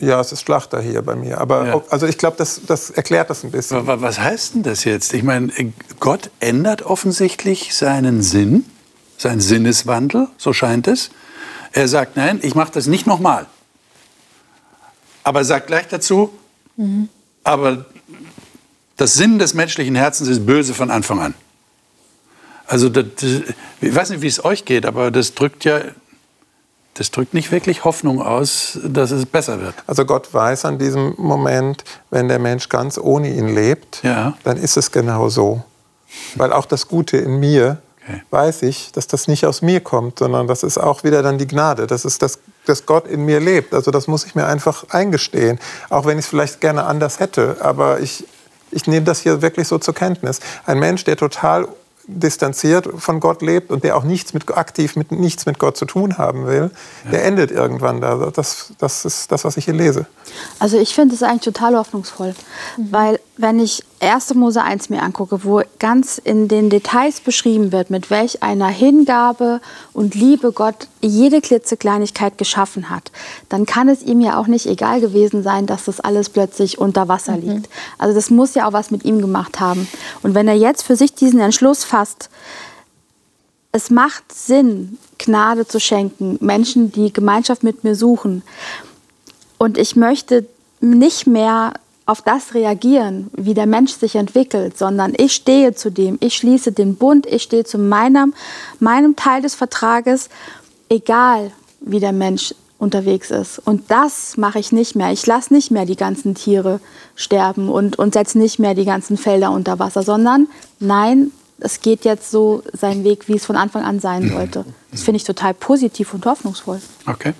Ja, 0.00 0.18
es 0.18 0.32
ist 0.32 0.40
Schlachter 0.40 0.80
hier 0.80 1.02
bei 1.02 1.14
mir. 1.14 1.38
Aber 1.38 1.66
ja. 1.66 1.82
also 1.90 2.06
ich 2.06 2.16
glaube, 2.16 2.36
das, 2.38 2.62
das 2.66 2.90
erklärt 2.90 3.28
das 3.28 3.44
ein 3.44 3.50
bisschen. 3.50 3.76
Aber 3.76 4.00
was 4.00 4.18
heißt 4.18 4.54
denn 4.54 4.62
das 4.62 4.84
jetzt? 4.84 5.12
Ich 5.12 5.22
meine, 5.22 5.52
Gott 6.00 6.30
ändert 6.40 6.82
offensichtlich 6.82 7.74
seinen 7.74 8.22
Sinn, 8.22 8.64
seinen 9.18 9.40
Sinneswandel, 9.40 10.28
so 10.38 10.52
scheint 10.54 10.88
es. 10.88 11.10
Er 11.72 11.86
sagt, 11.86 12.16
nein, 12.16 12.40
ich 12.42 12.54
mache 12.54 12.72
das 12.72 12.86
nicht 12.86 13.06
nochmal. 13.06 13.46
Aber 15.22 15.40
er 15.40 15.44
sagt 15.44 15.66
gleich 15.66 15.86
dazu, 15.88 16.30
mhm. 16.76 17.10
aber 17.44 17.84
das 18.96 19.14
Sinn 19.14 19.38
des 19.38 19.52
menschlichen 19.52 19.94
Herzens 19.94 20.30
ist 20.30 20.46
böse 20.46 20.72
von 20.72 20.90
Anfang 20.90 21.20
an. 21.20 21.34
Also 22.66 22.88
das, 22.88 23.04
ich 23.80 23.94
weiß 23.94 24.10
nicht, 24.10 24.22
wie 24.22 24.28
es 24.28 24.44
euch 24.44 24.64
geht, 24.64 24.86
aber 24.86 25.10
das 25.10 25.34
drückt 25.34 25.64
ja 25.64 25.80
das 27.00 27.10
drückt 27.10 27.32
nicht 27.32 27.50
wirklich 27.50 27.84
Hoffnung 27.84 28.20
aus, 28.20 28.78
dass 28.84 29.10
es 29.10 29.24
besser 29.24 29.62
wird. 29.62 29.74
Also 29.86 30.04
Gott 30.04 30.34
weiß 30.34 30.66
an 30.66 30.78
diesem 30.78 31.14
Moment, 31.16 31.82
wenn 32.10 32.28
der 32.28 32.38
Mensch 32.38 32.68
ganz 32.68 32.98
ohne 32.98 33.30
ihn 33.30 33.48
lebt, 33.54 34.02
ja. 34.02 34.34
dann 34.44 34.58
ist 34.58 34.76
es 34.76 34.92
genau 34.92 35.30
so. 35.30 35.62
Weil 36.34 36.52
auch 36.52 36.66
das 36.66 36.88
Gute 36.88 37.16
in 37.16 37.40
mir 37.40 37.78
okay. 38.02 38.20
weiß 38.28 38.62
ich, 38.64 38.92
dass 38.92 39.06
das 39.06 39.28
nicht 39.28 39.46
aus 39.46 39.62
mir 39.62 39.80
kommt, 39.80 40.18
sondern 40.18 40.46
das 40.46 40.62
ist 40.62 40.76
auch 40.76 41.02
wieder 41.02 41.22
dann 41.22 41.38
die 41.38 41.46
Gnade. 41.46 41.86
Das 41.86 42.04
ist 42.04 42.20
das, 42.20 42.38
dass 42.66 42.84
Gott 42.84 43.06
in 43.06 43.24
mir 43.24 43.40
lebt. 43.40 43.72
Also 43.72 43.90
das 43.90 44.06
muss 44.06 44.26
ich 44.26 44.34
mir 44.34 44.44
einfach 44.44 44.84
eingestehen. 44.90 45.58
Auch 45.88 46.04
wenn 46.04 46.18
ich 46.18 46.26
es 46.26 46.28
vielleicht 46.28 46.60
gerne 46.60 46.84
anders 46.84 47.18
hätte. 47.18 47.56
Aber 47.60 48.00
ich, 48.00 48.26
ich 48.72 48.86
nehme 48.86 49.06
das 49.06 49.20
hier 49.20 49.40
wirklich 49.40 49.68
so 49.68 49.78
zur 49.78 49.94
Kenntnis. 49.94 50.40
Ein 50.66 50.78
Mensch, 50.78 51.04
der 51.04 51.16
total 51.16 51.66
distanziert 52.18 52.88
von 52.98 53.20
Gott 53.20 53.42
lebt 53.42 53.70
und 53.70 53.84
der 53.84 53.96
auch 53.96 54.04
nichts 54.04 54.34
mit, 54.34 54.50
aktiv 54.56 54.96
mit, 54.96 55.12
nichts 55.12 55.46
mit 55.46 55.58
Gott 55.58 55.76
zu 55.76 55.84
tun 55.84 56.18
haben 56.18 56.46
will, 56.46 56.70
ja. 57.04 57.10
der 57.10 57.24
endet 57.24 57.50
irgendwann 57.50 58.00
da. 58.00 58.30
Das, 58.34 58.72
das 58.78 59.04
ist 59.04 59.32
das, 59.32 59.44
was 59.44 59.56
ich 59.56 59.64
hier 59.64 59.74
lese. 59.74 60.06
Also 60.58 60.78
ich 60.78 60.94
finde 60.94 61.14
es 61.14 61.22
eigentlich 61.22 61.42
total 61.42 61.76
hoffnungsvoll, 61.76 62.34
mhm. 62.76 62.92
weil 62.92 63.20
wenn 63.40 63.58
ich 63.60 63.82
1. 64.00 64.34
Mose 64.34 64.62
1 64.62 64.90
mir 64.90 65.02
angucke, 65.02 65.44
wo 65.44 65.62
ganz 65.78 66.18
in 66.18 66.48
den 66.48 66.70
Details 66.70 67.20
beschrieben 67.20 67.72
wird, 67.72 67.90
mit 67.90 68.10
welch 68.10 68.42
einer 68.42 68.68
Hingabe 68.68 69.60
und 69.92 70.14
Liebe 70.14 70.52
Gott 70.52 70.88
jede 71.00 71.40
klitzekleinigkeit 71.40 72.38
geschaffen 72.38 72.90
hat, 72.90 73.10
dann 73.48 73.66
kann 73.66 73.88
es 73.88 74.02
ihm 74.02 74.20
ja 74.20 74.38
auch 74.38 74.46
nicht 74.46 74.66
egal 74.66 75.00
gewesen 75.00 75.42
sein, 75.42 75.66
dass 75.66 75.84
das 75.84 76.00
alles 76.00 76.28
plötzlich 76.28 76.78
unter 76.78 77.08
Wasser 77.08 77.36
mhm. 77.36 77.48
liegt. 77.48 77.68
Also 77.98 78.14
das 78.14 78.30
muss 78.30 78.54
ja 78.54 78.68
auch 78.68 78.72
was 78.72 78.90
mit 78.90 79.04
ihm 79.04 79.20
gemacht 79.20 79.60
haben. 79.60 79.88
Und 80.22 80.34
wenn 80.34 80.48
er 80.48 80.54
jetzt 80.54 80.82
für 80.82 80.96
sich 80.96 81.14
diesen 81.14 81.40
Entschluss 81.40 81.84
fasst, 81.84 82.30
es 83.72 83.90
macht 83.90 84.32
Sinn, 84.32 84.98
Gnade 85.18 85.66
zu 85.66 85.78
schenken, 85.78 86.38
Menschen, 86.40 86.90
die 86.90 87.12
Gemeinschaft 87.12 87.62
mit 87.62 87.84
mir 87.84 87.94
suchen, 87.94 88.42
und 89.58 89.76
ich 89.76 89.94
möchte 89.94 90.46
nicht 90.80 91.26
mehr 91.26 91.74
auf 92.10 92.22
das 92.22 92.54
reagieren, 92.54 93.30
wie 93.36 93.54
der 93.54 93.66
Mensch 93.66 93.92
sich 93.92 94.16
entwickelt, 94.16 94.76
sondern 94.76 95.14
ich 95.16 95.32
stehe 95.32 95.74
zu 95.74 95.90
dem, 95.90 96.18
ich 96.20 96.34
schließe 96.34 96.72
den 96.72 96.96
Bund, 96.96 97.24
ich 97.24 97.44
stehe 97.44 97.64
zu 97.64 97.78
meinem, 97.78 98.34
meinem 98.80 99.14
Teil 99.14 99.42
des 99.42 99.54
Vertrages, 99.54 100.28
egal 100.88 101.52
wie 101.80 102.00
der 102.00 102.12
Mensch 102.12 102.52
unterwegs 102.78 103.30
ist. 103.30 103.60
Und 103.60 103.90
das 103.92 104.36
mache 104.36 104.58
ich 104.58 104.72
nicht 104.72 104.96
mehr. 104.96 105.12
Ich 105.12 105.24
lasse 105.24 105.54
nicht 105.54 105.70
mehr 105.70 105.86
die 105.86 105.96
ganzen 105.96 106.34
Tiere 106.34 106.80
sterben 107.14 107.68
und, 107.68 107.96
und 107.96 108.14
setze 108.14 108.38
nicht 108.38 108.58
mehr 108.58 108.74
die 108.74 108.86
ganzen 108.86 109.16
Felder 109.16 109.52
unter 109.52 109.78
Wasser, 109.78 110.02
sondern 110.02 110.48
nein, 110.80 111.30
es 111.60 111.80
geht 111.80 112.04
jetzt 112.04 112.30
so 112.30 112.64
seinen 112.72 113.04
Weg, 113.04 113.28
wie 113.28 113.36
es 113.36 113.44
von 113.44 113.56
Anfang 113.56 113.84
an 113.84 114.00
sein 114.00 114.30
sollte. 114.30 114.64
Das 114.90 115.02
finde 115.02 115.18
ich 115.18 115.24
total 115.24 115.54
positiv 115.54 116.12
und 116.12 116.26
hoffnungsvoll. 116.26 116.80
Okay. 117.06 117.34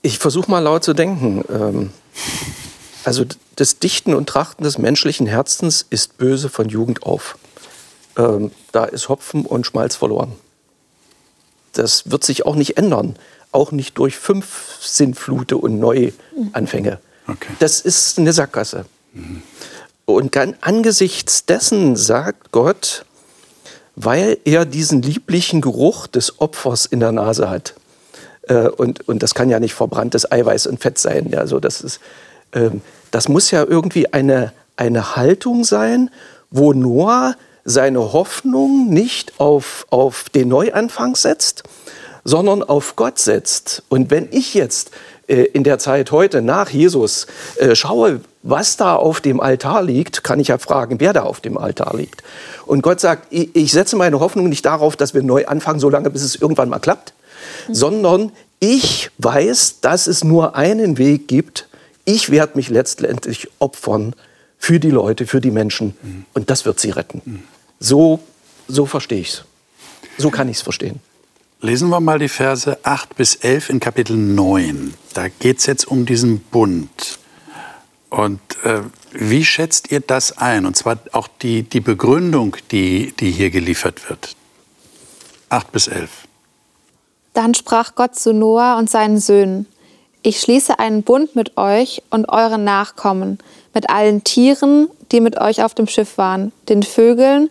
Ich 0.00 0.18
versuche 0.18 0.50
mal 0.50 0.60
laut 0.60 0.84
zu 0.84 0.94
denken. 0.94 1.44
Ähm, 1.50 1.90
also 3.04 3.24
das 3.56 3.78
Dichten 3.78 4.14
und 4.14 4.28
Trachten 4.28 4.64
des 4.64 4.78
menschlichen 4.78 5.26
Herzens 5.26 5.86
ist 5.90 6.18
böse 6.18 6.48
von 6.48 6.68
Jugend 6.68 7.02
auf. 7.02 7.38
Ähm, 8.16 8.50
da 8.72 8.84
ist 8.84 9.08
Hopfen 9.08 9.46
und 9.46 9.66
Schmalz 9.66 9.96
verloren. 9.96 10.32
das 11.72 12.10
wird 12.10 12.24
sich 12.24 12.46
auch 12.46 12.56
nicht 12.56 12.76
ändern. 12.76 13.16
Auch 13.52 13.72
nicht 13.72 13.98
durch 13.98 14.16
fünf 14.16 14.78
Sintflute 14.80 15.56
und 15.56 15.78
Neuanfänge. 15.80 16.98
Okay. 17.26 17.52
Das 17.58 17.80
ist 17.80 18.18
eine 18.18 18.32
Sackgasse. 18.32 18.86
Mhm. 19.12 19.42
Und 20.04 20.36
angesichts 20.60 21.46
dessen 21.46 21.96
sagt 21.96 22.52
Gott, 22.52 23.04
weil 23.94 24.38
er 24.44 24.64
diesen 24.64 25.02
lieblichen 25.02 25.60
Geruch 25.60 26.06
des 26.06 26.40
Opfers 26.40 26.86
in 26.86 27.00
der 27.00 27.12
Nase 27.12 27.50
hat. 27.50 27.74
Äh, 28.42 28.68
und, 28.68 29.08
und 29.08 29.22
das 29.22 29.34
kann 29.34 29.50
ja 29.50 29.60
nicht 29.60 29.74
verbranntes 29.74 30.30
Eiweiß 30.30 30.66
und 30.66 30.80
Fett 30.80 30.98
sein. 30.98 31.34
Also 31.34 31.60
das, 31.60 31.80
ist, 31.80 32.00
das 33.10 33.28
muss 33.28 33.50
ja 33.50 33.64
irgendwie 33.64 34.12
eine, 34.12 34.52
eine 34.76 35.16
Haltung 35.16 35.64
sein, 35.64 36.10
wo 36.50 36.72
Noah 36.72 37.36
seine 37.64 38.12
Hoffnung 38.12 38.88
nicht 38.88 39.38
auf, 39.38 39.86
auf 39.90 40.28
den 40.30 40.48
Neuanfang 40.48 41.14
setzt, 41.14 41.62
sondern 42.24 42.62
auf 42.62 42.96
Gott 42.96 43.18
setzt. 43.18 43.82
Und 43.88 44.10
wenn 44.10 44.28
ich 44.30 44.54
jetzt 44.54 44.90
äh, 45.26 45.44
in 45.44 45.64
der 45.64 45.78
Zeit 45.78 46.10
heute 46.10 46.42
nach 46.42 46.70
Jesus 46.70 47.26
äh, 47.56 47.74
schaue, 47.74 48.20
was 48.42 48.76
da 48.76 48.96
auf 48.96 49.20
dem 49.20 49.40
Altar 49.40 49.82
liegt, 49.82 50.24
kann 50.24 50.40
ich 50.40 50.48
ja 50.48 50.58
fragen, 50.58 50.98
wer 50.98 51.12
da 51.12 51.22
auf 51.22 51.40
dem 51.40 51.58
Altar 51.58 51.96
liegt. 51.96 52.22
Und 52.66 52.82
Gott 52.82 53.00
sagt, 53.00 53.26
ich, 53.30 53.54
ich 53.54 53.72
setze 53.72 53.96
meine 53.96 54.20
Hoffnung 54.20 54.48
nicht 54.48 54.64
darauf, 54.64 54.96
dass 54.96 55.14
wir 55.14 55.22
neu 55.22 55.46
anfangen, 55.46 55.80
solange 55.80 56.10
bis 56.10 56.22
es 56.22 56.36
irgendwann 56.36 56.68
mal 56.68 56.78
klappt, 56.78 57.12
mhm. 57.68 57.74
sondern 57.74 58.32
ich 58.58 59.10
weiß, 59.18 59.80
dass 59.80 60.06
es 60.06 60.24
nur 60.24 60.56
einen 60.56 60.98
Weg 60.98 61.28
gibt. 61.28 61.68
Ich 62.04 62.30
werde 62.30 62.56
mich 62.56 62.68
letztendlich 62.68 63.48
opfern 63.58 64.14
für 64.58 64.80
die 64.80 64.90
Leute, 64.90 65.26
für 65.26 65.40
die 65.40 65.50
Menschen. 65.50 65.96
Mhm. 66.02 66.24
Und 66.34 66.50
das 66.50 66.64
wird 66.64 66.80
sie 66.80 66.90
retten. 66.90 67.22
Mhm. 67.24 67.42
So, 67.78 68.20
so 68.68 68.86
verstehe 68.86 69.20
ich 69.20 69.28
es. 69.28 69.44
So 70.18 70.30
kann 70.30 70.48
ich 70.48 70.58
es 70.58 70.62
verstehen. 70.62 71.00
Lesen 71.62 71.90
wir 71.90 72.00
mal 72.00 72.18
die 72.18 72.28
Verse 72.28 72.78
8 72.82 73.16
bis 73.16 73.34
11 73.36 73.70
in 73.70 73.80
Kapitel 73.80 74.16
9. 74.16 74.94
Da 75.12 75.28
geht 75.28 75.58
es 75.58 75.66
jetzt 75.66 75.86
um 75.86 76.06
diesen 76.06 76.40
Bund. 76.40 77.18
Und 78.08 78.40
äh, 78.64 78.80
wie 79.12 79.44
schätzt 79.44 79.92
ihr 79.92 80.00
das 80.00 80.38
ein? 80.38 80.66
Und 80.66 80.76
zwar 80.76 80.98
auch 81.12 81.28
die, 81.28 81.62
die 81.62 81.80
Begründung, 81.80 82.56
die, 82.70 83.12
die 83.18 83.30
hier 83.30 83.50
geliefert 83.50 84.08
wird. 84.08 84.36
8 85.48 85.70
bis 85.72 85.86
11. 85.88 86.10
Dann 87.34 87.54
sprach 87.54 87.94
Gott 87.94 88.16
zu 88.16 88.32
Noah 88.32 88.76
und 88.78 88.90
seinen 88.90 89.18
Söhnen, 89.18 89.66
ich 90.22 90.40
schließe 90.40 90.78
einen 90.78 91.02
Bund 91.02 91.34
mit 91.34 91.56
euch 91.56 92.02
und 92.10 92.28
euren 92.28 92.64
Nachkommen, 92.64 93.38
mit 93.72 93.88
allen 93.88 94.24
Tieren, 94.24 94.88
die 95.12 95.20
mit 95.20 95.40
euch 95.40 95.62
auf 95.62 95.74
dem 95.74 95.86
Schiff 95.86 96.18
waren, 96.18 96.52
den 96.68 96.82
Vögeln, 96.82 97.48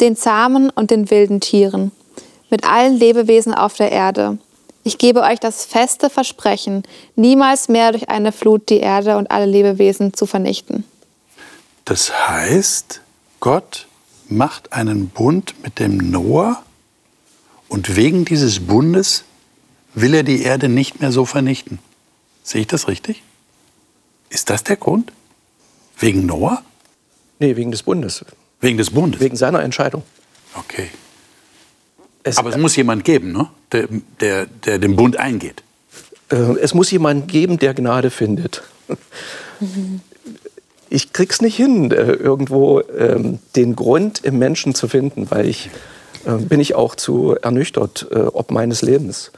den 0.00 0.16
zahmen 0.16 0.70
und 0.70 0.90
den 0.90 1.10
wilden 1.10 1.40
Tieren, 1.40 1.92
mit 2.50 2.64
allen 2.68 2.96
Lebewesen 2.98 3.54
auf 3.54 3.74
der 3.76 3.90
Erde. 3.90 4.38
Ich 4.82 4.98
gebe 4.98 5.22
euch 5.22 5.40
das 5.40 5.64
feste 5.64 6.10
Versprechen, 6.10 6.82
niemals 7.16 7.68
mehr 7.68 7.92
durch 7.92 8.10
eine 8.10 8.32
Flut 8.32 8.68
die 8.68 8.80
Erde 8.80 9.16
und 9.16 9.30
alle 9.30 9.46
Lebewesen 9.46 10.12
zu 10.12 10.26
vernichten. 10.26 10.84
Das 11.86 12.28
heißt, 12.28 13.00
Gott 13.40 13.86
macht 14.28 14.72
einen 14.72 15.08
Bund 15.08 15.54
mit 15.62 15.78
dem 15.78 16.10
Noah 16.10 16.62
und 17.68 17.96
wegen 17.96 18.24
dieses 18.26 18.60
Bundes 18.60 19.24
will 19.94 20.12
er 20.12 20.22
die 20.22 20.42
Erde 20.42 20.68
nicht 20.68 21.00
mehr 21.00 21.12
so 21.12 21.24
vernichten. 21.24 21.78
Sehe 22.44 22.60
ich 22.60 22.66
das 22.68 22.86
richtig? 22.86 23.22
Ist 24.28 24.50
das 24.50 24.62
der 24.62 24.76
Grund? 24.76 25.10
Wegen 25.98 26.26
Noah? 26.26 26.62
Nee, 27.40 27.56
wegen 27.56 27.72
des 27.72 27.82
Bundes. 27.82 28.24
Wegen 28.60 28.78
des 28.78 28.90
Bundes? 28.90 29.20
Wegen 29.20 29.34
seiner 29.34 29.62
Entscheidung. 29.62 30.02
Okay. 30.54 30.90
Es, 32.22 32.38
Aber 32.38 32.50
es 32.50 32.56
muss 32.56 32.76
jemand 32.76 33.04
geben, 33.04 33.32
ne? 33.32 33.48
der, 33.72 33.88
der, 34.20 34.46
der 34.46 34.78
den 34.78 34.94
Bund 34.94 35.16
eingeht. 35.16 35.62
Äh, 36.30 36.36
es 36.60 36.74
muss 36.74 36.90
jemand 36.90 37.28
geben, 37.28 37.58
der 37.58 37.74
Gnade 37.74 38.10
findet. 38.10 38.62
Ich 40.90 41.12
krieg's 41.12 41.40
nicht 41.40 41.56
hin, 41.56 41.90
äh, 41.90 42.12
irgendwo 42.12 42.80
ähm, 42.80 43.40
den 43.56 43.74
Grund 43.74 44.22
im 44.22 44.38
Menschen 44.38 44.76
zu 44.76 44.86
finden, 44.86 45.28
weil 45.28 45.48
ich 45.48 45.70
äh, 46.24 46.34
bin 46.36 46.60
ich 46.60 46.76
auch 46.76 46.94
zu 46.94 47.34
ernüchtert 47.34 48.06
äh, 48.12 48.18
ob 48.20 48.52
meines 48.52 48.80
Lebens. 48.82 49.32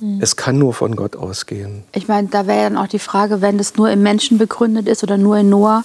Ähm, 0.00 0.14
hm. 0.14 0.18
Es 0.20 0.36
kann 0.36 0.58
nur 0.58 0.74
von 0.74 0.96
Gott 0.96 1.16
ausgehen. 1.16 1.84
Ich 1.94 2.08
meine, 2.08 2.28
da 2.28 2.46
wäre 2.46 2.64
dann 2.64 2.76
auch 2.76 2.88
die 2.88 2.98
Frage, 2.98 3.40
wenn 3.40 3.58
es 3.58 3.76
nur 3.76 3.90
im 3.90 4.02
Menschen 4.02 4.38
begründet 4.38 4.88
ist 4.88 5.02
oder 5.02 5.16
nur 5.16 5.38
in 5.38 5.50
Noah, 5.50 5.82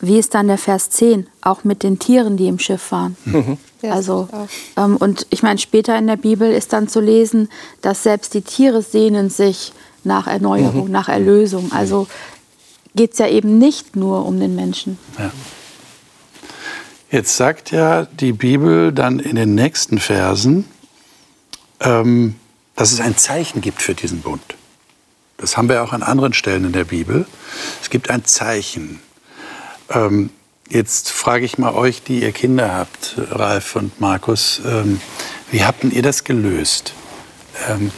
wie 0.00 0.18
ist 0.18 0.34
dann 0.34 0.46
der 0.46 0.58
Vers 0.58 0.90
10, 0.90 1.26
auch 1.42 1.64
mit 1.64 1.82
den 1.82 1.98
Tieren, 1.98 2.36
die 2.36 2.46
im 2.48 2.58
Schiff 2.58 2.92
waren? 2.92 3.16
Mhm. 3.24 3.58
Also, 3.82 4.28
ähm, 4.76 4.96
und 4.96 5.26
ich 5.30 5.42
meine, 5.42 5.58
später 5.58 5.96
in 5.96 6.08
der 6.08 6.16
Bibel 6.16 6.50
ist 6.50 6.72
dann 6.72 6.88
zu 6.88 7.00
lesen, 7.00 7.48
dass 7.80 8.02
selbst 8.02 8.34
die 8.34 8.42
Tiere 8.42 8.82
sehnen 8.82 9.30
sich 9.30 9.72
nach 10.04 10.26
Erneuerung, 10.26 10.86
mhm. 10.86 10.92
nach 10.92 11.08
Erlösung. 11.08 11.70
Also 11.72 12.08
geht 12.96 13.12
es 13.12 13.18
ja 13.18 13.28
eben 13.28 13.58
nicht 13.58 13.94
nur 13.94 14.26
um 14.26 14.40
den 14.40 14.56
Menschen. 14.56 14.98
Ja. 15.18 15.30
Jetzt 17.10 17.36
sagt 17.36 17.70
ja 17.70 18.06
die 18.06 18.32
Bibel 18.32 18.92
dann 18.92 19.18
in 19.18 19.36
den 19.36 19.54
nächsten 19.54 19.98
Versen, 19.98 20.66
ähm, 21.80 22.34
dass 22.78 22.92
es 22.92 23.00
ein 23.00 23.16
Zeichen 23.16 23.60
gibt 23.60 23.82
für 23.82 23.94
diesen 23.94 24.20
Bund. 24.20 24.54
Das 25.36 25.56
haben 25.56 25.68
wir 25.68 25.82
auch 25.82 25.92
an 25.92 26.04
anderen 26.04 26.32
Stellen 26.32 26.64
in 26.64 26.72
der 26.72 26.84
Bibel. 26.84 27.26
Es 27.82 27.90
gibt 27.90 28.08
ein 28.08 28.24
Zeichen. 28.24 29.00
Ähm, 29.90 30.30
jetzt 30.70 31.10
frage 31.10 31.44
ich 31.44 31.58
mal 31.58 31.74
euch, 31.74 32.04
die 32.04 32.22
ihr 32.22 32.30
Kinder 32.30 32.72
habt, 32.72 33.16
Ralf 33.32 33.74
und 33.74 34.00
Markus, 34.00 34.60
ähm, 34.64 35.00
wie 35.50 35.64
habt 35.64 35.82
ihr 35.82 36.02
das 36.02 36.22
gelöst, 36.22 36.94
ähm, 37.68 37.90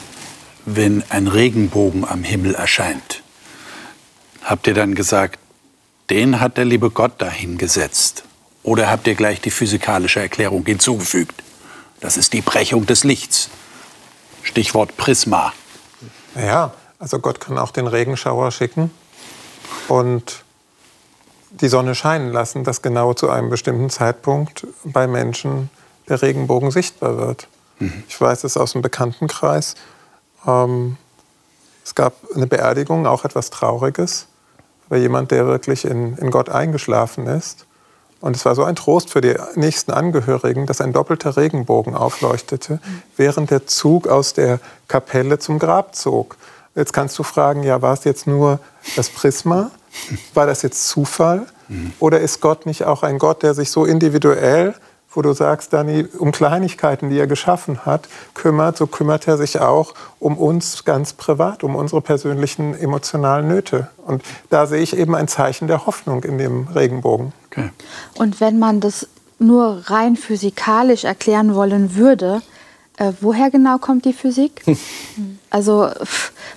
wenn 0.64 1.05
ein 1.11 1.26
Regenbogen 1.26 2.07
am 2.07 2.24
Himmel 2.24 2.55
erscheint? 2.55 3.22
Habt 4.43 4.66
ihr 4.66 4.74
dann 4.74 4.95
gesagt, 4.95 5.39
den 6.09 6.41
hat 6.41 6.57
der 6.57 6.64
liebe 6.64 6.91
Gott 6.91 7.20
dahin 7.20 7.59
gesetzt? 7.59 8.24
Oder 8.62 8.91
habt 8.91 9.07
ihr 9.07 9.14
gleich 9.14 9.43
die 9.43 9.51
physikalische 9.51 10.20
Erklärung 10.20 10.64
hinzugefügt? 10.64 11.43
Das 12.01 12.16
ist 12.16 12.33
die 12.33 12.41
Brechung 12.41 12.87
des 12.87 13.05
Lichts. 13.05 13.51
Stichwort 14.43 14.97
Prisma. 14.97 15.53
Ja, 16.34 16.72
also 16.99 17.18
Gott 17.18 17.41
kann 17.41 17.59
auch 17.59 17.70
den 17.70 17.86
Regenschauer 17.86 18.51
schicken 18.51 18.91
und 19.88 20.45
die 21.51 21.68
Sonne 21.68 21.95
scheinen 21.95 22.32
lassen, 22.32 22.64
dass 22.64 22.82
genau 22.82 23.14
zu 23.14 23.28
einem 23.28 23.51
bestimmten 23.51 23.91
Zeitpunkt 23.91 24.66
bei 24.84 25.07
Menschen 25.07 25.70
der 26.09 26.22
Regenbogen 26.22 26.70
sichtbar 26.70 27.18
wird. 27.18 27.49
Mhm. 27.78 28.05
Ich 28.09 28.20
weiß 28.20 28.45
es 28.45 28.57
aus 28.57 28.72
dem 28.72 28.82
Bekanntenkreis. 28.82 29.74
Ähm, 30.47 30.97
es 31.84 31.95
gab 31.95 32.14
eine 32.34 32.47
Beerdigung, 32.47 33.07
auch 33.07 33.24
etwas 33.24 33.51
Trauriges, 33.51 34.26
bei 34.88 34.99
jemand, 34.99 35.30
der 35.30 35.47
wirklich 35.47 35.84
in, 35.84 36.16
in 36.18 36.30
Gott 36.30 36.49
eingeschlafen 36.49 37.26
ist. 37.26 37.66
Und 38.21 38.37
es 38.37 38.45
war 38.45 38.55
so 38.55 38.64
ein 38.64 38.77
Trost 38.77 39.11
für 39.11 39.21
die 39.21 39.35
nächsten 39.55 39.93
Angehörigen, 39.93 40.66
dass 40.66 40.81
ein 40.81 40.93
doppelter 40.93 41.37
Regenbogen 41.37 41.95
aufleuchtete, 41.95 42.79
während 43.16 43.51
der 43.51 43.66
Zug 43.66 44.09
aus 44.09 44.35
der 44.35 44.61
Kapelle 44.89 45.39
zum 45.39 45.59
Grab 45.59 45.95
zog. 45.95 46.37
Jetzt 46.75 46.93
kannst 46.93 47.18
du 47.18 47.23
fragen, 47.23 47.62
ja, 47.62 47.83
war 47.83 47.95
es 47.95 48.05
jetzt 48.05 48.27
nur 48.27 48.61
das 48.97 49.09
Prisma? 49.09 49.71
War 50.35 50.47
das 50.47 50.62
jetzt 50.62 50.89
Zufall? 50.89 51.47
Oder 51.99 52.21
ist 52.21 52.41
Gott 52.41 52.66
nicht 52.66 52.85
auch 52.85 53.03
ein 53.03 53.18
Gott, 53.18 53.43
der 53.43 53.55
sich 53.55 53.71
so 53.71 53.85
individuell, 53.85 54.75
wo 55.12 55.22
du 55.22 55.32
sagst, 55.32 55.72
Dani, 55.72 56.06
um 56.18 56.30
Kleinigkeiten, 56.32 57.11
die 57.11 57.18
er 57.18 57.26
geschaffen 57.26 57.84
hat, 57.84 58.08
kümmert, 58.34 58.76
so 58.76 58.86
kümmert 58.86 59.26
er 59.26 59.36
sich 59.36 59.61
auch 59.61 59.94
um 60.18 60.38
uns 60.38 60.84
ganz 60.84 61.12
privat, 61.12 61.64
um 61.64 61.74
unsere 61.74 62.00
persönlichen 62.00 62.74
emotionalen 62.74 63.48
Nöte. 63.48 63.88
Und 64.06 64.22
da 64.50 64.66
sehe 64.66 64.80
ich 64.80 64.96
eben 64.96 65.14
ein 65.14 65.28
Zeichen 65.28 65.66
der 65.66 65.86
Hoffnung 65.86 66.22
in 66.22 66.38
dem 66.38 66.68
Regenbogen. 66.68 67.32
Okay. 67.50 67.70
Und 68.14 68.40
wenn 68.40 68.58
man 68.58 68.80
das 68.80 69.08
nur 69.38 69.82
rein 69.86 70.16
physikalisch 70.16 71.04
erklären 71.04 71.54
wollen 71.54 71.96
würde, 71.96 72.42
äh, 72.98 73.12
woher 73.20 73.50
genau 73.50 73.78
kommt 73.78 74.04
die 74.04 74.12
Physik? 74.12 74.62
also 75.50 75.88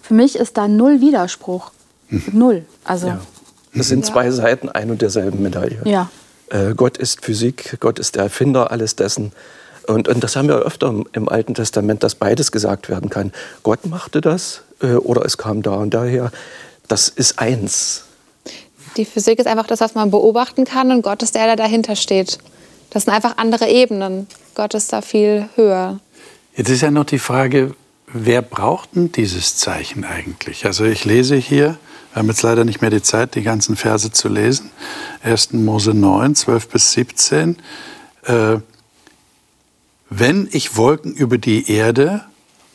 für 0.02 0.14
mich 0.14 0.36
ist 0.36 0.58
da 0.58 0.68
null 0.68 1.02
Widerspruch. 1.02 1.72
Hm. 2.10 2.24
Null. 2.34 2.66
Also, 2.84 3.08
ja. 3.08 3.20
Das 3.74 3.88
sind 3.88 4.06
zwei 4.06 4.30
Seiten 4.30 4.70
ein 4.70 4.92
und 4.92 5.02
derselben 5.02 5.42
Medaille. 5.42 5.82
Ja. 5.86 6.10
Äh, 6.54 6.76
Gott 6.76 6.98
ist 6.98 7.26
Physik, 7.26 7.78
Gott 7.80 8.00
ist 8.00 8.16
der 8.16 8.24
Erfinder 8.24 8.72
alles 8.72 8.96
dessen. 8.96 9.32
Und, 9.88 10.08
und 10.08 10.24
das 10.24 10.36
haben 10.36 10.48
wir 10.48 10.58
öfter 10.60 11.04
im 11.12 11.28
Alten 11.28 11.56
Testament, 11.56 12.04
dass 12.04 12.16
beides 12.16 12.52
gesagt 12.52 12.88
werden 12.88 13.10
kann. 13.10 13.34
Gott 13.64 13.86
machte 13.86 14.22
das 14.22 14.62
äh, 14.82 14.94
oder 14.94 15.26
es 15.26 15.38
kam 15.38 15.62
da 15.62 15.72
und 15.76 15.94
daher. 15.94 16.32
Das 16.88 17.10
ist 17.10 17.40
eins. 17.40 18.06
Die 18.96 19.06
Physik 19.06 19.40
ist 19.40 19.48
einfach 19.48 19.68
das, 19.68 19.82
was 19.82 19.96
man 19.96 20.12
beobachten 20.12 20.64
kann 20.64 20.92
und 20.92 21.02
Gott 21.02 21.24
ist 21.24 21.36
der, 21.36 21.48
der 21.48 21.56
dahinter 21.56 21.96
steht. 21.96 22.38
Das 22.92 23.06
sind 23.06 23.14
einfach 23.14 23.38
andere 23.38 23.68
Ebenen. 23.68 24.28
Gott 24.54 24.76
ist 24.76 24.94
da 24.94 25.02
viel 25.02 25.50
höher. 25.56 26.00
Jetzt 26.56 26.70
ist 26.70 26.82
ja 26.82 26.92
noch 26.92 27.06
die 27.06 27.18
Frage, 27.18 27.74
wer 28.06 28.44
braucht 28.44 28.96
denn 28.96 29.12
dieses 29.12 29.58
Zeichen 29.58 30.06
eigentlich? 30.06 30.68
Also 30.68 30.86
ich 30.86 31.04
lese 31.04 31.36
hier, 31.36 31.78
wir 32.14 32.20
haben 32.20 32.28
jetzt 32.28 32.44
leider 32.44 32.64
nicht 32.64 32.82
mehr 32.82 32.92
die 32.92 33.02
Zeit, 33.02 33.34
die 33.34 33.42
ganzen 33.42 33.76
Verse 33.76 34.12
zu 34.12 34.30
lesen. 34.30 34.70
1. 35.24 35.54
Mose 35.54 35.96
9, 35.96 36.36
12 36.36 36.68
bis 36.70 36.92
17. 36.92 37.58
Äh, 38.26 38.58
wenn 40.12 40.48
ich 40.52 40.78
Wolken 40.78 41.14
über 41.16 41.40
die 41.40 41.72
Erde 41.72 42.22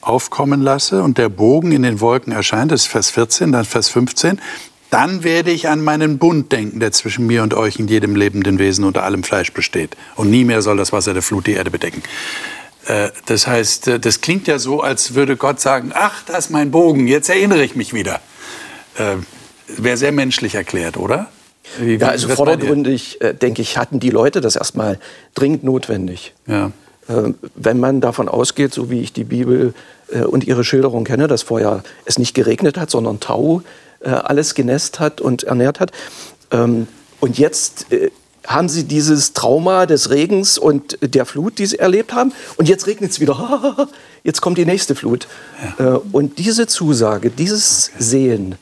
aufkommen 0.01 0.61
lasse 0.61 1.05
und 1.05 1.19
der 1.19 1.29
Bogen 1.29 1.71
in 1.71 1.85
den 1.85 2.01
Wolken 2.01 2.33
erscheint, 2.33 2.73
das 2.73 2.83
ist 2.83 2.87
Vers 2.89 3.11
14, 3.11 3.53
dann 3.53 3.65
Vers 3.65 3.89
15, 3.91 4.41
dann 4.91 5.23
werde 5.23 5.53
ich 5.53 5.69
an 5.69 5.85
meinen 5.85 6.19
Bund 6.19 6.51
denken, 6.51 6.81
der 6.81 6.91
zwischen 6.91 7.27
mir 7.27 7.45
und 7.45 7.55
euch 7.55 7.79
in 7.79 7.87
jedem 7.87 8.17
lebenden 8.17 8.59
Wesen 8.59 8.85
unter 8.85 9.05
allem 9.05 9.23
Fleisch 9.23 9.53
besteht. 9.53 9.97
Und 10.17 10.31
nie 10.31 10.45
mehr 10.45 10.63
soll 10.63 10.79
das 10.79 10.93
Wasser 10.93 11.13
der 11.13 11.23
Flut 11.23 11.47
die 11.47 11.53
Erde 11.53 11.71
bedecken. 11.71 12.03
Äh, 12.87 13.11
das 13.27 13.47
heißt, 13.47 13.87
äh, 13.87 14.01
das 14.01 14.21
klingt 14.21 14.49
ja 14.49 14.59
so, 14.59 14.81
als 14.81 15.15
würde 15.15 15.37
Gott 15.37 15.61
sagen, 15.61 15.93
ach, 15.95 16.25
das 16.27 16.47
ist 16.47 16.51
mein 16.51 16.73
Bogen, 16.73 17.07
jetzt 17.07 17.29
erinnere 17.29 17.63
ich 17.63 17.77
mich 17.77 17.95
wieder. 17.95 18.21
Äh, 18.99 19.17
Wäre 19.77 19.97
sehr 19.97 20.13
menschlich 20.13 20.55
erklärt, 20.55 20.97
oder? 20.97 21.29
Wie, 21.79 21.97
ja, 21.97 22.09
also 22.09 22.29
vordergründig, 22.29 23.19
denke 23.43 23.61
ich, 23.61 23.77
hatten 23.77 24.01
die 24.01 24.09
Leute 24.09 24.41
das 24.41 24.57
erstmal 24.57 24.99
dringend 25.35 25.65
notwendig. 25.65 26.33
Ja. 26.47 26.73
Wenn 27.55 27.79
man 27.79 28.01
davon 28.01 28.29
ausgeht, 28.29 28.73
so 28.73 28.89
wie 28.89 29.03
ich 29.03 29.13
die 29.13 29.25
Bibel 29.25 29.75
und 30.31 30.47
ihre 30.47 30.65
Schilderung 30.65 31.05
kenne, 31.05 31.27
dass 31.27 31.43
vorher 31.43 31.83
es 32.07 32.19
nicht 32.19 32.33
geregnet 32.33 32.79
hat, 32.79 32.91
sondern 32.91 33.21
Tau 33.21 33.63
alles 34.01 34.55
genässt 34.55 34.99
hat 34.99 35.21
und 35.21 35.43
ernährt 35.43 35.81
hat. 35.81 35.93
Ähm, 36.51 36.87
und 37.21 37.39
jetzt 37.39 37.87
haben 38.47 38.69
sie 38.69 38.85
dieses 38.85 39.35
Trauma 39.35 39.87
des 39.87 40.11
Regens 40.11 40.57
und 40.57 40.99
der 41.03 41.27
Flut, 41.27 41.59
die 41.59 41.67
sie 41.67 41.79
erlebt 41.79 42.15
haben. 42.15 42.33
Und 42.57 42.69
jetzt 42.69 42.87
regnet 42.87 43.11
es 43.11 43.21
wieder. 43.21 43.89
Jetzt 44.25 44.41
kommt 44.41 44.59
die 44.59 44.67
nächste 44.67 44.95
Flut. 44.95 45.29
Ja. 45.79 45.95
Äh, 45.97 46.01
und 46.13 46.39
diese 46.39 46.67
Zusage, 46.67 47.31
dieses 47.31 47.91
okay. 47.95 48.03
Sehen, 48.03 48.55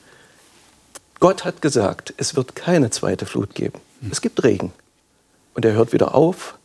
Gott 1.20 1.44
hat 1.44 1.62
gesagt, 1.62 2.14
es 2.16 2.36
wird 2.36 2.54
keine 2.54 2.90
zweite 2.90 3.26
Flut 3.26 3.54
geben. 3.54 3.80
Hm. 4.00 4.10
Es 4.12 4.20
gibt 4.20 4.42
Regen. 4.44 4.72
Und 5.54 5.64
er 5.64 5.72
hört 5.72 5.92
wieder 5.92 6.14
auf. 6.14 6.58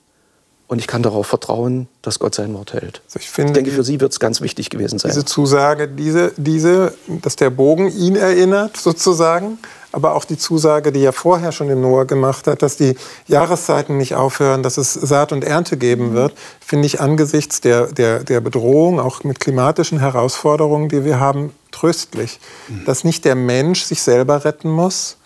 Und 0.67 0.79
ich 0.79 0.87
kann 0.87 1.03
darauf 1.03 1.27
vertrauen, 1.27 1.89
dass 2.01 2.19
Gott 2.19 2.33
sein 2.33 2.53
Wort 2.53 2.71
hält. 2.71 3.01
Also 3.05 3.19
ich, 3.19 3.29
finde, 3.29 3.51
ich, 3.51 3.55
denke, 3.55 3.71
für 3.71 3.83
Sie 3.83 3.99
wird 3.99 4.13
es 4.13 4.21
ganz 4.21 4.39
wichtig 4.39 4.69
gewesen 4.69 4.99
sein. 4.99 5.11
Diese 5.11 5.25
Zusage, 5.25 5.89
diese, 5.89 6.31
diese, 6.37 6.93
dass 7.07 7.35
der 7.35 7.49
Bogen 7.49 7.91
ihn 7.91 8.15
erinnert, 8.15 8.77
sozusagen, 8.77 9.59
aber 9.91 10.15
auch 10.15 10.25
die 10.25 10.37
Zusage, 10.37 10.91
die 10.91 11.03
er 11.03 11.13
vorher 11.13 11.51
schon 11.51 11.69
im 11.69 11.81
Noah 11.81 12.05
gemacht 12.05 12.47
hat, 12.47 12.61
dass 12.61 12.77
die 12.77 12.95
Jahreszeiten 13.27 13.97
nicht 13.97 14.15
aufhören, 14.15 14.63
dass 14.63 14.77
es 14.77 14.93
Saat 14.93 15.31
und 15.31 15.43
Ernte 15.43 15.77
geben 15.77 16.09
mhm. 16.09 16.13
wird, 16.13 16.33
finde 16.59 16.85
ich 16.85 17.01
angesichts 17.01 17.61
der, 17.61 17.87
der, 17.87 18.23
der 18.23 18.39
Bedrohung, 18.41 18.99
auch 18.99 19.23
mit 19.23 19.39
klimatischen 19.39 19.99
Herausforderungen, 19.99 20.89
die 20.89 21.03
wir 21.03 21.19
haben, 21.19 21.53
tröstlich. 21.71 22.39
Mhm. 22.67 22.85
Dass 22.85 23.03
nicht 23.03 23.25
der 23.25 23.35
Mensch 23.35 23.83
sich 23.83 24.01
selber 24.01 24.45
retten 24.45 24.69
muss, 24.69 25.17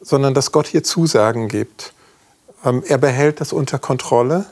sondern 0.00 0.34
dass 0.34 0.52
Gott 0.52 0.66
hier 0.66 0.82
Zusagen 0.82 1.48
gibt. 1.48 1.92
Ähm, 2.64 2.82
er 2.86 2.98
behält 2.98 3.40
das 3.40 3.52
unter 3.52 3.78
Kontrolle. 3.78 4.46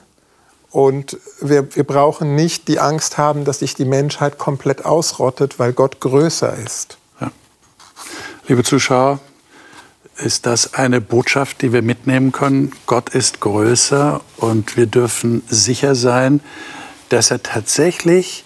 Und 0.71 1.17
wir, 1.41 1.75
wir 1.75 1.85
brauchen 1.85 2.35
nicht 2.35 2.69
die 2.69 2.79
Angst 2.79 3.17
haben, 3.17 3.45
dass 3.45 3.61
sich 3.61 3.75
die 3.75 3.87
Menschheit 3.87 4.37
komplett 4.37 4.85
ausrottet, 4.85 5.59
weil 5.59 5.73
Gott 5.73 6.01
größer 6.01 6.55
ist. 6.59 6.99
Ja. 7.21 7.31
Liebe 8.49 8.63
Zuschauer, 8.63 9.19
ist 10.19 10.47
das 10.47 10.75
eine 10.75 11.01
Botschaft, 11.01 11.63
die 11.63 11.73
wir 11.73 11.83
mitnehmen 11.83 12.33
können. 12.33 12.73
Gott 12.87 13.11
ist 13.11 13.41
größer 13.41 14.21
und 14.37 14.77
wir 14.77 14.87
dürfen 14.87 15.43
sicher 15.49 15.95
sein, 15.95 16.41
dass 17.09 17.31
er 17.31 17.43
tatsächlich 17.43 18.45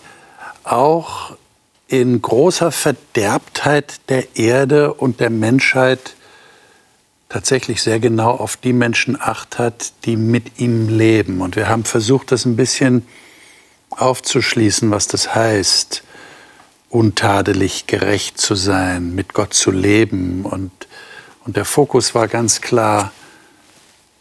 auch 0.64 1.36
in 1.88 2.22
großer 2.22 2.72
Verderbtheit 2.72 4.00
der 4.08 4.36
Erde 4.36 4.94
und 4.94 5.20
der 5.20 5.30
Menschheit 5.30 6.14
tatsächlich 7.28 7.82
sehr 7.82 7.98
genau 7.98 8.30
auf 8.30 8.56
die 8.56 8.72
Menschen 8.72 9.18
acht 9.20 9.58
hat, 9.58 9.92
die 10.04 10.16
mit 10.16 10.60
ihm 10.60 10.88
leben. 10.88 11.40
Und 11.40 11.56
wir 11.56 11.68
haben 11.68 11.84
versucht, 11.84 12.30
das 12.30 12.44
ein 12.44 12.56
bisschen 12.56 13.06
aufzuschließen, 13.90 14.90
was 14.90 15.06
das 15.06 15.34
heißt, 15.34 16.02
untadelig 16.90 17.86
gerecht 17.86 18.38
zu 18.38 18.54
sein, 18.54 19.14
mit 19.14 19.32
Gott 19.32 19.54
zu 19.54 19.70
leben 19.70 20.44
und 20.44 20.70
und 21.45 21.57
der 21.57 21.64
Fokus 21.64 22.14
war 22.14 22.28
ganz 22.28 22.61
klar, 22.61 23.12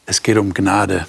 es 0.06 0.24
geht 0.24 0.38
um 0.38 0.54
Gnade. 0.54 1.08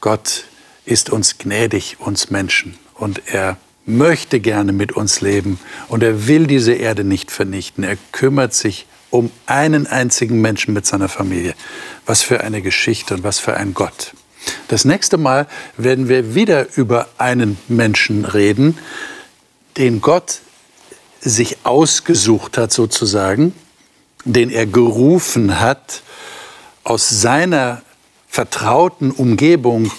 Gott 0.00 0.44
ist 0.84 1.10
uns 1.10 1.38
gnädig, 1.38 1.96
uns 1.98 2.30
Menschen. 2.30 2.78
Und 2.94 3.22
er 3.26 3.56
möchte 3.84 4.40
gerne 4.40 4.72
mit 4.72 4.92
uns 4.92 5.20
leben. 5.20 5.58
Und 5.88 6.02
er 6.02 6.26
will 6.26 6.46
diese 6.46 6.72
Erde 6.72 7.04
nicht 7.04 7.30
vernichten. 7.30 7.84
Er 7.84 7.96
kümmert 8.12 8.54
sich 8.54 8.86
um 9.10 9.30
einen 9.46 9.86
einzigen 9.86 10.40
Menschen 10.40 10.74
mit 10.74 10.86
seiner 10.86 11.08
Familie. 11.08 11.54
Was 12.06 12.22
für 12.22 12.42
eine 12.42 12.62
Geschichte 12.62 13.14
und 13.14 13.24
was 13.24 13.38
für 13.38 13.56
ein 13.56 13.74
Gott. 13.74 14.12
Das 14.68 14.84
nächste 14.84 15.16
Mal 15.16 15.48
werden 15.76 16.08
wir 16.08 16.34
wieder 16.34 16.76
über 16.76 17.08
einen 17.18 17.58
Menschen 17.66 18.24
reden, 18.24 18.78
den 19.76 20.00
Gott 20.00 20.40
sich 21.20 21.58
ausgesucht 21.64 22.56
hat 22.56 22.72
sozusagen 22.72 23.52
den 24.26 24.50
er 24.50 24.66
gerufen 24.66 25.60
hat, 25.60 26.02
aus 26.84 27.08
seiner 27.08 27.82
vertrauten 28.28 29.10
Umgebung 29.10 29.90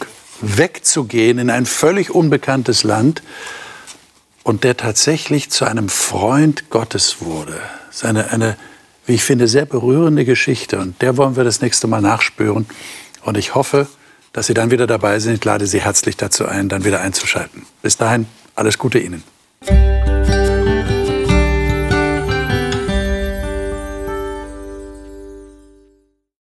wegzugehen 0.42 1.40
in 1.40 1.50
ein 1.50 1.66
völlig 1.66 2.12
unbekanntes 2.12 2.84
Land 2.84 3.24
und 4.44 4.64
der 4.64 4.78
tatsächlich 4.78 5.50
zu 5.50 5.66
einem 5.66 5.90
Freund 5.90 6.70
Gottes 6.70 7.18
wurde. 7.22 7.60
Das 7.88 7.98
ist 7.98 8.06
eine, 8.06 8.32
eine, 8.32 8.58
wie 9.06 9.16
ich 9.16 9.24
finde, 9.24 9.48
sehr 9.48 9.66
berührende 9.66 10.26
Geschichte 10.26 10.78
und 10.80 11.02
der 11.02 11.18
wollen 11.18 11.36
wir 11.36 11.44
das 11.44 11.62
nächste 11.62 11.88
Mal 11.88 12.02
nachspüren 12.02 12.68
und 13.24 13.38
ich 13.38 13.56
hoffe, 13.56 13.88
dass 14.34 14.46
Sie 14.48 14.54
dann 14.54 14.70
wieder 14.70 14.86
dabei 14.86 15.20
sind. 15.20 15.34
Ich 15.34 15.46
lade 15.46 15.66
Sie 15.66 15.82
herzlich 15.82 16.16
dazu 16.16 16.46
ein, 16.46 16.70
dann 16.70 16.86
wieder 16.86 17.02
einzuschalten. 17.02 17.66
Bis 17.82 17.98
dahin, 17.98 18.28
alles 18.56 18.78
Gute 18.78 19.00
Ihnen. 19.00 19.24